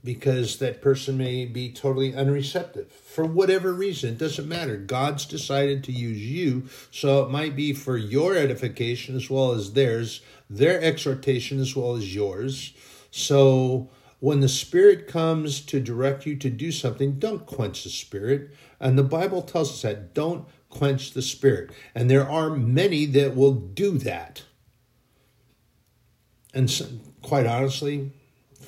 because 0.06 0.60
that 0.60 0.82
person 0.82 1.18
may 1.18 1.46
be 1.46 1.72
totally 1.72 2.14
unreceptive 2.14 2.92
for 2.92 3.26
whatever 3.26 3.74
reason. 3.74 4.12
It 4.12 4.20
doesn't 4.20 4.48
matter. 4.48 4.78
God's 4.78 5.26
decided 5.26 5.84
to 5.84 5.92
use 5.92 6.22
you, 6.22 6.70
so 6.92 7.24
it 7.24 7.32
might 7.32 7.56
be 7.56 7.74
for 7.74 7.98
your 7.98 8.36
edification 8.38 9.16
as 9.16 9.30
well 9.30 9.52
as 9.52 9.74
theirs, 9.74 10.22
their 10.50 10.80
exhortation 10.82 11.60
as 11.60 11.76
well 11.76 11.96
as 11.96 12.14
yours. 12.14 12.74
So 13.10 13.90
when 14.20 14.40
the 14.40 14.50
Spirit 14.50 15.08
comes 15.08 15.60
to 15.62 15.80
direct 15.80 16.26
you 16.26 16.36
to 16.38 16.50
do 16.50 16.72
something, 16.72 17.20
don't 17.20 17.46
quench 17.46 17.84
the 17.84 17.90
Spirit. 17.90 18.52
And 18.80 18.98
the 18.98 19.04
Bible 19.04 19.42
tells 19.42 19.72
us 19.72 19.82
that 19.82 20.14
don't 20.14 20.48
quench 20.70 21.12
the 21.12 21.22
Spirit. 21.22 21.72
And 21.96 22.10
there 22.10 22.30
are 22.30 22.50
many 22.52 23.06
that 23.08 23.36
will 23.36 23.54
do 23.54 23.98
that. 24.00 24.44
And 26.54 26.70
so, 26.70 26.86
quite 27.22 27.46
honestly, 27.46 28.12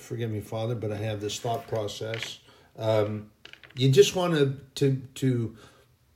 forgive 0.07 0.31
me, 0.31 0.39
Father, 0.39 0.73
but 0.73 0.91
I 0.91 0.97
have 0.97 1.19
this 1.19 1.39
thought 1.39 1.67
process. 1.67 2.39
Um, 2.77 3.29
you 3.75 3.89
just 3.91 4.15
want 4.15 4.33
to, 4.33 4.57
to 4.75 5.01
to 5.15 5.55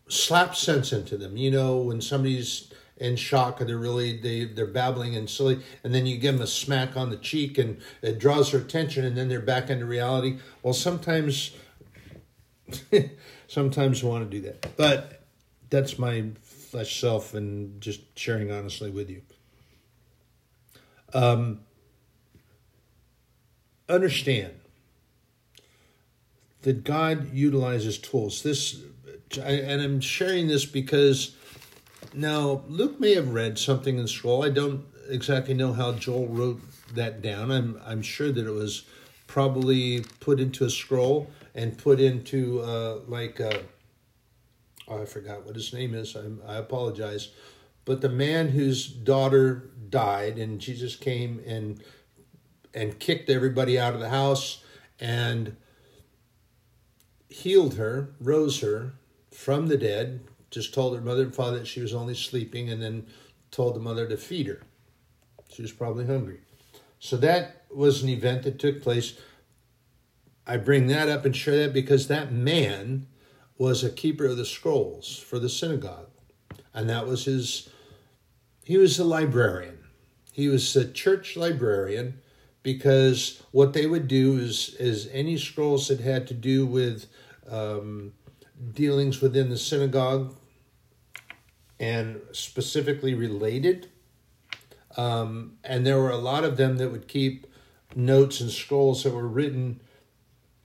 slap 0.07 0.55
sense 0.55 0.93
into 0.93 1.17
them. 1.17 1.37
You 1.37 1.51
know, 1.51 1.77
when 1.77 2.01
somebody's 2.01 2.71
in 2.97 3.15
shock 3.15 3.59
or 3.59 3.65
they're 3.65 3.77
really 3.77 4.17
they 4.17 4.45
they're 4.45 4.67
babbling 4.67 5.15
and 5.15 5.27
silly 5.27 5.59
and 5.83 5.93
then 5.93 6.05
you 6.05 6.17
give 6.17 6.35
them 6.35 6.43
a 6.43 6.47
smack 6.47 6.95
on 6.95 7.09
the 7.09 7.17
cheek 7.17 7.57
and 7.57 7.81
it 8.03 8.19
draws 8.19 8.51
their 8.51 8.61
attention 8.61 9.03
and 9.03 9.17
then 9.17 9.27
they're 9.27 9.39
back 9.39 9.71
into 9.71 9.87
reality 9.87 10.37
well 10.61 10.73
sometimes 10.73 11.51
sometimes 13.47 14.03
you 14.03 14.07
want 14.07 14.29
to 14.29 14.37
do 14.37 14.45
that 14.45 14.77
but 14.77 15.23
that's 15.71 15.97
my 15.97 16.25
flesh 16.43 17.01
self 17.01 17.33
and 17.33 17.81
just 17.81 18.01
sharing 18.15 18.51
honestly 18.51 18.91
with 18.91 19.09
you 19.09 19.23
um 21.15 21.59
understand 23.91 24.53
that 26.61 26.83
god 26.83 27.33
utilizes 27.33 27.97
tools 27.97 28.43
this 28.43 28.81
and 29.39 29.81
i'm 29.81 30.01
sharing 30.01 30.47
this 30.47 30.65
because 30.65 31.35
now, 32.13 32.63
Luke 32.67 32.99
may 32.99 33.15
have 33.15 33.29
read 33.29 33.57
something 33.57 33.97
in 33.97 34.07
scroll. 34.07 34.43
I 34.43 34.49
don't 34.49 34.85
exactly 35.09 35.53
know 35.53 35.71
how 35.71 35.93
Joel 35.93 36.27
wrote 36.27 36.61
that 36.93 37.21
down. 37.21 37.51
I'm 37.51 37.79
I'm 37.85 38.01
sure 38.01 38.31
that 38.31 38.45
it 38.45 38.51
was 38.51 38.83
probably 39.27 40.01
put 40.19 40.41
into 40.41 40.65
a 40.65 40.69
scroll 40.69 41.29
and 41.55 41.77
put 41.77 42.01
into 42.01 42.61
uh, 42.61 42.99
like 43.07 43.39
uh, 43.39 43.59
oh, 44.89 45.01
I 45.01 45.05
forgot 45.05 45.45
what 45.45 45.55
his 45.55 45.73
name 45.73 45.93
is. 45.95 46.15
I'm, 46.15 46.41
I 46.45 46.55
apologize, 46.55 47.29
but 47.85 48.01
the 48.01 48.09
man 48.09 48.49
whose 48.49 48.87
daughter 48.87 49.69
died 49.89 50.37
and 50.37 50.59
Jesus 50.59 50.97
came 50.97 51.41
and 51.47 51.81
and 52.73 52.99
kicked 52.99 53.29
everybody 53.29 53.77
out 53.77 53.93
of 53.93 53.99
the 53.99 54.09
house 54.09 54.63
and 54.99 55.55
healed 57.29 57.75
her, 57.75 58.13
rose 58.19 58.61
her, 58.61 58.93
from 59.31 59.67
the 59.67 59.77
dead, 59.77 60.21
just 60.49 60.73
told 60.73 60.95
her 60.95 61.01
mother 61.01 61.23
and 61.23 61.35
father 61.35 61.59
that 61.59 61.67
she 61.67 61.81
was 61.81 61.93
only 61.93 62.13
sleeping, 62.13 62.69
and 62.69 62.81
then 62.81 63.07
told 63.49 63.75
the 63.75 63.79
mother 63.79 64.07
to 64.07 64.17
feed 64.17 64.47
her. 64.47 64.61
She 65.51 65.61
was 65.61 65.71
probably 65.71 66.05
hungry. 66.05 66.39
So 66.99 67.17
that 67.17 67.65
was 67.73 68.03
an 68.03 68.09
event 68.09 68.43
that 68.43 68.59
took 68.59 68.81
place. 68.81 69.17
I 70.45 70.57
bring 70.57 70.87
that 70.87 71.09
up 71.09 71.25
and 71.25 71.35
share 71.35 71.57
that 71.57 71.73
because 71.73 72.07
that 72.07 72.31
man 72.31 73.07
was 73.57 73.83
a 73.83 73.89
keeper 73.89 74.25
of 74.25 74.37
the 74.37 74.45
scrolls 74.45 75.17
for 75.17 75.39
the 75.39 75.49
synagogue. 75.49 76.09
And 76.73 76.89
that 76.89 77.07
was 77.07 77.25
his, 77.25 77.69
he 78.63 78.77
was 78.77 78.99
a 78.99 79.03
librarian. 79.03 79.79
He 80.31 80.47
was 80.47 80.75
a 80.75 80.89
church 80.89 81.35
librarian 81.35 82.19
because 82.63 83.41
what 83.51 83.73
they 83.73 83.85
would 83.85 84.07
do 84.07 84.37
is, 84.37 84.75
is 84.79 85.09
any 85.11 85.37
scrolls 85.37 85.87
that 85.87 85.99
had 85.99 86.27
to 86.27 86.33
do 86.33 86.65
with 86.65 87.07
um, 87.49 88.13
dealings 88.73 89.21
within 89.21 89.49
the 89.49 89.57
synagogue 89.57 90.35
and 91.79 92.21
specifically 92.31 93.15
related. 93.15 93.89
Um, 94.95 95.57
and 95.63 95.85
there 95.85 95.97
were 95.97 96.11
a 96.11 96.17
lot 96.17 96.43
of 96.43 96.57
them 96.57 96.77
that 96.77 96.91
would 96.91 97.07
keep 97.07 97.47
notes 97.95 98.39
and 98.39 98.51
scrolls 98.51 99.03
that 99.03 99.13
were 99.13 99.27
written 99.27 99.81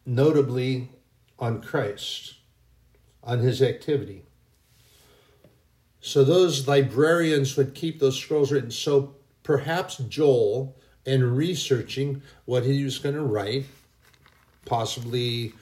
notably 0.05 0.91
on 1.39 1.63
Christ, 1.63 2.35
on 3.23 3.39
his 3.39 3.63
activity. 3.63 4.25
So 6.01 6.23
those 6.23 6.69
librarians 6.69 7.57
would 7.57 7.75
keep 7.75 7.99
those 7.99 8.19
scrolls 8.19 8.53
written. 8.53 8.71
So 8.71 9.17
perhaps 9.43 9.97
Joel, 9.97 10.76
in 11.07 11.35
researching 11.35 12.21
what 12.45 12.65
he 12.65 12.85
was 12.85 12.99
going 12.99 13.15
to 13.15 13.23
write, 13.23 13.65
possibly 14.65 15.55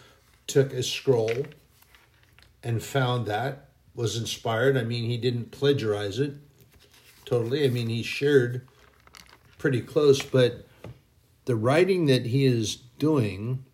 took 0.47 0.73
a 0.73 0.83
scroll 0.83 1.47
and 2.63 2.83
found 2.83 3.27
that 3.27 3.69
was 3.95 4.17
inspired. 4.17 4.77
I 4.77 4.83
mean, 4.83 5.09
he 5.09 5.19
didn't 5.19 5.51
plagiarize 5.53 6.19
it 6.19 6.35
totally. 7.25 7.65
I 7.65 7.69
mean, 7.69 7.89
he 7.89 8.03
shared 8.03 8.67
pretty 9.59 9.81
close, 9.81 10.23
but 10.23 10.67
the 11.45 11.57
writing 11.57 12.07
that 12.07 12.27
he 12.27 12.45
is 12.45 12.77
doing 12.99 13.65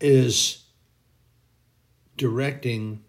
is 0.00 0.64
directing 2.16 3.04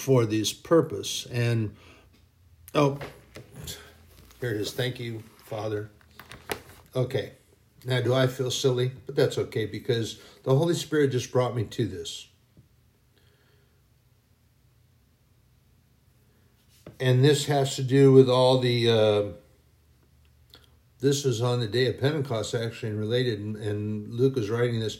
for 0.00 0.24
this 0.24 0.52
purpose. 0.52 1.26
And 1.26 1.76
oh, 2.74 2.98
here 4.40 4.50
it 4.50 4.60
is. 4.60 4.72
Thank 4.72 4.98
you, 4.98 5.22
Father. 5.44 5.90
Okay. 6.96 7.32
Now, 7.84 8.00
do 8.00 8.14
I 8.14 8.26
feel 8.26 8.50
silly? 8.50 8.92
But 9.06 9.14
that's 9.14 9.36
okay 9.36 9.66
because 9.66 10.18
the 10.42 10.56
Holy 10.56 10.74
Spirit 10.74 11.12
just 11.12 11.30
brought 11.30 11.54
me 11.54 11.64
to 11.64 11.86
this. 11.86 12.28
And 16.98 17.22
this 17.22 17.46
has 17.46 17.76
to 17.76 17.82
do 17.82 18.12
with 18.12 18.28
all 18.28 18.58
the. 18.58 18.90
Uh, 18.90 19.22
this 21.00 21.24
was 21.24 21.40
on 21.40 21.60
the 21.60 21.66
day 21.66 21.86
of 21.86 21.98
Pentecost, 21.98 22.54
actually, 22.54 22.90
and 22.90 22.98
related. 22.98 23.38
And 23.38 24.12
Luke 24.12 24.36
is 24.36 24.50
writing 24.50 24.80
this. 24.80 24.98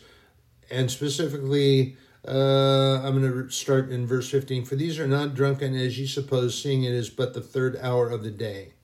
And 0.70 0.90
specifically, 0.90 1.96
uh, 2.26 3.00
I'm 3.02 3.20
going 3.20 3.32
to 3.32 3.50
start 3.50 3.90
in 3.90 4.06
verse 4.06 4.28
15. 4.30 4.64
For 4.64 4.76
these 4.76 4.98
are 4.98 5.06
not 5.06 5.34
drunken 5.34 5.74
as 5.74 5.98
you 5.98 6.06
suppose, 6.06 6.60
seeing 6.60 6.84
it 6.84 6.92
is 6.92 7.10
but 7.10 7.34
the 7.34 7.40
third 7.40 7.78
hour 7.80 8.10
of 8.10 8.22
the 8.22 8.30
day. 8.30 8.74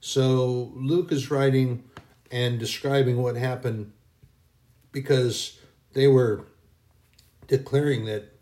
So 0.00 0.72
Luke 0.74 1.10
is 1.10 1.30
writing 1.30 1.84
and 2.30 2.58
describing 2.58 3.22
what 3.22 3.36
happened 3.36 3.92
because 4.92 5.58
they 5.92 6.06
were 6.08 6.46
declaring 7.46 8.04
that 8.06 8.34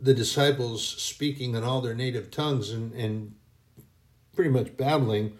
the 0.00 0.14
disciples 0.14 0.86
speaking 0.86 1.54
in 1.54 1.64
all 1.64 1.80
their 1.80 1.94
native 1.94 2.30
tongues 2.30 2.70
and, 2.70 2.92
and 2.92 3.34
pretty 4.34 4.50
much 4.50 4.76
babbling 4.76 5.38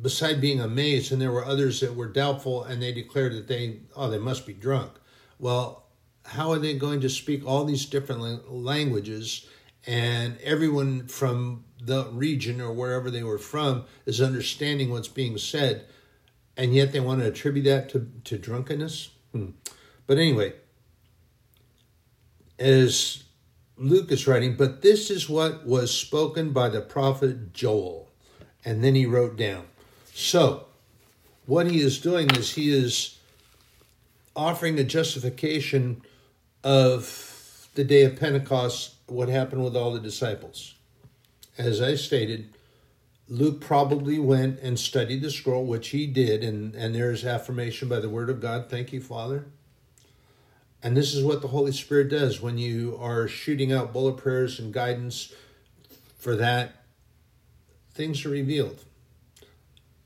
beside 0.00 0.40
being 0.40 0.60
amazed 0.60 1.12
and 1.12 1.22
there 1.22 1.30
were 1.30 1.44
others 1.44 1.80
that 1.80 1.94
were 1.94 2.08
doubtful 2.08 2.62
and 2.64 2.82
they 2.82 2.92
declared 2.92 3.32
that 3.32 3.48
they 3.48 3.80
oh 3.96 4.10
they 4.10 4.18
must 4.18 4.46
be 4.46 4.52
drunk 4.52 4.92
well 5.38 5.81
how 6.32 6.50
are 6.50 6.58
they 6.58 6.74
going 6.74 7.00
to 7.00 7.08
speak 7.08 7.46
all 7.46 7.64
these 7.64 7.86
different 7.86 8.50
languages 8.50 9.46
and 9.86 10.38
everyone 10.42 11.06
from 11.08 11.64
the 11.80 12.04
region 12.12 12.60
or 12.60 12.72
wherever 12.72 13.10
they 13.10 13.22
were 13.22 13.38
from 13.38 13.84
is 14.06 14.20
understanding 14.20 14.90
what's 14.90 15.08
being 15.08 15.36
said 15.36 15.86
and 16.56 16.74
yet 16.74 16.92
they 16.92 17.00
want 17.00 17.20
to 17.20 17.26
attribute 17.26 17.64
that 17.64 17.88
to, 17.90 18.08
to 18.24 18.38
drunkenness. 18.38 19.10
Hmm. 19.32 19.50
But 20.06 20.18
anyway, 20.18 20.54
as 22.58 23.24
Luke 23.76 24.12
is 24.12 24.26
writing, 24.26 24.56
but 24.56 24.82
this 24.82 25.10
is 25.10 25.28
what 25.28 25.66
was 25.66 25.96
spoken 25.96 26.52
by 26.52 26.68
the 26.68 26.80
prophet 26.80 27.52
Joel. 27.52 28.10
And 28.64 28.84
then 28.84 28.94
he 28.94 29.06
wrote 29.06 29.36
down. 29.36 29.64
So, 30.14 30.66
what 31.46 31.68
he 31.68 31.80
is 31.80 31.98
doing 31.98 32.30
is 32.36 32.52
he 32.52 32.70
is 32.70 33.18
offering 34.36 34.78
a 34.78 34.84
justification 34.84 36.02
of 36.62 37.68
the 37.74 37.84
day 37.84 38.02
of 38.02 38.18
Pentecost, 38.18 38.94
what 39.06 39.28
happened 39.28 39.64
with 39.64 39.76
all 39.76 39.92
the 39.92 40.00
disciples. 40.00 40.74
As 41.58 41.80
I 41.80 41.94
stated, 41.94 42.54
Luke 43.28 43.60
probably 43.60 44.18
went 44.18 44.60
and 44.60 44.78
studied 44.78 45.22
the 45.22 45.30
scroll, 45.30 45.64
which 45.64 45.88
he 45.88 46.06
did, 46.06 46.42
and, 46.42 46.74
and 46.74 46.94
there's 46.94 47.24
affirmation 47.24 47.88
by 47.88 48.00
the 48.00 48.08
word 48.08 48.30
of 48.30 48.40
God. 48.40 48.68
Thank 48.68 48.92
you, 48.92 49.00
Father. 49.00 49.46
And 50.82 50.96
this 50.96 51.14
is 51.14 51.24
what 51.24 51.40
the 51.40 51.48
Holy 51.48 51.72
Spirit 51.72 52.08
does 52.08 52.40
when 52.40 52.58
you 52.58 52.98
are 53.00 53.28
shooting 53.28 53.72
out 53.72 53.92
bullet 53.92 54.16
prayers 54.16 54.58
and 54.58 54.72
guidance 54.72 55.32
for 56.18 56.36
that, 56.36 56.84
things 57.94 58.24
are 58.24 58.30
revealed. 58.30 58.84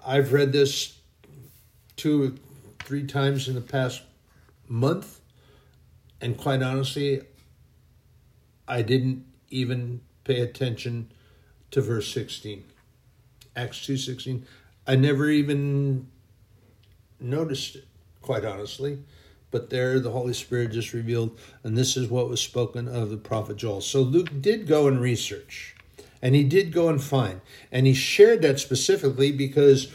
I've 0.04 0.32
read 0.32 0.52
this 0.52 0.98
two, 1.96 2.24
or 2.24 2.32
three 2.84 3.06
times 3.06 3.48
in 3.48 3.54
the 3.54 3.60
past 3.60 4.02
month, 4.68 5.20
and 6.20 6.36
quite 6.36 6.62
honestly, 6.62 7.22
I 8.66 8.82
didn't 8.82 9.24
even 9.50 10.00
pay 10.24 10.40
attention 10.40 11.12
to 11.70 11.80
verse 11.80 12.12
16. 12.12 12.64
Acts 13.54 13.78
2.16. 13.86 14.42
I 14.86 14.96
never 14.96 15.28
even 15.30 16.08
noticed 17.20 17.76
it, 17.76 17.84
quite 18.22 18.44
honestly. 18.44 18.98
But 19.50 19.70
there 19.70 20.00
the 20.00 20.10
Holy 20.10 20.34
Spirit 20.34 20.72
just 20.72 20.92
revealed, 20.92 21.38
and 21.62 21.78
this 21.78 21.96
is 21.96 22.08
what 22.08 22.28
was 22.28 22.40
spoken 22.40 22.88
of 22.88 23.10
the 23.10 23.16
prophet 23.16 23.56
Joel. 23.56 23.80
So 23.80 24.00
Luke 24.00 24.30
did 24.40 24.66
go 24.66 24.88
and 24.88 25.00
research, 25.00 25.76
and 26.20 26.34
he 26.34 26.42
did 26.42 26.72
go 26.72 26.88
and 26.88 27.02
find. 27.02 27.40
And 27.70 27.86
he 27.86 27.94
shared 27.94 28.42
that 28.42 28.58
specifically 28.58 29.30
because 29.30 29.92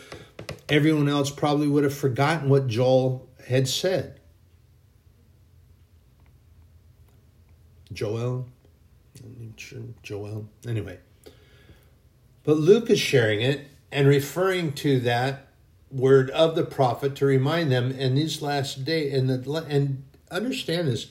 everyone 0.69 1.10
else 1.10 1.29
probably 1.29 1.67
would 1.67 1.84
have 1.84 1.93
forgotten 1.93 2.49
what 2.49 2.67
Joel 2.67 3.27
had 3.47 3.67
said. 3.67 4.20
Joel, 7.93 8.47
Joel. 10.04 10.47
Anyway, 10.67 10.99
but 12.43 12.58
Luke 12.58 12.89
is 12.89 12.99
sharing 12.99 13.41
it 13.41 13.67
and 13.91 14.08
referring 14.08 14.73
to 14.73 14.99
that 15.01 15.47
word 15.91 16.30
of 16.32 16.56
the 16.56 16.63
prophet 16.63 17.15
to 17.17 17.25
remind 17.25 17.71
them 17.71 17.91
in 17.91 18.15
these 18.15 18.41
last 18.41 18.86
days 18.86 19.13
and 19.13 19.30
the 19.30 19.54
and 19.67 20.04
understand 20.30 20.88
this. 20.88 21.08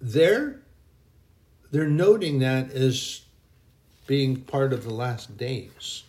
They're 0.00 0.60
they're 1.70 1.86
noting 1.86 2.40
that 2.40 2.70
as 2.72 3.22
being 4.06 4.36
part 4.42 4.72
of 4.72 4.84
the 4.84 4.92
last 4.92 5.36
days. 5.36 6.02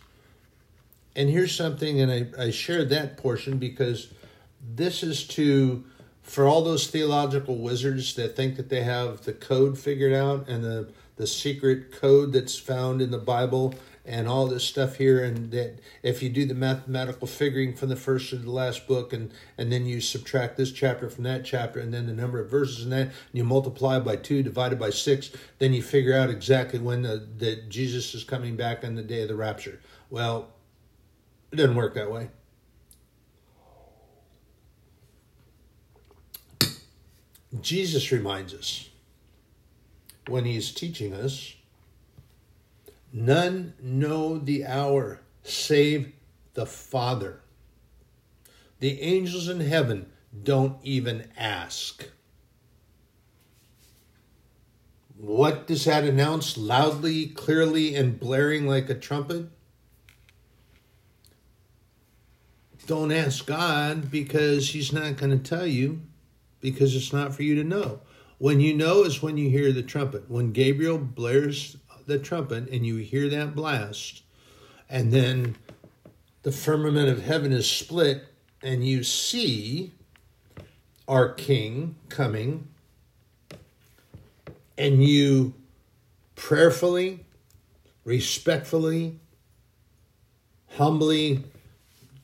And 1.16 1.30
here's 1.30 1.54
something 1.54 2.00
and 2.00 2.10
I, 2.10 2.46
I 2.46 2.50
shared 2.50 2.90
that 2.90 3.16
portion 3.16 3.58
because 3.58 4.08
this 4.74 5.02
is 5.02 5.26
to 5.28 5.84
for 6.24 6.48
all 6.48 6.64
those 6.64 6.86
theological 6.88 7.58
wizards 7.58 8.14
that 8.14 8.34
think 8.34 8.56
that 8.56 8.70
they 8.70 8.82
have 8.82 9.24
the 9.24 9.32
code 9.32 9.78
figured 9.78 10.12
out 10.12 10.48
and 10.48 10.64
the 10.64 10.88
the 11.16 11.26
secret 11.28 11.92
code 11.92 12.32
that's 12.32 12.58
found 12.58 13.00
in 13.00 13.10
the 13.12 13.18
bible 13.18 13.72
and 14.06 14.26
all 14.26 14.46
this 14.46 14.64
stuff 14.64 14.96
here 14.96 15.22
and 15.22 15.50
that 15.50 15.78
if 16.02 16.22
you 16.22 16.28
do 16.28 16.44
the 16.44 16.54
mathematical 16.54 17.26
figuring 17.26 17.74
from 17.74 17.88
the 17.88 17.96
first 17.96 18.30
to 18.30 18.36
the 18.36 18.50
last 18.50 18.86
book 18.88 19.12
and 19.12 19.32
and 19.56 19.70
then 19.70 19.86
you 19.86 20.00
subtract 20.00 20.56
this 20.56 20.72
chapter 20.72 21.08
from 21.08 21.24
that 21.24 21.44
chapter 21.44 21.78
and 21.78 21.92
then 21.92 22.06
the 22.06 22.12
number 22.12 22.40
of 22.40 22.50
verses 22.50 22.84
in 22.84 22.90
that 22.90 23.06
and 23.06 23.12
you 23.32 23.44
multiply 23.44 24.00
by 24.00 24.16
two 24.16 24.42
divided 24.42 24.78
by 24.78 24.90
six 24.90 25.30
then 25.58 25.72
you 25.72 25.82
figure 25.82 26.16
out 26.16 26.30
exactly 26.30 26.78
when 26.78 27.02
the, 27.02 27.62
jesus 27.68 28.14
is 28.14 28.24
coming 28.24 28.56
back 28.56 28.82
on 28.82 28.94
the 28.94 29.02
day 29.02 29.22
of 29.22 29.28
the 29.28 29.36
rapture. 29.36 29.80
Well 30.10 30.48
it 31.52 31.56
doesn't 31.56 31.76
work 31.76 31.94
that 31.94 32.10
way 32.10 32.30
jesus 37.60 38.10
reminds 38.10 38.52
us 38.54 38.88
when 40.26 40.44
he's 40.44 40.72
teaching 40.72 41.12
us 41.12 41.54
None 43.16 43.74
know 43.80 44.38
the 44.38 44.66
hour 44.66 45.20
save 45.44 46.12
the 46.54 46.66
Father. 46.66 47.42
The 48.80 49.00
angels 49.00 49.48
in 49.48 49.60
heaven 49.60 50.10
don't 50.42 50.78
even 50.82 51.28
ask. 51.36 52.08
What 55.16 55.68
does 55.68 55.84
that 55.84 56.02
announce 56.02 56.58
loudly, 56.58 57.26
clearly, 57.26 57.94
and 57.94 58.18
blaring 58.18 58.66
like 58.66 58.90
a 58.90 58.94
trumpet? 58.96 59.46
Don't 62.88 63.12
ask 63.12 63.46
God 63.46 64.10
because 64.10 64.70
He's 64.70 64.92
not 64.92 65.16
going 65.16 65.30
to 65.30 65.38
tell 65.38 65.68
you 65.68 66.02
because 66.64 66.96
it's 66.96 67.12
not 67.12 67.34
for 67.34 67.42
you 67.42 67.54
to 67.54 67.62
know. 67.62 68.00
When 68.38 68.58
you 68.58 68.72
know 68.72 69.02
is 69.04 69.22
when 69.22 69.36
you 69.36 69.50
hear 69.50 69.70
the 69.70 69.82
trumpet. 69.82 70.30
When 70.30 70.50
Gabriel 70.50 70.96
blares 70.96 71.76
the 72.06 72.18
trumpet 72.18 72.70
and 72.70 72.86
you 72.86 72.96
hear 72.96 73.28
that 73.28 73.54
blast, 73.54 74.22
and 74.88 75.12
then 75.12 75.56
the 76.42 76.50
firmament 76.50 77.10
of 77.10 77.22
heaven 77.22 77.52
is 77.52 77.70
split 77.70 78.24
and 78.62 78.82
you 78.82 79.04
see 79.04 79.92
our 81.06 81.34
King 81.34 81.96
coming, 82.08 82.66
and 84.78 85.04
you 85.04 85.52
prayerfully, 86.34 87.26
respectfully, 88.06 89.20
humbly 90.70 91.44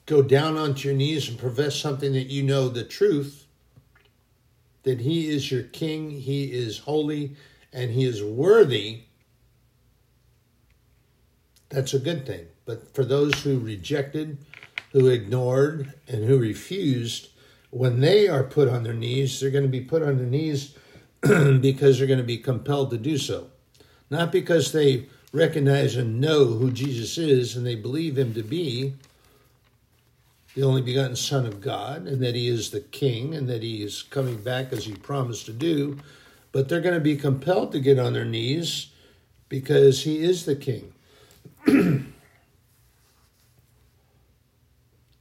go 0.07 0.23
down 0.23 0.57
onto 0.57 0.89
your 0.89 0.97
knees 0.97 1.29
and 1.29 1.39
profess 1.39 1.77
something 1.77 2.15
that 2.15 2.29
you 2.29 2.43
know 2.43 2.71
the 2.71 2.85
truth 2.85 3.40
that 4.83 5.01
he 5.01 5.29
is 5.29 5.51
your 5.51 5.63
king, 5.63 6.11
he 6.11 6.53
is 6.53 6.79
holy, 6.79 7.37
and 7.73 7.91
he 7.91 8.05
is 8.05 8.23
worthy, 8.23 9.03
that's 11.69 11.95
a 11.95 11.99
good 11.99 12.27
thing. 12.27 12.47
But 12.67 12.95
for 12.95 13.05
those 13.05 13.43
who 13.43 13.59
rejected, 13.59 14.39
who 14.93 15.09
ignored, 15.09 15.95
and 16.09 16.25
who 16.25 16.39
refused, 16.39 17.29
when 17.71 18.01
they 18.01 18.29
are 18.29 18.43
put 18.43 18.69
on 18.69 18.83
their 18.83 18.95
knees, 18.95 19.39
they're 19.39 19.51
going 19.51 19.65
to 19.65 19.69
be 19.69 19.81
put 19.81 20.03
on 20.03 20.19
their 20.19 20.27
knees 20.27 20.77
because 21.21 21.99
they're 21.99 22.09
going 22.09 22.19
to 22.19 22.25
be 22.25 22.39
compelled 22.39 22.91
to 22.91 22.99
do 22.99 23.17
so. 23.17 23.49
Not 24.11 24.33
because 24.33 24.73
they 24.73 25.07
recognize 25.33 25.95
and 25.95 26.21
know 26.21 26.45
who 26.47 26.73
Jesus 26.73 27.17
is 27.17 27.55
and 27.57 27.65
they 27.65 27.77
believe 27.77 28.19
him 28.19 28.35
to 28.35 28.43
be 28.43 28.95
the 30.55 30.63
only 30.63 30.83
begotten 30.83 31.17
Son 31.17 31.47
of 31.47 31.61
God 31.61 32.07
and 32.07 32.23
that 32.23 32.35
he 32.35 32.49
is 32.49 32.71
the 32.71 32.81
King 32.81 33.35
and 33.35 33.49
that 33.49 33.63
he 33.63 33.83
is 33.83 34.03
coming 34.03 34.37
back 34.43 34.73
as 34.73 34.85
he 34.85 34.95
promised 34.95 35.47
to 35.47 35.53
do. 35.53 35.99
But 36.53 36.69
they're 36.69 36.81
going 36.81 36.95
to 36.95 37.01
be 37.01 37.17
compelled 37.17 37.73
to 37.73 37.81
get 37.81 37.99
on 37.99 38.13
their 38.13 38.25
knees 38.25 38.89
because 39.49 40.03
he 40.03 40.23
is 40.23 40.45
the 40.45 40.57
King. 40.57 40.93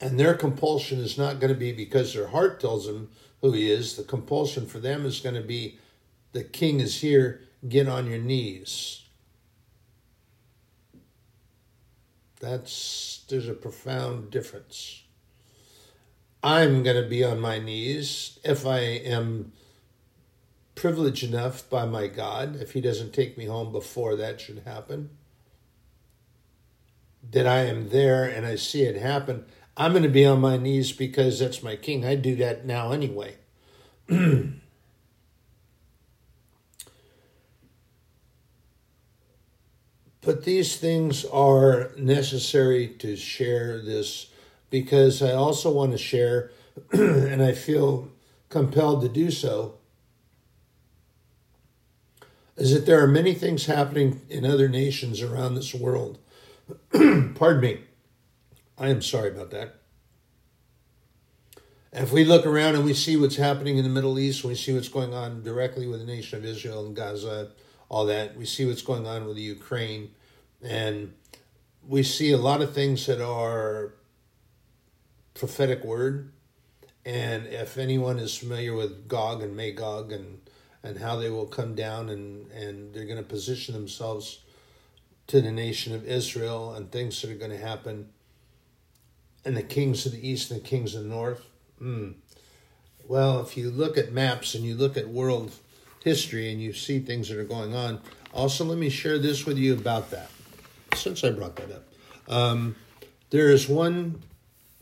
And 0.02 0.20
their 0.20 0.34
compulsion 0.34 1.00
is 1.00 1.18
not 1.18 1.40
going 1.40 1.54
to 1.54 1.60
be 1.60 1.72
because 1.72 2.14
their 2.14 2.28
heart 2.28 2.60
tells 2.60 2.88
them 2.88 3.10
who 3.42 3.52
he 3.52 3.70
is. 3.70 3.96
The 3.96 4.04
compulsion 4.04 4.66
for 4.66 4.80
them 4.80 5.06
is 5.06 5.20
going 5.20 5.36
to 5.36 5.42
be 5.42 5.78
the 6.32 6.44
king 6.44 6.80
is 6.80 7.02
here, 7.02 7.42
get 7.68 7.90
on 7.90 8.08
your 8.08 8.20
knees. 8.20 9.04
That's 12.40 13.26
there's 13.28 13.50
a 13.50 13.54
profound 13.54 14.32
difference. 14.32 15.04
I'm 16.42 16.84
going 16.84 17.02
to 17.02 17.08
be 17.08 17.24
on 17.24 17.40
my 17.40 17.60
knees 17.60 18.40
if 18.44 18.66
I 18.66 18.80
am 18.80 19.52
privileged 20.76 21.24
enough 21.26 21.70
by 21.70 21.86
my 21.86 22.08
God, 22.08 22.56
if 22.62 22.72
He 22.72 22.80
doesn't 22.80 23.14
take 23.14 23.38
me 23.38 23.46
home 23.46 23.72
before 23.74 24.16
that 24.16 24.40
should 24.40 24.60
happen, 24.60 25.10
that 27.32 27.46
I 27.46 27.66
am 27.66 27.90
there 27.90 28.24
and 28.24 28.46
I 28.46 28.56
see 28.56 28.84
it 28.84 28.96
happen. 28.96 29.46
I'm 29.76 29.92
going 29.92 30.04
to 30.04 30.10
be 30.10 30.26
on 30.26 30.40
my 30.40 30.56
knees 30.56 30.94
because 30.94 31.40
that's 31.40 31.62
my 31.62 31.76
king. 31.76 32.06
I 32.06 32.16
do 32.16 32.38
that 32.38 32.66
now 32.66 32.94
anyway. 32.94 33.36
but 40.22 40.46
these 40.46 40.78
things 40.78 41.26
are 41.26 41.92
necessary 41.98 42.88
to 43.00 43.18
share 43.18 43.82
this 43.82 44.29
because 44.70 45.22
I 45.22 45.34
also 45.34 45.72
want 45.72 45.92
to 45.92 45.98
share, 45.98 46.52
and 46.92 47.42
I 47.42 47.54
feel 47.54 48.10
compelled 48.50 49.02
to 49.02 49.10
do 49.10 49.32
so, 49.32 49.76
is 52.58 52.74
that 52.74 52.86
there 52.86 53.02
are 53.02 53.08
many 53.08 53.34
things 53.34 53.68
happening 53.68 54.22
in 54.30 54.46
other 54.46 54.68
nations 54.68 55.22
around 55.22 55.56
this 55.56 55.74
world. 55.74 56.20
Pardon 56.92 57.62
me 57.62 57.80
I 58.80 58.88
am 58.88 59.02
sorry 59.02 59.30
about 59.30 59.52
that. 59.52 59.76
If 61.92 62.14
we 62.14 62.24
look 62.24 62.46
around 62.46 62.76
and 62.76 62.86
we 62.86 62.94
see 62.94 63.18
what's 63.18 63.36
happening 63.36 63.78
in 63.78 63.84
the 63.84 63.90
Middle 63.90 64.18
East, 64.18 64.46
we 64.46 64.56
see 64.56 64.74
what's 64.74 64.88
going 64.88 65.14
on 65.14 65.44
directly 65.44 65.86
with 65.86 66.00
the 66.00 66.06
nation 66.06 66.40
of 66.40 66.46
Israel 66.46 66.86
and 66.86 66.96
Gaza, 66.96 67.52
all 67.90 68.06
that. 68.06 68.38
We 68.38 68.46
see 68.46 68.66
what's 68.66 68.82
going 68.82 69.06
on 69.06 69.26
with 69.26 69.36
the 69.36 69.42
Ukraine, 69.42 70.12
and 70.62 71.14
we 71.86 72.04
see 72.04 72.32
a 72.32 72.38
lot 72.38 72.62
of 72.62 72.74
things 72.74 73.06
that 73.08 73.20
are 73.20 73.96
prophetic 75.34 75.84
word. 75.84 76.32
And 77.06 77.48
if 77.48 77.78
anyone 77.78 78.20
is 78.20 78.38
familiar 78.38 78.74
with 78.74 79.08
Gog 79.08 79.42
and 79.42 79.56
Magog 79.56 80.12
and 80.12 80.42
and 80.82 80.98
how 80.98 81.18
they 81.18 81.30
will 81.30 81.46
come 81.46 81.76
down 81.76 82.10
and 82.10 82.52
and 82.52 82.94
they're 82.94 83.06
going 83.06 83.18
to 83.18 83.24
position 83.24 83.74
themselves 83.74 84.40
to 85.28 85.42
the 85.42 85.52
nation 85.52 85.94
of 85.94 86.06
Israel 86.06 86.74
and 86.74 86.92
things 86.92 87.22
that 87.22 87.32
are 87.32 87.36
going 87.36 87.52
to 87.52 87.58
happen 87.58 88.10
and 89.46 89.56
the 89.56 89.64
kings 89.64 90.06
of 90.06 90.12
the 90.12 90.28
east 90.28 90.52
and 90.52 90.62
the 90.62 90.68
kings 90.68 90.96
of 90.96 91.04
the 91.04 91.10
north. 91.10 91.46
Mm. 91.82 92.16
Well, 93.08 93.40
if 93.42 93.58
you 93.58 93.70
look 93.72 93.98
at 93.98 94.12
maps 94.12 94.54
and 94.54 94.64
you 94.64 94.76
look 94.76 94.98
at 94.98 95.08
world 95.08 95.52
history 96.04 96.52
and 96.52 96.62
you 96.62 96.74
see 96.74 97.00
things 97.00 97.30
that 97.30 97.38
are 97.38 97.44
going 97.44 97.74
on, 97.74 98.02
also 98.34 98.64
let 98.64 98.78
me 98.78 98.90
share 98.90 99.18
this 99.18 99.46
with 99.46 99.58
you 99.58 99.74
about 99.74 100.12
that, 100.12 100.30
since 100.94 101.24
I 101.24 101.32
brought 101.32 101.56
that 101.56 101.72
up. 101.72 101.84
Um, 102.28 102.76
there 103.32 103.50
is 103.50 103.68
one 103.68 104.22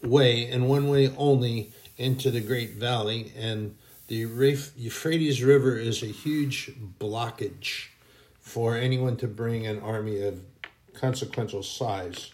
way 0.04 0.50
and 0.50 0.68
one 0.68 0.88
way 0.90 1.14
only 1.18 1.72
into 1.98 2.30
the 2.30 2.42
Great 2.42 2.74
Valley, 2.74 3.32
and 3.36 3.76
the 4.08 4.16
Euphrates 4.16 5.44
River 5.44 5.76
is 5.76 6.04
a 6.04 6.08
huge 6.08 6.72
blockage 7.00 7.88
for 8.40 8.78
anyone 8.78 9.18
to 9.18 9.28
bring 9.28 9.66
an 9.66 9.80
army 9.80 10.22
of 10.22 10.42
consequential 10.94 11.64
size 11.64 12.32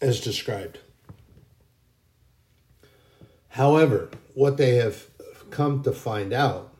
as 0.00 0.20
described. 0.20 0.78
However, 3.50 4.10
what 4.34 4.56
they 4.56 4.76
have 4.76 5.06
come 5.50 5.82
to 5.82 5.92
find 5.92 6.32
out, 6.32 6.74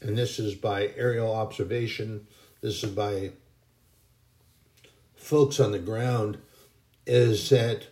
and 0.00 0.16
this 0.16 0.38
is 0.38 0.54
by 0.54 0.92
aerial 0.96 1.32
observation, 1.32 2.26
this 2.60 2.82
is 2.82 2.90
by 2.90 3.30
folks 5.16 5.60
on 5.60 5.72
the 5.72 5.78
ground, 5.78 6.38
is 7.06 7.48
that 7.50 7.86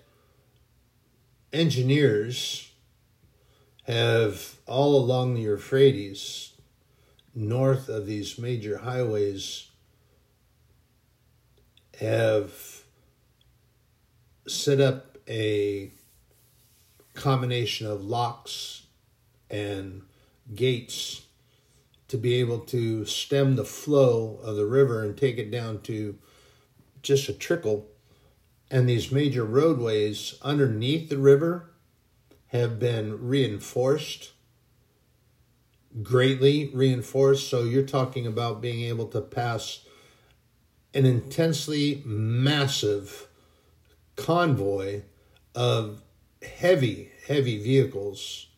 engineers 1.53 2.71
have 3.85 4.57
all 4.67 4.97
along 4.97 5.35
the 5.35 5.43
Euphrates, 5.43 6.53
north 7.35 7.89
of 7.89 8.07
these 8.07 8.39
major 8.39 8.79
highways, 8.79 9.69
have 12.01 12.83
set 14.47 14.81
up 14.81 15.19
a 15.29 15.91
combination 17.15 17.87
of 17.87 18.05
locks 18.05 18.87
and 19.51 20.03
gates 20.55 21.23
to 22.09 22.17
be 22.17 22.35
able 22.35 22.59
to 22.59 23.05
stem 23.05 23.57
the 23.57 23.65
flow 23.65 24.39
of 24.43 24.57
the 24.57 24.67
river 24.67 25.03
and 25.03 25.17
take 25.17 25.39
it 25.39 25.51
down 25.51 25.81
to 25.83 26.19
just 27.03 27.29
a 27.29 27.33
trickle. 27.33 27.87
And 28.75 28.89
these 28.89 29.13
major 29.13 29.45
roadways 29.45 30.35
underneath 30.43 31.09
the 31.09 31.19
river 31.19 31.71
have 32.49 32.81
been 32.81 33.25
reinforced, 33.25 34.33
greatly 36.03 36.73
reinforced. 36.75 37.49
So 37.49 37.63
you're 37.63 37.85
talking 37.85 38.27
about 38.27 38.61
being 38.61 38.81
able 38.81 39.07
to 39.11 39.21
pass 39.21 39.87
an 40.93 41.07
intensely 41.07 42.03
massive 42.05 43.29
convoy 44.17 45.03
of 45.55 46.03
heavy, 46.43 47.13
heavy 47.29 47.63
vehicles 47.63 48.49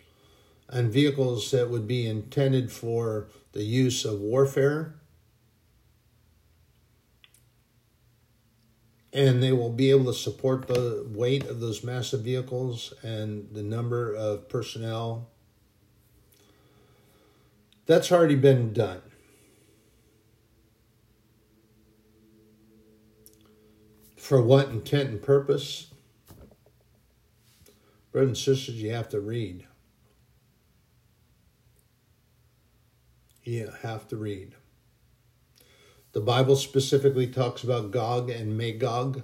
and 0.66 0.90
vehicles 0.90 1.50
that 1.50 1.68
would 1.68 1.86
be 1.86 2.06
intended 2.06 2.72
for 2.72 3.28
the 3.52 3.64
use 3.64 4.06
of 4.06 4.18
warfare. 4.20 4.94
And 9.16 9.42
they 9.42 9.52
will 9.52 9.70
be 9.70 9.90
able 9.90 10.04
to 10.04 10.12
support 10.12 10.68
the 10.68 11.06
weight 11.08 11.46
of 11.46 11.58
those 11.58 11.82
massive 11.82 12.20
vehicles 12.20 12.92
and 13.02 13.48
the 13.50 13.62
number 13.62 14.14
of 14.14 14.46
personnel. 14.50 15.30
That's 17.86 18.12
already 18.12 18.34
been 18.34 18.74
done. 18.74 19.00
For 24.18 24.42
what 24.42 24.68
intent 24.68 25.08
and 25.08 25.22
purpose? 25.22 25.94
Brothers 28.12 28.28
and 28.28 28.36
sisters, 28.36 28.82
you 28.82 28.92
have 28.92 29.08
to 29.10 29.20
read. 29.20 29.66
You 33.44 33.72
have 33.80 34.06
to 34.08 34.16
read. 34.16 34.56
The 36.16 36.22
Bible 36.22 36.56
specifically 36.56 37.26
talks 37.26 37.62
about 37.62 37.90
Gog 37.90 38.30
and 38.30 38.56
Magog 38.56 39.22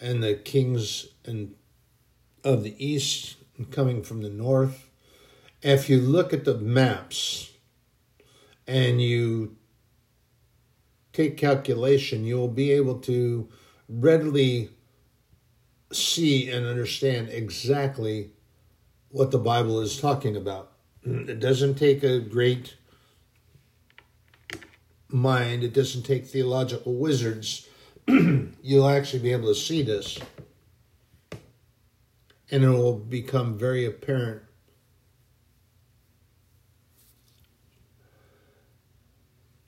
and 0.00 0.22
the 0.22 0.36
kings 0.36 1.08
and 1.22 1.54
of 2.42 2.62
the 2.62 2.74
east 2.82 3.36
coming 3.70 4.02
from 4.02 4.22
the 4.22 4.30
north. 4.30 4.88
If 5.60 5.90
you 5.90 6.00
look 6.00 6.32
at 6.32 6.46
the 6.46 6.56
maps 6.56 7.52
and 8.66 9.02
you 9.02 9.58
take 11.12 11.36
calculation, 11.36 12.24
you 12.24 12.38
will 12.38 12.48
be 12.48 12.72
able 12.72 12.98
to 13.00 13.50
readily 13.90 14.70
see 15.92 16.48
and 16.50 16.64
understand 16.64 17.28
exactly 17.28 18.30
what 19.10 19.30
the 19.30 19.38
Bible 19.38 19.78
is 19.78 20.00
talking 20.00 20.36
about. 20.36 20.72
It 21.04 21.38
doesn't 21.38 21.74
take 21.74 22.02
a 22.02 22.18
great 22.18 22.76
mind, 25.08 25.62
it 25.62 25.72
doesn't 25.72 26.02
take 26.02 26.26
theological 26.26 26.94
wizards. 26.94 27.68
You'll 28.08 28.88
actually 28.88 29.20
be 29.20 29.32
able 29.32 29.48
to 29.48 29.54
see 29.54 29.82
this, 29.82 30.18
and 32.50 32.64
it 32.64 32.68
will 32.68 32.98
become 32.98 33.58
very 33.58 33.84
apparent. 33.84 34.42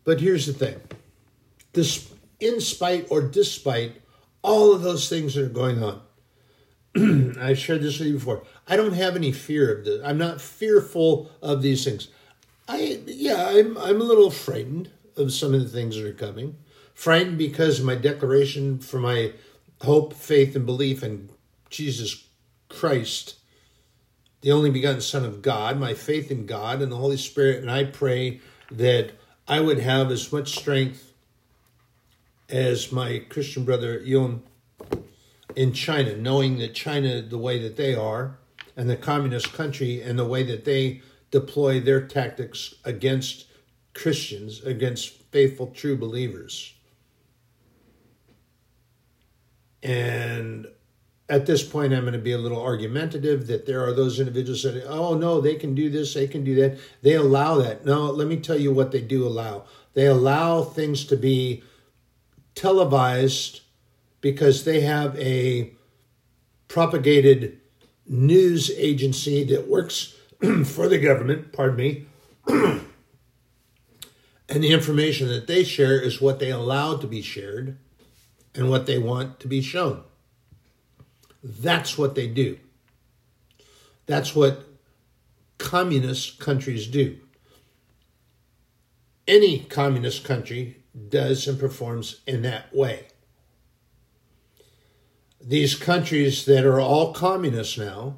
But 0.05 0.21
here's 0.21 0.47
the 0.47 0.55
thing 0.55 0.81
this, 1.73 2.11
in 2.41 2.61
spite 2.61 3.09
or 3.11 3.21
despite 3.21 4.01
all 4.43 4.73
of 4.73 4.83
those 4.83 5.09
things 5.09 5.35
that 5.35 5.45
are 5.45 5.49
going 5.49 5.83
on, 5.83 6.01
I've 7.41 7.59
shared 7.59 7.83
this 7.83 7.99
with 7.99 8.09
you 8.09 8.15
before. 8.15 8.45
I 8.67 8.77
don't 8.77 8.95
have 8.95 9.17
any 9.17 9.33
fear 9.33 9.77
of 9.77 9.85
this. 9.85 10.01
I'm 10.05 10.19
not 10.19 10.41
fearful 10.41 11.31
of 11.43 11.63
these 11.63 11.85
things. 11.85 12.09
I 12.67 13.01
yeah, 13.07 13.49
I'm 13.49 13.77
I'm 13.79 14.01
a 14.01 14.05
little 14.05 14.31
frightened 14.31 14.91
of 15.19 15.33
some 15.33 15.55
of 15.55 15.61
the 15.61 15.69
things 15.69 15.97
that 15.97 16.07
are 16.07 16.13
coming. 16.13 16.57
Frightened 16.95 17.39
because 17.39 17.81
my 17.81 17.95
declaration 17.95 18.79
for 18.79 18.99
my 18.99 19.33
hope, 19.83 20.13
faith, 20.13 20.57
and 20.57 20.67
belief 20.67 21.03
in 21.03 21.31
Jesus 21.71 22.25
Christ, 22.69 23.37
the 24.41 24.53
only 24.53 24.71
begotten 24.71 25.01
Son 25.01 25.25
of 25.25 25.43
God, 25.43 25.79
my 25.79 25.95
faith 25.95 26.31
in 26.31 26.47
God 26.47 26.83
and 26.83 26.91
the 26.91 26.97
Holy 26.97 27.17
Spirit, 27.17 27.61
and 27.61 27.71
I 27.71 27.85
pray 27.85 28.41
that 28.71 29.13
I 29.47 29.61
would 29.61 29.79
have 29.79 30.11
as 30.11 30.33
much 30.33 30.59
strength 30.59 31.13
as 32.49 32.93
my 32.93 33.25
Christian 33.29 33.65
brother 33.65 33.99
Yon 33.99 34.43
in 35.57 35.73
China, 35.73 36.17
knowing 36.17 36.59
that 36.59 36.75
China, 36.75 37.21
the 37.21 37.39
way 37.39 37.59
that 37.61 37.77
they 37.77 37.95
are, 37.95 38.39
and 38.77 38.89
the 38.89 38.97
communist 38.97 39.53
country, 39.53 40.01
and 40.01 40.19
the 40.19 40.27
way 40.27 40.43
that 40.45 40.65
they 40.65 41.03
deploy 41.31 41.81
their 41.81 42.01
tactics 42.07 42.75
against 42.85 43.47
Christians, 43.99 44.63
against 44.63 45.23
faithful, 45.33 45.69
true 45.69 45.97
believers. 45.97 46.75
And 49.83 50.67
at 51.29 51.47
this 51.47 51.63
point, 51.63 51.93
I'm 51.93 52.03
going 52.03 52.13
to 52.13 52.19
be 52.19 52.33
a 52.33 52.39
little 52.39 52.63
argumentative 52.63 53.49
that 53.49 53.67
there 53.67 53.85
are 53.85 53.93
those 53.93 54.19
individuals 54.19 54.63
that, 54.63 54.87
oh, 54.89 55.15
no, 55.15 55.41
they 55.41 55.57
can 55.57 55.75
do 55.75 55.91
this, 55.91 56.15
they 56.15 56.29
can 56.29 56.45
do 56.45 56.55
that. 56.57 56.79
They 57.03 57.15
allow 57.15 57.57
that. 57.57 57.85
No, 57.85 58.07
let 58.07 58.29
me 58.29 58.37
tell 58.37 58.59
you 58.59 58.73
what 58.73 58.93
they 58.93 59.01
do 59.01 59.27
allow. 59.27 59.65
They 59.95 60.07
allow 60.07 60.63
things 60.63 61.05
to 61.07 61.17
be 61.17 61.63
televised 62.55 63.63
because 64.21 64.65
they 64.65 64.81
have 64.81 65.19
a 65.19 65.73
propagated 66.69 67.61
news 68.07 68.71
agency 68.77 69.45
that 69.45 69.69
works 69.69 70.15
for 70.65 70.89
the 70.89 70.99
government, 70.99 71.53
pardon 71.53 71.77
me. 71.77 72.07
and 74.49 74.63
the 74.63 74.73
information 74.73 75.29
that 75.29 75.47
they 75.47 75.65
share 75.65 76.01
is 76.01 76.21
what 76.21 76.39
they 76.39 76.51
allow 76.51 76.97
to 76.97 77.07
be 77.07 77.23
shared 77.23 77.79
and 78.55 78.71
what 78.71 78.87
they 78.87 78.99
want 78.99 79.41
to 79.41 79.49
be 79.49 79.61
shown. 79.61 80.03
That's 81.43 81.99
what 81.99 82.15
they 82.15 82.27
do. 82.27 82.59
That's 84.07 84.35
what 84.35 84.67
communist 85.59 86.39
countries 86.39 86.87
do. 86.87 87.19
Any 89.27 89.61
communist 89.61 90.25
country 90.25 90.83
does 91.09 91.47
and 91.47 91.59
performs 91.59 92.21
in 92.27 92.43
that 92.43 92.75
way 92.75 93.09
these 95.41 95.75
countries 95.75 96.45
that 96.45 96.65
are 96.65 96.81
all 96.81 97.13
communist 97.13 97.79
now 97.79 98.17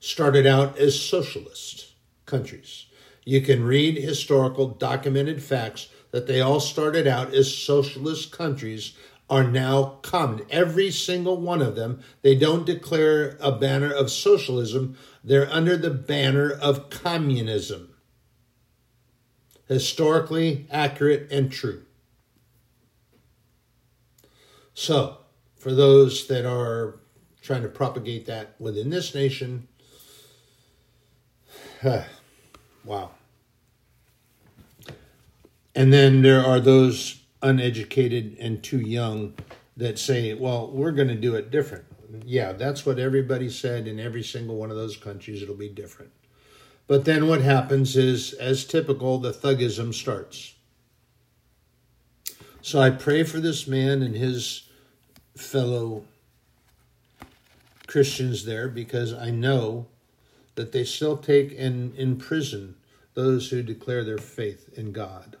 started 0.00 0.46
out 0.46 0.78
as 0.78 1.00
socialist 1.00 1.92
countries. 2.24 2.86
You 3.28 3.42
can 3.42 3.62
read 3.62 3.98
historical 3.98 4.68
documented 4.68 5.42
facts 5.42 5.88
that 6.12 6.26
they 6.26 6.40
all 6.40 6.60
started 6.60 7.06
out 7.06 7.34
as 7.34 7.54
socialist 7.54 8.32
countries 8.32 8.94
are 9.28 9.44
now 9.44 9.98
common. 10.00 10.46
Every 10.48 10.90
single 10.90 11.38
one 11.38 11.60
of 11.60 11.76
them, 11.76 12.00
they 12.22 12.34
don't 12.34 12.64
declare 12.64 13.36
a 13.38 13.52
banner 13.52 13.92
of 13.92 14.10
socialism, 14.10 14.96
they're 15.22 15.52
under 15.52 15.76
the 15.76 15.90
banner 15.90 16.50
of 16.50 16.88
communism. 16.88 17.90
Historically 19.66 20.66
accurate 20.70 21.30
and 21.30 21.52
true. 21.52 21.82
So, 24.72 25.18
for 25.54 25.74
those 25.74 26.28
that 26.28 26.46
are 26.46 26.98
trying 27.42 27.60
to 27.60 27.68
propagate 27.68 28.24
that 28.24 28.54
within 28.58 28.88
this 28.88 29.14
nation. 29.14 29.68
wow. 32.86 33.10
And 35.78 35.92
then 35.92 36.22
there 36.22 36.44
are 36.44 36.58
those 36.58 37.22
uneducated 37.40 38.36
and 38.40 38.60
too 38.64 38.80
young 38.80 39.34
that 39.76 39.96
say, 39.96 40.34
well, 40.34 40.72
we're 40.72 40.90
going 40.90 41.06
to 41.06 41.14
do 41.14 41.36
it 41.36 41.52
different. 41.52 41.84
Yeah, 42.24 42.50
that's 42.50 42.84
what 42.84 42.98
everybody 42.98 43.48
said 43.48 43.86
in 43.86 44.00
every 44.00 44.24
single 44.24 44.56
one 44.56 44.72
of 44.72 44.76
those 44.76 44.96
countries. 44.96 45.40
It'll 45.40 45.54
be 45.54 45.68
different. 45.68 46.10
But 46.88 47.04
then 47.04 47.28
what 47.28 47.42
happens 47.42 47.96
is, 47.96 48.32
as 48.32 48.64
typical, 48.64 49.18
the 49.18 49.32
thugism 49.32 49.92
starts. 49.92 50.56
So 52.60 52.80
I 52.80 52.90
pray 52.90 53.22
for 53.22 53.38
this 53.38 53.68
man 53.68 54.02
and 54.02 54.16
his 54.16 54.68
fellow 55.36 56.02
Christians 57.86 58.44
there 58.44 58.66
because 58.66 59.12
I 59.12 59.30
know 59.30 59.86
that 60.56 60.72
they 60.72 60.82
still 60.82 61.16
take 61.16 61.56
and 61.56 61.94
imprison 61.94 62.74
those 63.14 63.50
who 63.50 63.62
declare 63.62 64.02
their 64.02 64.18
faith 64.18 64.70
in 64.76 64.90
God 64.90 65.36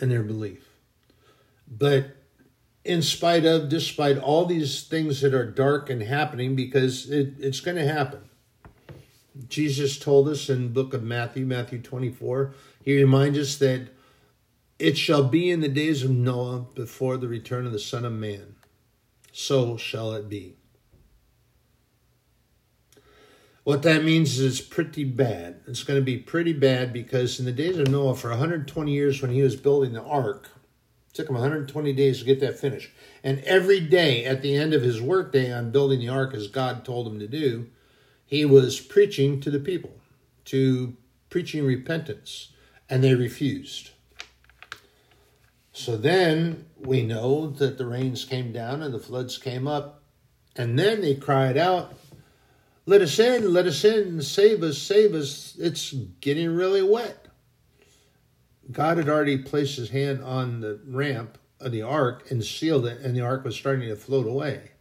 and 0.00 0.10
their 0.10 0.22
belief. 0.22 0.68
But 1.66 2.16
in 2.84 3.02
spite 3.02 3.44
of, 3.44 3.68
despite 3.68 4.18
all 4.18 4.44
these 4.44 4.84
things 4.84 5.20
that 5.22 5.34
are 5.34 5.50
dark 5.50 5.88
and 5.88 6.02
happening, 6.02 6.54
because 6.54 7.10
it, 7.10 7.34
it's 7.38 7.60
going 7.60 7.76
to 7.76 7.86
happen. 7.86 8.20
Jesus 9.48 9.98
told 9.98 10.28
us 10.28 10.48
in 10.48 10.72
book 10.72 10.94
of 10.94 11.02
Matthew, 11.02 11.44
Matthew 11.46 11.80
24, 11.80 12.54
he 12.82 12.96
reminds 12.96 13.38
us 13.38 13.56
that 13.58 13.88
it 14.78 14.98
shall 14.98 15.24
be 15.24 15.50
in 15.50 15.60
the 15.60 15.68
days 15.68 16.02
of 16.02 16.10
Noah 16.10 16.66
before 16.74 17.16
the 17.16 17.28
return 17.28 17.66
of 17.66 17.72
the 17.72 17.78
Son 17.78 18.04
of 18.04 18.12
Man. 18.12 18.56
So 19.32 19.76
shall 19.76 20.12
it 20.12 20.28
be. 20.28 20.56
What 23.64 23.82
that 23.82 24.04
means 24.04 24.38
is 24.38 24.60
it's 24.60 24.66
pretty 24.66 25.04
bad. 25.04 25.60
It's 25.66 25.84
going 25.84 25.98
to 25.98 26.04
be 26.04 26.18
pretty 26.18 26.52
bad 26.52 26.92
because 26.92 27.38
in 27.38 27.46
the 27.46 27.52
days 27.52 27.78
of 27.78 27.88
Noah, 27.88 28.14
for 28.14 28.28
120 28.28 28.92
years 28.92 29.22
when 29.22 29.30
he 29.30 29.42
was 29.42 29.56
building 29.56 29.94
the 29.94 30.02
ark, 30.02 30.50
it 31.08 31.14
took 31.14 31.30
him 31.30 31.34
120 31.34 31.92
days 31.94 32.18
to 32.18 32.26
get 32.26 32.40
that 32.40 32.58
finished. 32.58 32.90
And 33.22 33.40
every 33.40 33.80
day 33.80 34.26
at 34.26 34.42
the 34.42 34.54
end 34.54 34.74
of 34.74 34.82
his 34.82 35.00
workday 35.00 35.50
on 35.50 35.70
building 35.70 36.00
the 36.00 36.10
ark, 36.10 36.34
as 36.34 36.46
God 36.46 36.84
told 36.84 37.06
him 37.06 37.18
to 37.18 37.26
do, 37.26 37.68
he 38.26 38.44
was 38.44 38.80
preaching 38.80 39.40
to 39.40 39.50
the 39.50 39.58
people, 39.58 39.92
to 40.46 40.94
preaching 41.30 41.64
repentance, 41.64 42.52
and 42.90 43.02
they 43.02 43.14
refused. 43.14 43.90
So 45.72 45.96
then 45.96 46.66
we 46.78 47.02
know 47.02 47.46
that 47.46 47.78
the 47.78 47.86
rains 47.86 48.26
came 48.26 48.52
down 48.52 48.82
and 48.82 48.92
the 48.92 48.98
floods 48.98 49.38
came 49.38 49.66
up. 49.66 50.02
And 50.54 50.78
then 50.78 51.00
they 51.00 51.16
cried 51.16 51.56
out, 51.56 51.94
Let 52.86 53.00
us 53.00 53.18
in, 53.18 53.52
let 53.52 53.66
us 53.66 53.82
in, 53.84 54.20
save 54.20 54.62
us, 54.62 54.78
save 54.78 55.14
us. 55.14 55.56
It's 55.58 55.92
getting 56.20 56.54
really 56.54 56.82
wet. 56.82 57.28
God 58.70 58.98
had 58.98 59.08
already 59.08 59.38
placed 59.38 59.76
his 59.76 59.90
hand 59.90 60.22
on 60.22 60.60
the 60.60 60.80
ramp 60.86 61.38
of 61.60 61.72
the 61.72 61.82
ark 61.82 62.30
and 62.30 62.44
sealed 62.44 62.86
it, 62.86 63.00
and 63.00 63.16
the 63.16 63.22
ark 63.22 63.44
was 63.44 63.56
starting 63.56 63.88
to 63.88 63.96
float 63.96 64.26
away. 64.26 64.72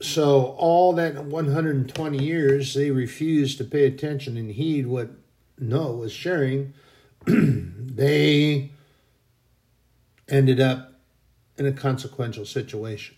So, 0.00 0.54
all 0.58 0.92
that 0.94 1.24
120 1.24 2.22
years, 2.22 2.74
they 2.74 2.90
refused 2.90 3.58
to 3.58 3.64
pay 3.64 3.84
attention 3.86 4.36
and 4.36 4.50
heed 4.50 4.86
what 4.86 5.10
Noah 5.58 5.96
was 5.96 6.12
sharing. 6.12 6.74
they 7.26 8.70
ended 10.28 10.60
up 10.60 10.92
in 11.56 11.66
a 11.66 11.72
consequential 11.72 12.46
situation. 12.46 13.16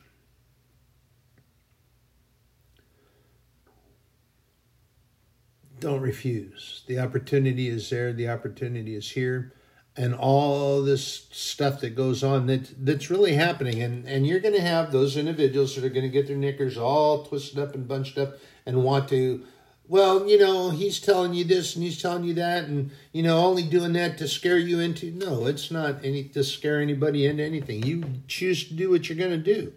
Don't 5.81 6.01
refuse. 6.01 6.83
The 6.87 6.99
opportunity 6.99 7.69
is 7.69 7.91
there, 7.91 8.13
the 8.13 8.29
opportunity 8.29 8.95
is 8.95 9.11
here, 9.11 9.55
and 9.97 10.15
all 10.15 10.83
this 10.83 11.27
stuff 11.33 11.81
that 11.81 11.97
goes 11.97 12.23
on 12.23 12.47
that 12.47 12.85
that's 12.85 13.11
really 13.11 13.33
happening. 13.33 13.83
And, 13.83 14.07
and 14.07 14.27
you're 14.27 14.41
going 14.41 14.55
to 14.55 14.61
have 14.61 14.93
those 14.93 15.17
individuals 15.17 15.75
that 15.75 15.85
are 15.85 15.89
going 15.89 16.03
to 16.05 16.09
get 16.09 16.27
their 16.27 16.37
knickers 16.37 16.77
all 16.77 17.25
twisted 17.25 17.59
up 17.59 17.75
and 17.75 17.89
bunched 17.89 18.19
up 18.19 18.35
and 18.67 18.85
want 18.85 19.09
to 19.09 19.45
well, 19.91 20.29
you 20.29 20.39
know, 20.39 20.71
he's 20.71 21.01
telling 21.01 21.35
you 21.35 21.43
this 21.43 21.75
and 21.75 21.83
he's 21.83 22.01
telling 22.01 22.23
you 22.23 22.35
that, 22.35 22.67
and 22.67 22.93
you 23.11 23.25
know, 23.25 23.39
only 23.39 23.65
doing 23.65 23.93
that 23.95 24.19
to 24.19 24.29
scare 24.29 24.57
you 24.57 24.79
into. 24.79 25.11
No, 25.11 25.47
it's 25.47 25.69
not 25.73 26.05
any 26.05 26.23
to 26.29 26.45
scare 26.45 26.81
anybody 26.81 27.27
into 27.27 27.43
anything. 27.43 27.83
You 27.83 28.05
choose 28.29 28.69
to 28.69 28.75
do 28.75 28.89
what 28.89 29.09
you're 29.09 29.19
going 29.19 29.31
to 29.31 29.37
do. 29.37 29.73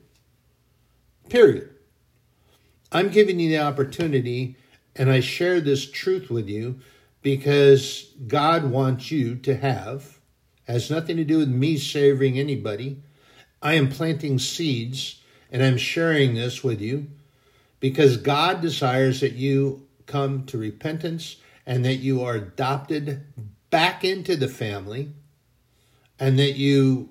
Period. 1.30 1.72
I'm 2.92 3.10
giving 3.10 3.40
you 3.40 3.50
the 3.50 3.64
opportunity, 3.64 4.56
and 4.96 5.12
I 5.12 5.20
share 5.20 5.60
this 5.60 5.90
truth 5.90 6.30
with 6.30 6.48
you 6.48 6.80
because 7.22 8.12
God 8.28 8.66
wants 8.66 9.12
you 9.12 9.36
to 9.38 9.56
have. 9.56 10.20
Has 10.66 10.90
nothing 10.90 11.18
to 11.18 11.24
do 11.24 11.40
with 11.40 11.50
me 11.50 11.78
saving 11.78 12.40
anybody. 12.40 13.02
I 13.62 13.74
am 13.74 13.90
planting 13.90 14.40
seeds, 14.40 15.22
and 15.52 15.64
I'm 15.64 15.78
sharing 15.78 16.36
this 16.36 16.64
with 16.64 16.82
you 16.82 17.08
because 17.80 18.18
God 18.18 18.62
desires 18.62 19.20
that 19.22 19.34
you 19.34 19.88
come 20.06 20.46
to 20.46 20.58
repentance 20.58 21.38
and 21.66 21.84
that 21.86 21.96
you 21.96 22.22
are 22.22 22.36
adopted 22.36 23.24
back 23.70 24.04
into 24.04 24.36
the 24.36 24.48
family 24.48 25.10
and 26.20 26.38
that 26.40 26.54
you 26.54 27.10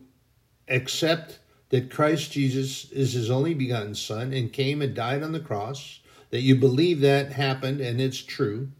accept 0.69 1.39
that 1.71 1.91
Christ 1.91 2.33
Jesus 2.33 2.91
is 2.93 3.15
his 3.15 3.31
only 3.31 3.55
begotten 3.55 3.95
Son 3.95 4.33
and 4.33 4.53
came 4.53 4.83
and 4.83 4.95
died 4.95 5.23
on 5.23 5.33
the 5.33 5.41
cross, 5.41 6.01
that 6.33 6.41
you 6.41 6.57
believe 6.57 7.01
that 7.03 7.33
happened 7.33 7.81
and 7.81 8.01
it's 8.01 8.23
true. 8.23 8.71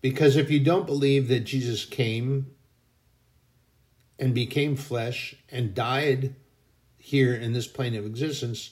Because 0.00 0.36
if 0.36 0.50
you 0.52 0.60
don't 0.60 0.86
believe 0.86 1.26
that 1.28 1.40
Jesus 1.40 1.84
came 1.84 2.46
and 4.16 4.32
became 4.32 4.76
flesh 4.76 5.34
and 5.50 5.74
died 5.74 6.36
here 6.96 7.34
in 7.34 7.52
this 7.52 7.66
plane 7.66 7.96
of 7.96 8.06
existence, 8.06 8.70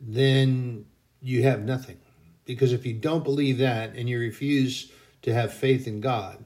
then 0.00 0.86
you 1.20 1.42
have 1.42 1.62
nothing. 1.62 1.98
Because 2.44 2.72
if 2.72 2.86
you 2.86 2.94
don't 2.94 3.24
believe 3.24 3.58
that 3.58 3.96
and 3.96 4.08
you 4.08 4.20
refuse 4.20 4.92
to 5.22 5.34
have 5.34 5.52
faith 5.52 5.88
in 5.88 6.00
God, 6.00 6.44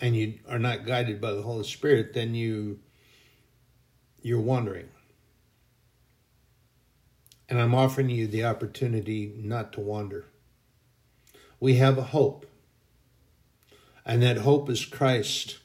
and 0.00 0.16
you 0.16 0.34
are 0.48 0.60
not 0.60 0.86
guided 0.86 1.20
by 1.20 1.32
the 1.32 1.42
Holy 1.42 1.64
Spirit, 1.64 2.14
then 2.14 2.36
you 2.36 2.78
you're 4.20 4.40
wandering. 4.40 4.88
And 7.52 7.60
I'm 7.60 7.74
offering 7.74 8.08
you 8.08 8.26
the 8.26 8.44
opportunity 8.44 9.34
not 9.36 9.74
to 9.74 9.80
wander. 9.80 10.24
We 11.60 11.74
have 11.74 11.98
a 11.98 12.02
hope. 12.02 12.46
And 14.06 14.22
that 14.22 14.38
hope 14.38 14.70
is 14.70 14.86
Christ. 14.86 15.58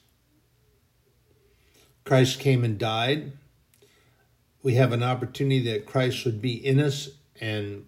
Christ 2.04 2.40
came 2.40 2.62
and 2.62 2.78
died 2.78 3.32
we 4.62 4.74
have 4.74 4.92
an 4.92 5.02
opportunity 5.02 5.60
that 5.70 5.86
Christ 5.86 6.24
would 6.24 6.42
be 6.42 6.52
in 6.52 6.80
us 6.80 7.08
and 7.40 7.86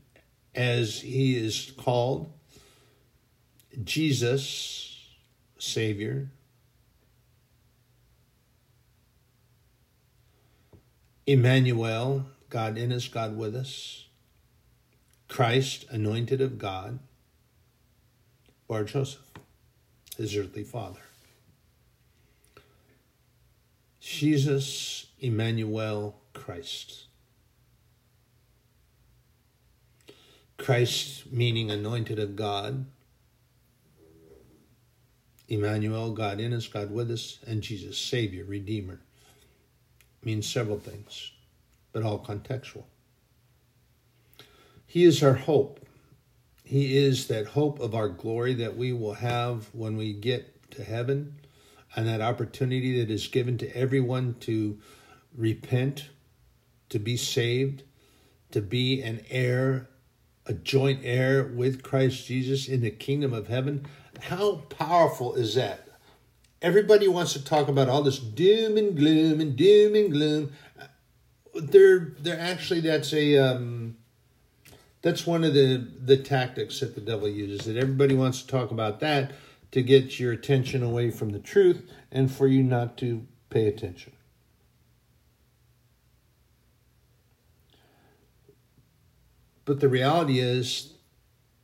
as 0.54 1.00
he 1.00 1.36
is 1.36 1.72
called 1.76 2.32
Jesus, 3.84 5.08
Savior. 5.58 6.30
Emmanuel, 11.26 12.26
God 12.50 12.76
in 12.76 12.92
us, 12.92 13.08
God 13.08 13.36
with 13.36 13.54
us. 13.54 14.06
Christ, 15.28 15.86
anointed 15.90 16.40
of 16.40 16.58
God. 16.58 16.98
Bar 18.68 18.84
Joseph, 18.84 19.26
his 20.16 20.36
earthly 20.36 20.64
father. 20.64 21.00
Jesus, 24.00 25.06
Emmanuel, 25.20 26.16
Christ. 26.32 27.04
Christ 30.58 31.32
meaning 31.32 31.70
anointed 31.70 32.18
of 32.18 32.36
God. 32.36 32.86
Emmanuel, 35.48 36.12
God 36.12 36.38
in 36.38 36.52
us, 36.52 36.68
God 36.68 36.92
with 36.92 37.10
us, 37.10 37.38
and 37.46 37.60
Jesus, 37.60 37.98
Savior, 37.98 38.44
Redeemer. 38.44 39.00
Means 40.22 40.46
several 40.46 40.78
things, 40.78 41.32
but 41.92 42.02
all 42.02 42.18
contextual. 42.18 42.84
He 44.86 45.04
is 45.04 45.22
our 45.22 45.34
hope. 45.34 45.86
He 46.64 46.96
is 46.96 47.28
that 47.28 47.46
hope 47.46 47.80
of 47.80 47.94
our 47.94 48.08
glory 48.08 48.54
that 48.54 48.76
we 48.76 48.92
will 48.92 49.14
have 49.14 49.68
when 49.72 49.96
we 49.96 50.12
get 50.12 50.70
to 50.72 50.84
heaven, 50.84 51.36
and 51.96 52.06
that 52.06 52.20
opportunity 52.20 53.00
that 53.00 53.10
is 53.10 53.26
given 53.26 53.58
to 53.58 53.76
everyone 53.76 54.36
to 54.40 54.78
repent 55.36 56.08
to 56.90 56.98
be 56.98 57.16
saved, 57.16 57.84
to 58.50 58.60
be 58.60 59.00
an 59.00 59.24
heir, 59.30 59.88
a 60.46 60.52
joint 60.52 61.00
heir 61.04 61.44
with 61.44 61.82
Christ 61.82 62.26
Jesus 62.26 62.68
in 62.68 62.82
the 62.82 62.90
kingdom 62.90 63.32
of 63.32 63.48
heaven. 63.48 63.86
How 64.20 64.56
powerful 64.68 65.34
is 65.34 65.54
that? 65.54 65.86
Everybody 66.60 67.08
wants 67.08 67.32
to 67.32 67.42
talk 67.42 67.68
about 67.68 67.88
all 67.88 68.02
this 68.02 68.18
doom 68.18 68.76
and 68.76 68.94
gloom 68.94 69.40
and 69.40 69.56
doom 69.56 69.94
and 69.94 70.12
gloom. 70.12 70.52
They're 71.60 72.12
they're 72.18 72.40
actually 72.40 72.80
that's 72.80 73.12
a 73.12 73.36
um, 73.38 73.96
that's 75.02 75.26
one 75.26 75.44
of 75.44 75.54
the 75.54 75.86
the 76.02 76.16
tactics 76.16 76.80
that 76.80 76.94
the 76.94 77.00
devil 77.00 77.28
uses. 77.28 77.66
That 77.66 77.76
everybody 77.76 78.14
wants 78.14 78.42
to 78.42 78.46
talk 78.48 78.70
about 78.70 79.00
that 79.00 79.32
to 79.72 79.82
get 79.82 80.18
your 80.18 80.32
attention 80.32 80.82
away 80.82 81.10
from 81.10 81.30
the 81.30 81.38
truth 81.38 81.88
and 82.10 82.30
for 82.30 82.46
you 82.46 82.62
not 82.62 82.96
to 82.98 83.26
pay 83.50 83.66
attention. 83.66 84.12
But 89.64 89.80
the 89.80 89.88
reality 89.88 90.40
is 90.40 90.94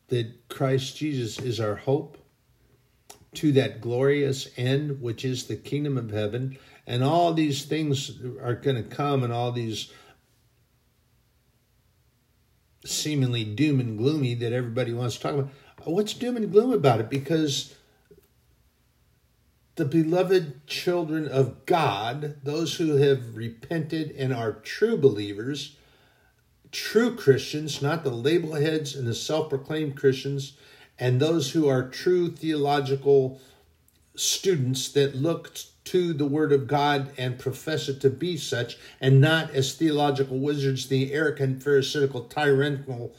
that 0.09 0.49
Christ 0.49 0.97
Jesus 0.97 1.41
is 1.41 1.59
our 1.59 1.75
hope 1.75 2.19
to 3.35 3.53
that 3.53 3.81
glorious 3.81 4.49
end, 4.57 5.03
which 5.03 5.25
is 5.25 5.45
the 5.45 5.57
kingdom 5.57 5.99
of 5.99 6.11
heaven. 6.11 6.57
And 6.87 7.03
all 7.03 7.35
these 7.35 7.65
things 7.65 8.13
are 8.41 8.55
going 8.55 8.77
to 8.77 8.83
come, 8.83 9.25
and 9.25 9.33
all 9.33 9.53
these 9.53 9.91
seemingly 12.85 13.45
doom 13.45 13.81
and 13.81 13.99
gloomy 13.99 14.35
that 14.35 14.53
everybody 14.53 14.93
wants 14.93 15.17
to 15.17 15.23
talk 15.23 15.35
about. 15.35 15.51
What's 15.85 16.15
doom 16.15 16.37
and 16.37 16.51
gloom 16.51 16.73
about 16.73 17.01
it? 17.01 17.11
Because 17.11 17.75
the 19.77 19.85
beloved 19.85 20.67
children 20.67 21.29
of 21.29 21.67
God, 21.67 22.37
those 22.43 22.77
who 22.77 22.97
have 22.97 23.37
repented 23.37 24.11
and 24.13 24.33
are 24.33 24.53
true 24.53 24.97
believers, 24.97 25.77
true 26.73 27.15
Christians, 27.15 27.83
not 27.83 28.03
the 28.03 28.11
label 28.11 28.55
heads 28.55 28.95
and 28.95 29.07
the 29.07 29.15
self 29.15 29.51
proclaimed 29.51 29.97
Christians, 29.97 30.57
and 30.99 31.21
those 31.21 31.51
who 31.51 31.69
are 31.69 31.89
true 31.89 32.31
theological 32.31 33.41
students 34.15 34.89
that 34.93 35.15
look 35.15 35.53
to 35.87 36.13
the 36.13 36.27
Word 36.27 36.53
of 36.53 36.67
God 36.67 37.11
and 37.17 37.39
profess 37.39 37.89
it 37.89 38.01
to 38.03 38.11
be 38.11 38.37
such, 38.37 38.77
and 39.01 39.21
not 39.21 39.51
as 39.51 39.75
theological 39.75 40.39
wizards, 40.39 40.89
the 40.89 41.13
arrogant, 41.13 41.63
pharisaical, 41.63 42.25
tyrannical 42.25 43.15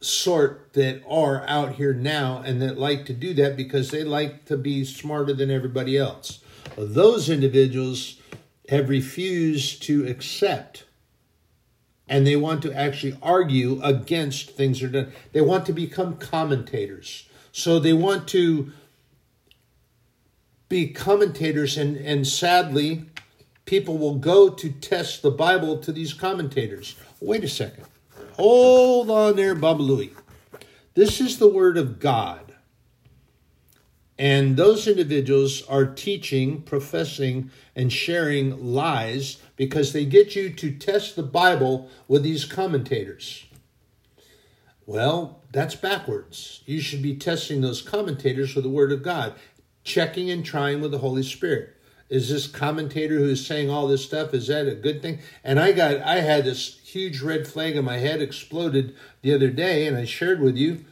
sort 0.00 0.72
that 0.74 1.02
are 1.08 1.44
out 1.46 1.76
here 1.76 1.94
now 1.94 2.42
and 2.44 2.60
that 2.60 2.78
like 2.78 3.06
to 3.06 3.12
do 3.12 3.32
that 3.34 3.56
because 3.56 3.90
they 3.90 4.04
like 4.04 4.44
to 4.44 4.56
be 4.56 4.84
smarter 4.84 5.32
than 5.32 5.50
everybody 5.50 5.96
else. 5.96 6.40
Those 6.76 7.30
individuals 7.30 8.20
have 8.68 8.88
refused 8.88 9.82
to 9.84 10.06
accept 10.06 10.84
and 12.08 12.26
they 12.26 12.36
want 12.36 12.62
to 12.62 12.72
actually 12.72 13.16
argue 13.22 13.80
against 13.82 14.50
things 14.50 14.80
that 14.80 14.86
are 14.86 15.04
done. 15.04 15.12
They 15.32 15.40
want 15.40 15.66
to 15.66 15.72
become 15.72 16.16
commentators. 16.16 17.28
So 17.52 17.78
they 17.78 17.92
want 17.92 18.28
to 18.28 18.72
be 20.68 20.88
commentators, 20.88 21.76
and, 21.76 21.96
and 21.96 22.26
sadly, 22.26 23.04
people 23.64 23.98
will 23.98 24.16
go 24.16 24.48
to 24.48 24.70
test 24.70 25.22
the 25.22 25.30
Bible 25.30 25.78
to 25.78 25.92
these 25.92 26.12
commentators. 26.12 26.96
Wait 27.20 27.44
a 27.44 27.48
second. 27.48 27.84
Hold 28.34 29.10
on 29.10 29.36
there, 29.36 29.54
Babalui. 29.54 30.12
This 30.94 31.20
is 31.20 31.38
the 31.38 31.48
Word 31.48 31.76
of 31.76 32.00
God. 32.00 32.54
And 34.18 34.56
those 34.56 34.88
individuals 34.88 35.62
are 35.68 35.84
teaching, 35.84 36.62
professing, 36.62 37.50
and 37.74 37.92
sharing 37.92 38.72
lies 38.72 39.38
because 39.56 39.92
they 39.92 40.06
get 40.06 40.34
you 40.34 40.50
to 40.54 40.72
test 40.72 41.16
the 41.16 41.22
Bible 41.22 41.90
with 42.08 42.22
these 42.22 42.46
commentators. 42.46 43.44
Well, 44.86 45.42
that's 45.52 45.74
backwards. 45.74 46.62
You 46.64 46.80
should 46.80 47.02
be 47.02 47.16
testing 47.16 47.60
those 47.60 47.82
commentators 47.82 48.54
with 48.54 48.64
the 48.64 48.70
Word 48.70 48.92
of 48.92 49.02
God. 49.02 49.34
Checking 49.86 50.30
and 50.30 50.44
trying 50.44 50.82
with 50.82 50.90
the 50.90 50.98
Holy 50.98 51.22
Spirit. 51.22 51.74
Is 52.08 52.28
this 52.28 52.46
commentator 52.46 53.18
who 53.18 53.30
is 53.30 53.46
saying 53.46 53.70
all 53.70 53.88
this 53.88 54.04
stuff, 54.04 54.34
is 54.34 54.48
that 54.48 54.68
a 54.68 54.74
good 54.74 55.00
thing? 55.00 55.20
And 55.42 55.58
I 55.58 55.72
got, 55.72 56.00
I 56.02 56.20
had 56.20 56.44
this 56.44 56.78
huge 56.80 57.20
red 57.20 57.48
flag 57.48 57.76
in 57.76 57.84
my 57.84 57.98
head 57.98 58.20
exploded 58.20 58.94
the 59.22 59.34
other 59.34 59.48
day, 59.48 59.86
and 59.86 59.96
I 59.96 60.04
shared 60.04 60.40
with 60.40 60.56
you. 60.56 60.84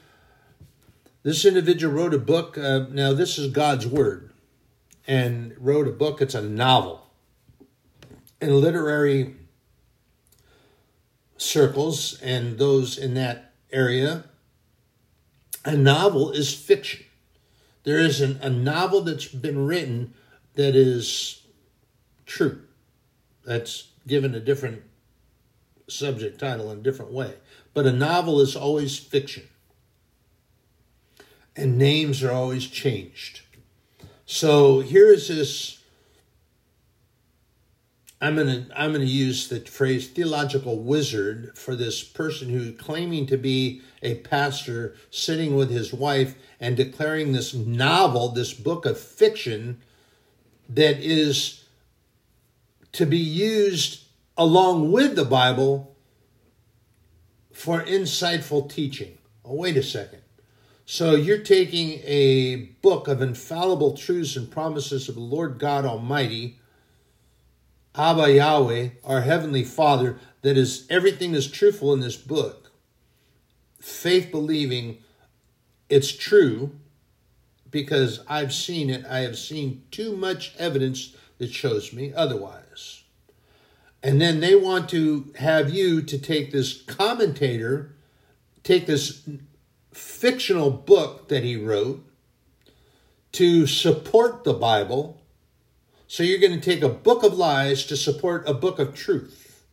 This 1.23 1.45
individual 1.45 1.95
wrote 1.95 2.15
a 2.15 2.19
book. 2.19 2.57
Uh, 2.57 2.87
now, 2.91 3.13
this 3.13 3.39
is 3.39 3.53
God's 3.53 3.87
Word, 3.87 4.33
and 5.07 5.55
wrote 5.59 5.87
a 5.87 5.93
book. 5.93 6.21
It's 6.21 6.35
a 6.35 6.43
novel. 6.43 7.07
In 8.41 8.61
literary 8.61 9.37
circles 11.37 12.21
and 12.21 12.59
those 12.59 12.99
in 12.99 13.15
that 13.15 13.53
area, 13.73 14.25
a 15.65 15.77
novel 15.77 16.31
is 16.33 16.55
fiction. 16.55 17.07
There 17.85 17.99
is 17.99 18.21
an, 18.21 18.39
a 18.43 18.51
novel 18.51 19.03
that's 19.03 19.29
been 19.29 19.67
written 19.67 20.15
that 20.55 20.75
is 20.75 21.43
true. 22.27 22.63
That's 23.45 23.89
given 24.07 24.35
a 24.35 24.41
different 24.41 24.83
subject 25.89 26.41
title 26.41 26.71
in 26.73 26.79
a 26.79 26.83
different 26.83 27.13
way. 27.13 27.35
But 27.75 27.87
a 27.87 27.93
novel 27.93 28.41
is 28.41 28.57
always 28.57 28.99
fiction. 28.99 29.49
And 31.57 31.79
names 31.79 32.23
are 32.23 32.33
always 32.33 32.67
changed. 32.67 33.43
So 34.27 34.81
here 34.81 35.13
is 35.13 35.29
this 35.29 35.79
I'm 38.21 38.37
to 38.37 38.67
I'm 38.75 38.95
to 38.95 39.05
use 39.05 39.49
the 39.49 39.61
phrase 39.61 40.09
theological 40.09 40.79
wizard 40.79 41.57
for 41.57 41.77
this 41.77 42.03
person 42.03 42.49
who's 42.49 42.79
claiming 42.79 43.27
to 43.27 43.37
be 43.37 43.83
a 44.03 44.17
pastor 44.17 44.95
sitting 45.11 45.57
with 45.57 45.71
his 45.71 45.93
wife 45.93 46.35
and 46.61 46.77
declaring 46.77 47.33
this 47.33 47.53
novel, 47.53 48.29
this 48.31 48.55
book 48.55 48.87
of 48.87 48.99
fiction 48.99 49.83
that 50.69 50.99
is 50.99 51.65
to 52.93 53.05
be 53.05 53.19
used 53.19 54.05
along 54.37 54.91
with 54.91 55.17
the 55.17 55.25
Bible 55.25 55.95
for 57.53 57.83
insightful 57.83 58.71
teaching. 58.71 59.19
Oh, 59.45 59.55
wait 59.55 59.77
a 59.77 59.83
second. 59.83 60.21
So 60.87 61.15
you're 61.15 61.39
taking 61.39 62.01
a 62.05 62.57
book 62.83 63.09
of 63.09 63.23
infallible 63.23 63.97
truths 63.97 64.37
and 64.37 64.51
promises 64.51 65.09
of 65.09 65.15
the 65.15 65.21
Lord 65.21 65.59
God 65.59 65.85
Almighty, 65.85 66.59
Abba 67.97 68.33
Yahweh, 68.33 68.89
our 69.05 69.21
Heavenly 69.21 69.63
Father, 69.63 70.19
that 70.43 70.57
is 70.57 70.87
everything 70.91 71.35
is 71.35 71.51
truthful 71.51 71.93
in 71.93 72.01
this 72.01 72.17
book. 72.17 72.73
Faith 73.81 74.31
believing 74.31 74.99
it's 75.89 76.11
true 76.11 76.73
because 77.71 78.21
I've 78.29 78.53
seen 78.53 78.91
it. 78.91 79.05
I 79.07 79.21
have 79.21 79.39
seen 79.39 79.85
too 79.91 80.17
much 80.17 80.55
evidence 80.59 81.15
that 81.39 81.53
shows 81.53 81.93
me 81.93 82.13
otherwise. 82.13 83.05
And 84.03 84.21
then 84.21 84.41
they 84.41 84.55
want 84.55 84.89
to 84.91 85.33
have 85.37 85.71
you 85.71 86.03
to 86.03 86.19
take 86.19 86.53
this 86.53 86.83
commentator, 86.83 87.95
take 88.63 88.87
this 88.87 89.29
fictional 89.93 90.71
book 90.71 91.29
that 91.29 91.43
he 91.45 91.57
wrote 91.57 92.05
to 93.33 93.67
support 93.67 94.45
the 94.45 94.53
Bible. 94.53 95.21
So 96.07 96.23
you're 96.23 96.39
going 96.39 96.59
to 96.59 96.61
take 96.61 96.83
a 96.83 96.89
book 96.89 97.23
of 97.23 97.35
lies 97.35 97.85
to 97.87 97.97
support 97.97 98.49
a 98.49 98.55
book 98.55 98.79
of 98.79 98.95
truth. 98.95 99.65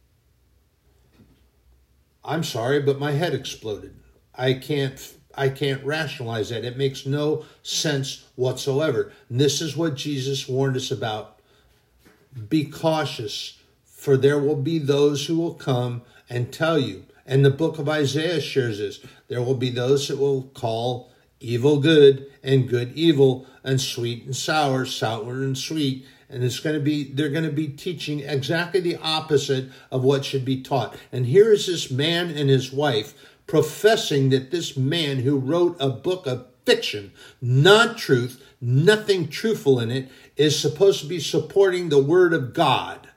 I'm 2.24 2.44
sorry, 2.44 2.82
but 2.82 3.00
my 3.00 3.12
head 3.12 3.34
exploded. 3.34 3.96
I 4.36 4.54
can't 4.54 5.16
I 5.36 5.50
can't 5.50 5.84
rationalize 5.86 6.50
that. 6.50 6.66
It 6.66 6.78
makes 6.78 7.06
no 7.06 7.46
sense 7.64 8.26
whatsoever. 8.36 9.14
And 9.30 9.40
this 9.40 9.62
is 9.62 9.78
what 9.78 9.96
Jesus 9.96 10.48
warned 10.48 10.76
us 10.76 10.92
about. 10.92 11.40
Be 12.50 12.66
cautious, 12.66 13.58
for 13.86 14.18
there 14.18 14.40
will 14.40 14.58
be 14.58 14.78
those 14.78 15.26
who 15.26 15.38
will 15.38 15.54
come 15.54 16.02
and 16.30 16.52
tell 16.52 16.78
you. 16.78 17.06
And 17.26 17.46
the 17.46 17.50
book 17.50 17.80
of 17.80 17.88
Isaiah 17.88 18.42
shares 18.42 18.80
this. 18.80 19.00
There 19.28 19.42
will 19.42 19.56
be 19.56 19.70
those 19.70 20.08
that 20.08 20.18
will 20.18 20.44
call 20.54 21.12
evil 21.40 21.80
good 21.80 22.30
and 22.44 22.68
good 22.68 22.94
evil 22.94 23.48
and 23.64 23.80
sweet 23.80 24.26
and 24.26 24.36
sour, 24.36 24.86
sour 24.86 25.44
and 25.44 25.58
sweet. 25.58 26.06
And 26.32 26.44
it's 26.44 26.60
going 26.60 26.76
to 26.76 26.82
be, 26.82 27.12
they're 27.12 27.30
going 27.30 27.44
to 27.44 27.52
be 27.52 27.68
teaching 27.68 28.22
exactly 28.22 28.80
the 28.80 28.96
opposite 28.98 29.70
of 29.92 30.04
what 30.04 30.24
should 30.24 30.46
be 30.46 30.62
taught. 30.62 30.96
And 31.12 31.26
here 31.26 31.52
is 31.52 31.68
this 31.68 31.92
man 31.92 32.30
and 32.30 32.50
his 32.50 32.72
wife 32.72 33.14
professing 33.48 34.30
that 34.30 34.50
this 34.50 34.78
man 34.78 35.20
who 35.20 35.38
wrote 35.38 35.76
a 35.80 35.90
book 35.90 36.26
of 36.26 36.48
fiction, 36.66 37.12
not 37.42 37.98
truth, 37.98 38.42
nothing 38.62 39.28
truthful 39.28 39.80
in 39.80 39.92
it, 39.92 40.10
is 40.38 40.58
supposed 40.58 41.02
to 41.02 41.08
be 41.08 41.20
supporting 41.20 41.90
the 41.90 42.02
Word 42.02 42.34
of 42.34 42.54
God. 42.54 43.10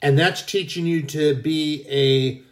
And 0.00 0.18
that's 0.18 0.42
teaching 0.42 0.86
you 0.86 1.02
to 1.02 1.34
be 1.34 1.84
a 1.90 2.42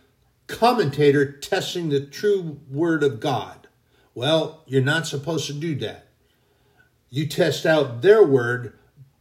commentator 0.52 1.32
testing 1.32 1.88
the 1.88 2.00
true 2.00 2.60
Word 2.70 3.02
of 3.02 3.20
God. 3.20 3.68
Well, 4.14 4.62
you're 4.66 4.82
not 4.82 5.06
supposed 5.06 5.46
to 5.46 5.54
do 5.54 5.74
that. 5.76 6.08
You 7.14 7.26
test 7.26 7.66
out 7.66 8.00
their 8.00 8.24
Word 8.24 8.72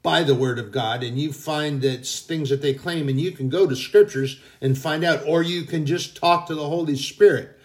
by 0.02 0.24
the 0.24 0.34
word 0.34 0.58
of 0.58 0.72
God 0.72 1.04
and 1.04 1.20
you 1.20 1.34
find 1.34 1.82
that 1.82 2.08
things 2.08 2.50
that 2.50 2.62
they 2.62 2.74
claim 2.74 3.10
and 3.10 3.20
you 3.20 3.32
can 3.32 3.50
go 3.50 3.68
to 3.68 3.76
scriptures 3.76 4.40
and 4.62 4.78
find 4.78 5.04
out 5.04 5.28
or 5.28 5.44
you 5.44 5.64
can 5.64 5.86
just 5.86 6.16
talk 6.16 6.48
to 6.48 6.56
the 6.56 6.70
Holy 6.70 6.96
Spirit. 6.96 7.60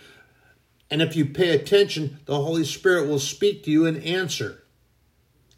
And 0.91 1.01
if 1.01 1.15
you 1.15 1.27
pay 1.27 1.51
attention, 1.51 2.19
the 2.27 2.43
Holy 2.43 2.65
Spirit 2.65 3.09
will 3.09 3.21
speak 3.21 3.63
to 3.65 3.71
you 3.71 3.87
and 3.87 4.03
answer 4.03 4.65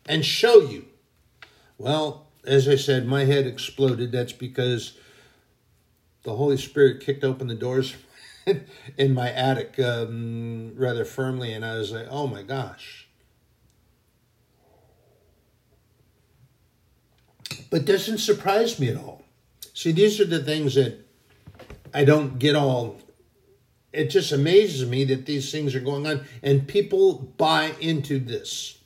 and 0.06 0.22
show 0.22 0.60
you. 0.60 0.84
Well, 1.78 2.28
as 2.44 2.68
I 2.68 2.76
said, 2.76 3.06
my 3.06 3.24
head 3.24 3.46
exploded. 3.46 4.12
That's 4.12 4.34
because 4.34 4.98
the 6.24 6.36
Holy 6.36 6.58
Spirit 6.58 7.00
kicked 7.00 7.24
open 7.24 7.48
the 7.48 7.54
doors 7.54 7.96
in 8.98 9.14
my 9.14 9.32
attic 9.32 9.78
um, 9.78 10.74
rather 10.76 11.06
firmly, 11.06 11.54
and 11.54 11.64
I 11.64 11.76
was 11.78 11.90
like, 11.90 12.06
oh 12.10 12.26
my 12.26 12.42
gosh 12.42 13.07
but 17.70 17.84
doesn't 17.84 18.18
surprise 18.18 18.78
me 18.78 18.88
at 18.88 18.96
all. 18.96 19.22
See, 19.74 19.92
these 19.92 20.20
are 20.20 20.24
the 20.24 20.42
things 20.42 20.74
that 20.74 20.98
I 21.92 22.04
don't 22.04 22.38
get 22.38 22.56
all. 22.56 22.98
It 23.92 24.10
just 24.10 24.32
amazes 24.32 24.88
me 24.88 25.04
that 25.04 25.26
these 25.26 25.50
things 25.50 25.74
are 25.74 25.80
going 25.80 26.06
on 26.06 26.24
and 26.42 26.68
people 26.68 27.32
buy 27.36 27.74
into 27.80 28.18
this. 28.18 28.78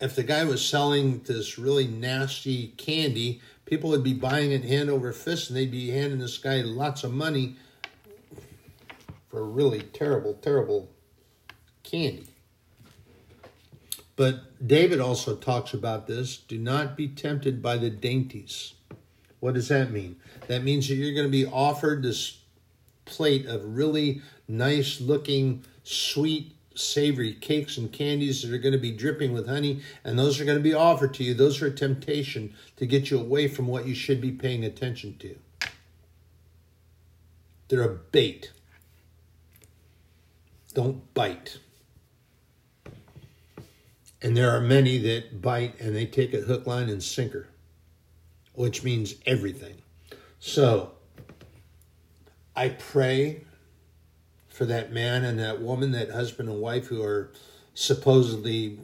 If 0.00 0.14
the 0.14 0.22
guy 0.22 0.44
was 0.44 0.64
selling 0.64 1.20
this 1.20 1.58
really 1.58 1.88
nasty 1.88 2.68
candy, 2.76 3.40
people 3.64 3.90
would 3.90 4.04
be 4.04 4.14
buying 4.14 4.52
it 4.52 4.64
hand 4.64 4.90
over 4.90 5.12
fist 5.12 5.50
and 5.50 5.56
they'd 5.56 5.70
be 5.70 5.90
handing 5.90 6.20
this 6.20 6.38
guy 6.38 6.60
lots 6.60 7.04
of 7.04 7.12
money 7.12 7.56
for 9.28 9.44
really 9.44 9.80
terrible, 9.80 10.34
terrible 10.34 10.88
candy. 11.82 12.28
But 14.18 14.66
David 14.66 14.98
also 14.98 15.36
talks 15.36 15.72
about 15.72 16.08
this 16.08 16.36
do 16.36 16.58
not 16.58 16.96
be 16.96 17.06
tempted 17.06 17.62
by 17.62 17.76
the 17.76 17.88
dainties. 17.88 18.74
What 19.38 19.54
does 19.54 19.68
that 19.68 19.92
mean? 19.92 20.16
That 20.48 20.64
means 20.64 20.88
that 20.88 20.96
you're 20.96 21.14
going 21.14 21.28
to 21.28 21.30
be 21.30 21.46
offered 21.46 22.02
this 22.02 22.40
plate 23.04 23.46
of 23.46 23.76
really 23.76 24.20
nice 24.48 25.00
looking, 25.00 25.62
sweet, 25.84 26.56
savory 26.74 27.32
cakes 27.32 27.78
and 27.78 27.92
candies 27.92 28.42
that 28.42 28.52
are 28.52 28.58
going 28.58 28.72
to 28.72 28.78
be 28.78 28.90
dripping 28.90 29.32
with 29.32 29.46
honey, 29.46 29.82
and 30.02 30.18
those 30.18 30.40
are 30.40 30.44
going 30.44 30.58
to 30.58 30.64
be 30.64 30.74
offered 30.74 31.14
to 31.14 31.22
you. 31.22 31.32
Those 31.32 31.62
are 31.62 31.66
a 31.66 31.70
temptation 31.70 32.52
to 32.76 32.86
get 32.86 33.12
you 33.12 33.20
away 33.20 33.46
from 33.46 33.68
what 33.68 33.86
you 33.86 33.94
should 33.94 34.20
be 34.20 34.32
paying 34.32 34.64
attention 34.64 35.16
to. 35.18 35.38
They're 37.68 37.82
a 37.82 37.94
bait. 37.94 38.50
Don't 40.74 41.14
bite. 41.14 41.60
And 44.20 44.36
there 44.36 44.50
are 44.50 44.60
many 44.60 44.98
that 44.98 45.40
bite 45.40 45.78
and 45.80 45.94
they 45.94 46.06
take 46.06 46.34
it 46.34 46.44
hook, 46.44 46.66
line, 46.66 46.88
and 46.88 47.02
sinker, 47.02 47.48
which 48.54 48.82
means 48.82 49.14
everything. 49.26 49.76
So 50.40 50.92
I 52.56 52.70
pray 52.70 53.44
for 54.48 54.64
that 54.64 54.92
man 54.92 55.24
and 55.24 55.38
that 55.38 55.60
woman, 55.60 55.92
that 55.92 56.10
husband 56.10 56.48
and 56.48 56.60
wife 56.60 56.86
who 56.86 57.02
are 57.02 57.30
supposedly 57.74 58.80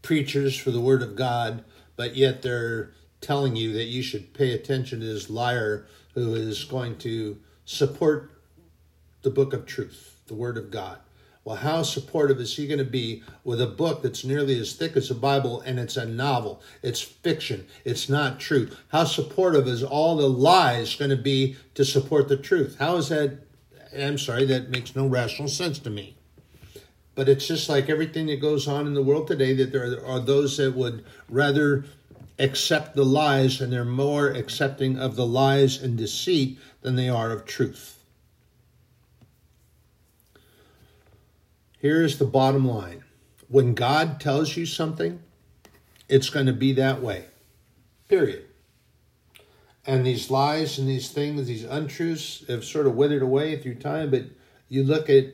preachers 0.00 0.56
for 0.56 0.70
the 0.70 0.80
word 0.80 1.02
of 1.02 1.16
God, 1.16 1.62
but 1.96 2.16
yet 2.16 2.40
they're 2.40 2.92
telling 3.20 3.56
you 3.56 3.72
that 3.74 3.84
you 3.84 4.02
should 4.02 4.32
pay 4.32 4.52
attention 4.52 5.00
to 5.00 5.06
this 5.06 5.28
liar 5.28 5.86
who 6.14 6.34
is 6.34 6.64
going 6.64 6.96
to 6.96 7.38
support 7.66 8.30
the 9.22 9.30
book 9.30 9.52
of 9.52 9.66
truth, 9.66 10.20
the 10.28 10.34
word 10.34 10.56
of 10.56 10.70
God. 10.70 10.98
Well, 11.46 11.54
how 11.54 11.82
supportive 11.84 12.40
is 12.40 12.56
he 12.56 12.66
going 12.66 12.80
to 12.80 12.84
be 12.84 13.22
with 13.44 13.60
a 13.60 13.68
book 13.68 14.02
that's 14.02 14.24
nearly 14.24 14.58
as 14.58 14.72
thick 14.72 14.96
as 14.96 15.10
the 15.10 15.14
Bible 15.14 15.60
and 15.60 15.78
it's 15.78 15.96
a 15.96 16.04
novel? 16.04 16.60
It's 16.82 17.00
fiction. 17.00 17.68
It's 17.84 18.08
not 18.08 18.40
true. 18.40 18.68
How 18.88 19.04
supportive 19.04 19.68
is 19.68 19.84
all 19.84 20.16
the 20.16 20.28
lies 20.28 20.96
going 20.96 21.12
to 21.12 21.16
be 21.16 21.54
to 21.74 21.84
support 21.84 22.26
the 22.26 22.36
truth? 22.36 22.78
How 22.80 22.96
is 22.96 23.10
that? 23.10 23.38
I'm 23.96 24.18
sorry, 24.18 24.44
that 24.46 24.70
makes 24.70 24.96
no 24.96 25.06
rational 25.06 25.46
sense 25.46 25.78
to 25.78 25.88
me. 25.88 26.16
But 27.14 27.28
it's 27.28 27.46
just 27.46 27.68
like 27.68 27.88
everything 27.88 28.26
that 28.26 28.40
goes 28.40 28.66
on 28.66 28.88
in 28.88 28.94
the 28.94 29.02
world 29.04 29.28
today 29.28 29.54
that 29.54 29.70
there 29.70 30.04
are 30.04 30.18
those 30.18 30.56
that 30.56 30.74
would 30.74 31.04
rather 31.28 31.84
accept 32.40 32.96
the 32.96 33.04
lies 33.04 33.60
and 33.60 33.72
they're 33.72 33.84
more 33.84 34.30
accepting 34.30 34.98
of 34.98 35.14
the 35.14 35.26
lies 35.26 35.80
and 35.80 35.96
deceit 35.96 36.58
than 36.80 36.96
they 36.96 37.08
are 37.08 37.30
of 37.30 37.44
truth. 37.44 37.95
Here's 41.78 42.18
the 42.18 42.24
bottom 42.24 42.66
line 42.66 43.04
when 43.48 43.74
God 43.74 44.20
tells 44.20 44.56
you 44.56 44.66
something, 44.66 45.20
it's 46.08 46.30
going 46.30 46.46
to 46.46 46.52
be 46.52 46.72
that 46.72 47.02
way. 47.02 47.26
Period. 48.08 48.44
And 49.84 50.04
these 50.04 50.30
lies 50.30 50.78
and 50.78 50.88
these 50.88 51.10
things, 51.10 51.46
these 51.46 51.64
untruths, 51.64 52.44
have 52.48 52.64
sort 52.64 52.86
of 52.86 52.96
withered 52.96 53.22
away 53.22 53.56
through 53.56 53.76
time, 53.76 54.10
but 54.10 54.24
you 54.68 54.82
look 54.82 55.08
at 55.08 55.26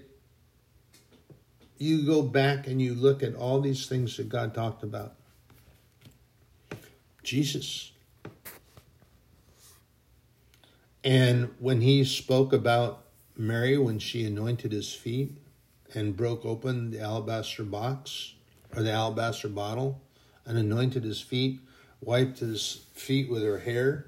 you 1.78 2.06
go 2.06 2.22
back 2.22 2.68
and 2.68 2.80
you 2.80 2.94
look 2.94 3.24
at 3.24 3.34
all 3.34 3.60
these 3.60 3.86
things 3.88 4.16
that 4.16 4.28
God 4.28 4.54
talked 4.54 4.84
about. 4.84 5.14
Jesus. 7.24 7.90
And 11.02 11.52
when 11.58 11.80
he 11.80 12.04
spoke 12.04 12.52
about 12.52 13.04
Mary 13.36 13.76
when 13.78 13.98
she 13.98 14.24
anointed 14.24 14.70
his 14.70 14.92
feet 14.94 15.36
and 15.94 16.16
broke 16.16 16.44
open 16.44 16.90
the 16.90 17.00
alabaster 17.00 17.64
box 17.64 18.34
or 18.74 18.82
the 18.82 18.92
alabaster 18.92 19.48
bottle 19.48 20.00
and 20.46 20.58
anointed 20.58 21.04
his 21.04 21.20
feet, 21.20 21.60
wiped 22.00 22.38
his 22.38 22.86
feet 22.94 23.30
with 23.30 23.42
her 23.42 23.58
hair. 23.58 24.06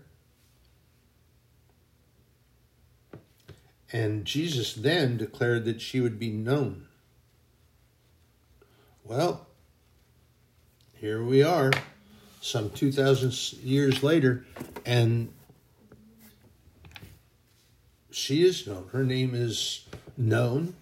And 3.92 4.24
Jesus 4.24 4.74
then 4.74 5.16
declared 5.16 5.64
that 5.66 5.80
she 5.80 6.00
would 6.00 6.18
be 6.18 6.30
known. 6.30 6.86
Well, 9.04 9.46
here 10.94 11.22
we 11.22 11.42
are, 11.42 11.70
some 12.40 12.70
2,000 12.70 13.52
years 13.62 14.02
later, 14.02 14.46
and 14.84 15.32
she 18.10 18.42
is 18.42 18.66
known. 18.66 18.88
Her 18.90 19.04
name 19.04 19.34
is 19.34 19.84
known 20.16 20.74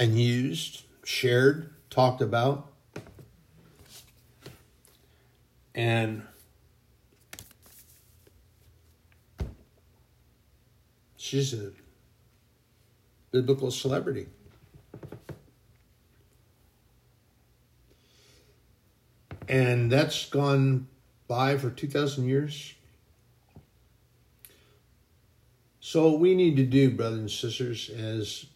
and 0.00 0.18
used, 0.18 0.82
shared, 1.04 1.68
talked 1.90 2.22
about. 2.22 2.72
And 5.74 6.22
she's 11.18 11.52
a 11.52 11.72
biblical 13.30 13.70
celebrity. 13.70 14.26
And 19.46 19.92
that's 19.92 20.30
gone 20.30 20.88
by 21.28 21.58
for 21.58 21.68
2,000 21.68 22.26
years. 22.26 22.74
So, 25.80 26.08
what 26.08 26.20
we 26.20 26.34
need 26.34 26.56
to 26.56 26.64
do, 26.64 26.90
brothers 26.90 27.18
and 27.18 27.30
sisters, 27.30 27.90
as 27.90 28.46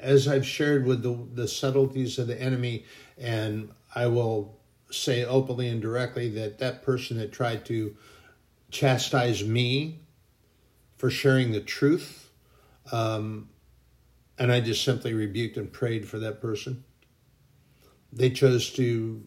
as 0.00 0.26
I've 0.26 0.46
shared 0.46 0.86
with 0.86 1.02
the, 1.02 1.26
the 1.34 1.48
subtleties 1.48 2.18
of 2.18 2.26
the 2.26 2.40
enemy, 2.40 2.84
and 3.18 3.72
I 3.94 4.06
will 4.06 4.58
say 4.90 5.24
openly 5.24 5.68
and 5.68 5.80
directly 5.80 6.28
that 6.30 6.58
that 6.58 6.82
person 6.82 7.18
that 7.18 7.32
tried 7.32 7.64
to 7.66 7.96
chastise 8.70 9.44
me 9.44 10.00
for 10.96 11.10
sharing 11.10 11.52
the 11.52 11.60
truth, 11.60 12.30
um, 12.92 13.48
and 14.38 14.50
I 14.50 14.60
just 14.60 14.84
simply 14.84 15.12
rebuked 15.12 15.56
and 15.56 15.72
prayed 15.72 16.08
for 16.08 16.18
that 16.18 16.40
person. 16.40 16.84
They 18.12 18.30
chose 18.30 18.72
to 18.72 19.22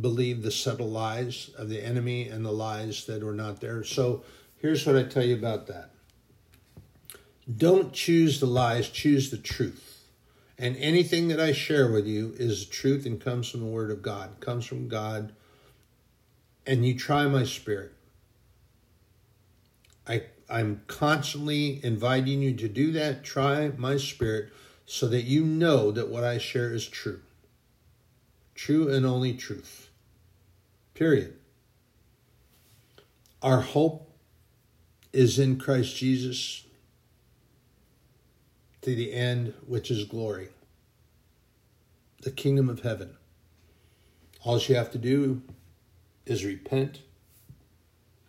believe 0.00 0.42
the 0.42 0.50
subtle 0.50 0.88
lies 0.88 1.50
of 1.56 1.68
the 1.68 1.84
enemy 1.84 2.28
and 2.28 2.44
the 2.44 2.52
lies 2.52 3.06
that 3.06 3.22
were 3.22 3.34
not 3.34 3.60
there. 3.60 3.84
So 3.84 4.24
here's 4.56 4.86
what 4.86 4.96
I 4.96 5.02
tell 5.02 5.24
you 5.24 5.34
about 5.34 5.66
that. 5.66 5.90
Don't 7.56 7.92
choose 7.92 8.40
the 8.40 8.46
lies, 8.46 8.88
choose 8.90 9.30
the 9.30 9.38
truth. 9.38 10.04
And 10.58 10.76
anything 10.76 11.28
that 11.28 11.40
I 11.40 11.52
share 11.52 11.90
with 11.90 12.06
you 12.06 12.34
is 12.36 12.66
truth 12.66 13.06
and 13.06 13.18
comes 13.20 13.48
from 13.48 13.60
the 13.60 13.66
Word 13.66 13.90
of 13.90 14.02
God, 14.02 14.40
comes 14.40 14.66
from 14.66 14.88
God. 14.88 15.32
And 16.66 16.84
you 16.84 16.96
try 16.98 17.26
my 17.26 17.44
spirit. 17.44 17.92
I, 20.06 20.24
I'm 20.50 20.82
constantly 20.86 21.82
inviting 21.82 22.42
you 22.42 22.54
to 22.56 22.68
do 22.68 22.92
that. 22.92 23.24
Try 23.24 23.72
my 23.76 23.96
spirit 23.96 24.52
so 24.84 25.08
that 25.08 25.22
you 25.22 25.44
know 25.44 25.90
that 25.92 26.08
what 26.08 26.24
I 26.24 26.36
share 26.36 26.72
is 26.74 26.86
true. 26.86 27.20
True 28.54 28.92
and 28.92 29.06
only 29.06 29.32
truth. 29.32 29.88
Period. 30.92 31.36
Our 33.40 33.62
hope 33.62 34.10
is 35.12 35.38
in 35.38 35.58
Christ 35.58 35.96
Jesus 35.96 36.64
to 38.82 38.94
the 38.94 39.12
end, 39.12 39.54
which 39.66 39.90
is 39.90 40.04
glory, 40.04 40.48
the 42.22 42.30
kingdom 42.30 42.68
of 42.68 42.80
heaven. 42.80 43.16
All 44.42 44.58
you 44.58 44.74
have 44.74 44.90
to 44.92 44.98
do 44.98 45.42
is 46.24 46.44
repent, 46.44 47.02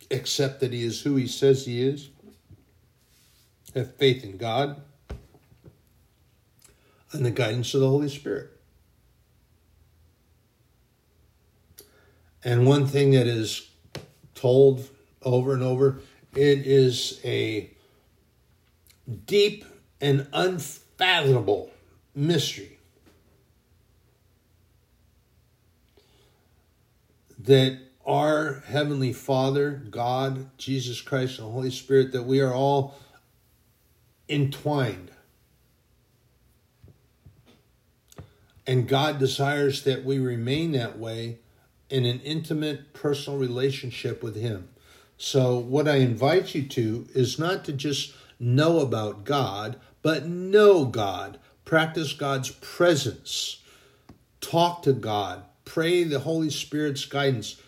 accept 0.10 0.60
that 0.60 0.74
He 0.74 0.84
is 0.84 1.02
who 1.02 1.16
He 1.16 1.28
says 1.28 1.66
He 1.66 1.82
is, 1.82 2.10
have 3.74 3.96
faith 3.96 4.24
in 4.24 4.38
God, 4.38 4.82
and 7.14 7.26
the 7.26 7.32
guidance 7.32 7.74
of 7.74 7.82
the 7.82 7.90
Holy 7.90 8.10
Spirit. 8.10 8.50
And 12.44 12.66
one 12.66 12.88
thing 12.88 13.12
that 13.12 13.28
is 13.28 13.70
told 14.34 14.90
over 15.22 15.54
and 15.54 15.62
over, 15.62 16.00
it 16.34 16.66
is 16.66 17.20
a 17.24 17.70
deep 19.26 19.66
and 20.02 20.28
unfathomable 20.34 21.72
mystery 22.14 22.80
that 27.40 27.80
our 28.06 28.64
Heavenly 28.68 29.14
Father, 29.14 29.84
God, 29.90 30.50
Jesus 30.58 31.02
Christ, 31.02 31.40
and 31.40 31.48
the 31.48 31.52
Holy 31.52 31.72
Spirit, 31.72 32.12
that 32.12 32.24
we 32.24 32.40
are 32.40 32.54
all 32.54 32.96
entwined. 34.28 35.12
And 38.66 38.88
God 38.88 39.20
desires 39.20 39.84
that 39.84 40.04
we 40.04 40.20
remain 40.20 40.72
that 40.74 40.98
way 40.98 41.40
in 41.90 42.06
an 42.06 42.20
intimate 42.22 42.94
personal 42.94 43.40
relationship 43.40 44.24
with 44.24 44.36
Him. 44.36 44.70
So, 45.18 45.58
what 45.58 45.88
I 45.88 45.98
invite 45.98 46.56
you 46.56 46.64
to 46.64 47.08
is 47.14 47.38
not 47.38 47.66
to 47.66 47.74
just 47.74 48.14
know 48.40 48.80
about 48.80 49.24
God, 49.24 49.80
but 50.02 50.28
know 50.28 50.86
God, 50.86 51.40
practice 51.66 52.14
God's 52.14 52.52
presence, 52.52 53.62
talk 54.40 54.84
to 54.84 54.94
God, 54.94 55.44
pray 55.66 56.04
the 56.04 56.20
Holy 56.20 56.50
Spirit's 56.50 57.06
guidance, 57.06 57.62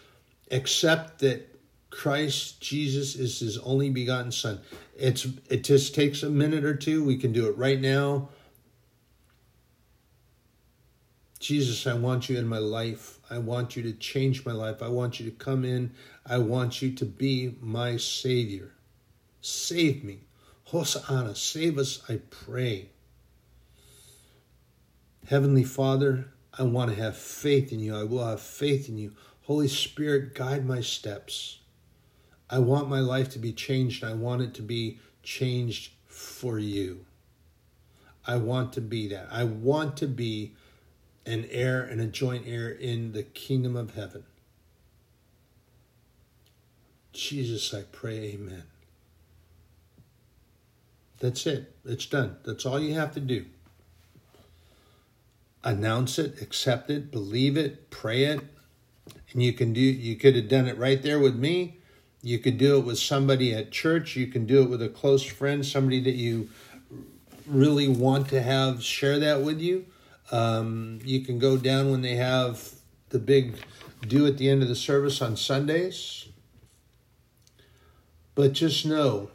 accept 0.51 1.19
that 1.19 1.49
Christ 1.89 2.59
Jesus 2.59 3.15
is 3.15 3.39
his 3.39 3.57
only 3.59 3.89
begotten 3.89 4.31
son. 4.31 4.59
It's 4.97 5.27
it 5.49 5.63
just 5.63 5.93
takes 5.93 6.23
a 6.23 6.29
minute 6.29 6.65
or 6.65 6.75
two. 6.75 7.03
We 7.03 7.17
can 7.17 7.31
do 7.31 7.47
it 7.47 7.57
right 7.57 7.79
now. 7.79 8.29
Jesus, 11.39 11.85
I 11.85 11.93
want 11.93 12.29
you 12.29 12.37
in 12.37 12.47
my 12.47 12.57
life. 12.57 13.19
I 13.29 13.37
want 13.37 13.75
you 13.75 13.83
to 13.83 13.93
change 13.93 14.45
my 14.45 14.53
life. 14.53 14.81
I 14.81 14.87
want 14.87 15.19
you 15.19 15.29
to 15.29 15.35
come 15.35 15.65
in. 15.65 15.91
I 16.25 16.37
want 16.37 16.81
you 16.81 16.93
to 16.93 17.05
be 17.05 17.55
my 17.59 17.97
savior. 17.97 18.71
Save 19.41 20.03
me. 20.03 20.21
Hosanna, 20.73 21.35
save 21.35 21.77
us, 21.77 22.01
I 22.09 22.19
pray. 22.31 22.89
Heavenly 25.27 25.63
Father, 25.63 26.33
I 26.57 26.63
want 26.63 26.89
to 26.89 26.99
have 26.99 27.15
faith 27.15 27.71
in 27.71 27.79
you. 27.79 27.95
I 27.95 28.05
will 28.05 28.25
have 28.25 28.41
faith 28.41 28.89
in 28.89 28.97
you. 28.97 29.13
Holy 29.43 29.67
Spirit, 29.67 30.33
guide 30.33 30.65
my 30.65 30.81
steps. 30.81 31.59
I 32.49 32.57
want 32.57 32.89
my 32.89 33.01
life 33.01 33.29
to 33.33 33.39
be 33.39 33.53
changed. 33.53 34.03
I 34.03 34.15
want 34.15 34.41
it 34.41 34.55
to 34.55 34.63
be 34.63 34.97
changed 35.21 35.91
for 36.07 36.57
you. 36.57 37.05
I 38.25 38.37
want 38.37 38.73
to 38.73 38.81
be 38.81 39.07
that. 39.09 39.27
I 39.29 39.43
want 39.43 39.95
to 39.97 40.07
be 40.07 40.55
an 41.23 41.45
heir 41.51 41.83
and 41.83 42.01
a 42.01 42.07
joint 42.07 42.45
heir 42.47 42.69
in 42.71 43.11
the 43.11 43.21
kingdom 43.21 43.75
of 43.75 43.93
heaven. 43.93 44.23
Jesus, 47.11 47.75
I 47.75 47.83
pray, 47.83 48.33
amen. 48.33 48.63
That's 51.23 51.47
it. 51.47 51.73
It's 51.85 52.05
done. 52.05 52.35
That's 52.43 52.65
all 52.65 52.81
you 52.81 52.95
have 52.95 53.13
to 53.13 53.21
do. 53.21 53.45
Announce 55.63 56.19
it, 56.19 56.41
accept 56.41 56.89
it, 56.89 57.11
believe 57.11 57.55
it, 57.55 57.89
pray 57.89 58.25
it. 58.25 58.41
And 59.31 59.41
you 59.41 59.53
can 59.53 59.71
do 59.71 59.79
you 59.79 60.17
could 60.17 60.35
have 60.35 60.49
done 60.49 60.67
it 60.67 60.77
right 60.77 61.01
there 61.01 61.21
with 61.21 61.37
me. 61.37 61.77
You 62.21 62.39
could 62.39 62.57
do 62.57 62.77
it 62.77 62.81
with 62.81 62.99
somebody 62.99 63.53
at 63.53 63.71
church. 63.71 64.17
You 64.17 64.27
can 64.27 64.45
do 64.45 64.63
it 64.63 64.69
with 64.69 64.81
a 64.81 64.89
close 64.89 65.23
friend, 65.23 65.65
somebody 65.65 66.01
that 66.01 66.15
you 66.15 66.49
really 67.47 67.87
want 67.87 68.27
to 68.27 68.41
have 68.41 68.83
share 68.83 69.17
that 69.19 69.43
with 69.43 69.61
you. 69.61 69.85
Um, 70.29 70.99
you 71.05 71.21
can 71.21 71.39
go 71.39 71.55
down 71.55 71.89
when 71.89 72.01
they 72.01 72.17
have 72.17 72.73
the 73.11 73.19
big 73.19 73.55
do 74.05 74.27
at 74.27 74.37
the 74.37 74.49
end 74.49 74.61
of 74.61 74.67
the 74.67 74.75
service 74.75 75.21
on 75.21 75.37
Sundays. 75.37 76.27
But 78.35 78.51
just 78.51 78.85
know 78.85 79.29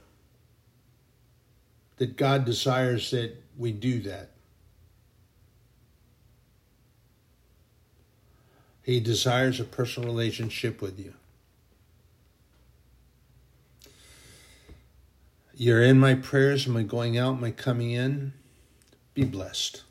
that 1.98 2.16
God 2.16 2.44
desires 2.44 3.10
that 3.10 3.36
we 3.56 3.72
do 3.72 4.00
that. 4.02 4.30
He 8.82 9.00
desires 9.00 9.60
a 9.60 9.64
personal 9.64 10.08
relationship 10.08 10.80
with 10.80 10.98
you. 10.98 11.12
You're 15.54 15.82
in 15.82 15.98
my 15.98 16.14
prayers, 16.14 16.66
my 16.66 16.84
going 16.84 17.18
out, 17.18 17.40
my 17.40 17.50
coming 17.50 17.90
in. 17.90 18.32
Be 19.12 19.24
blessed. 19.24 19.82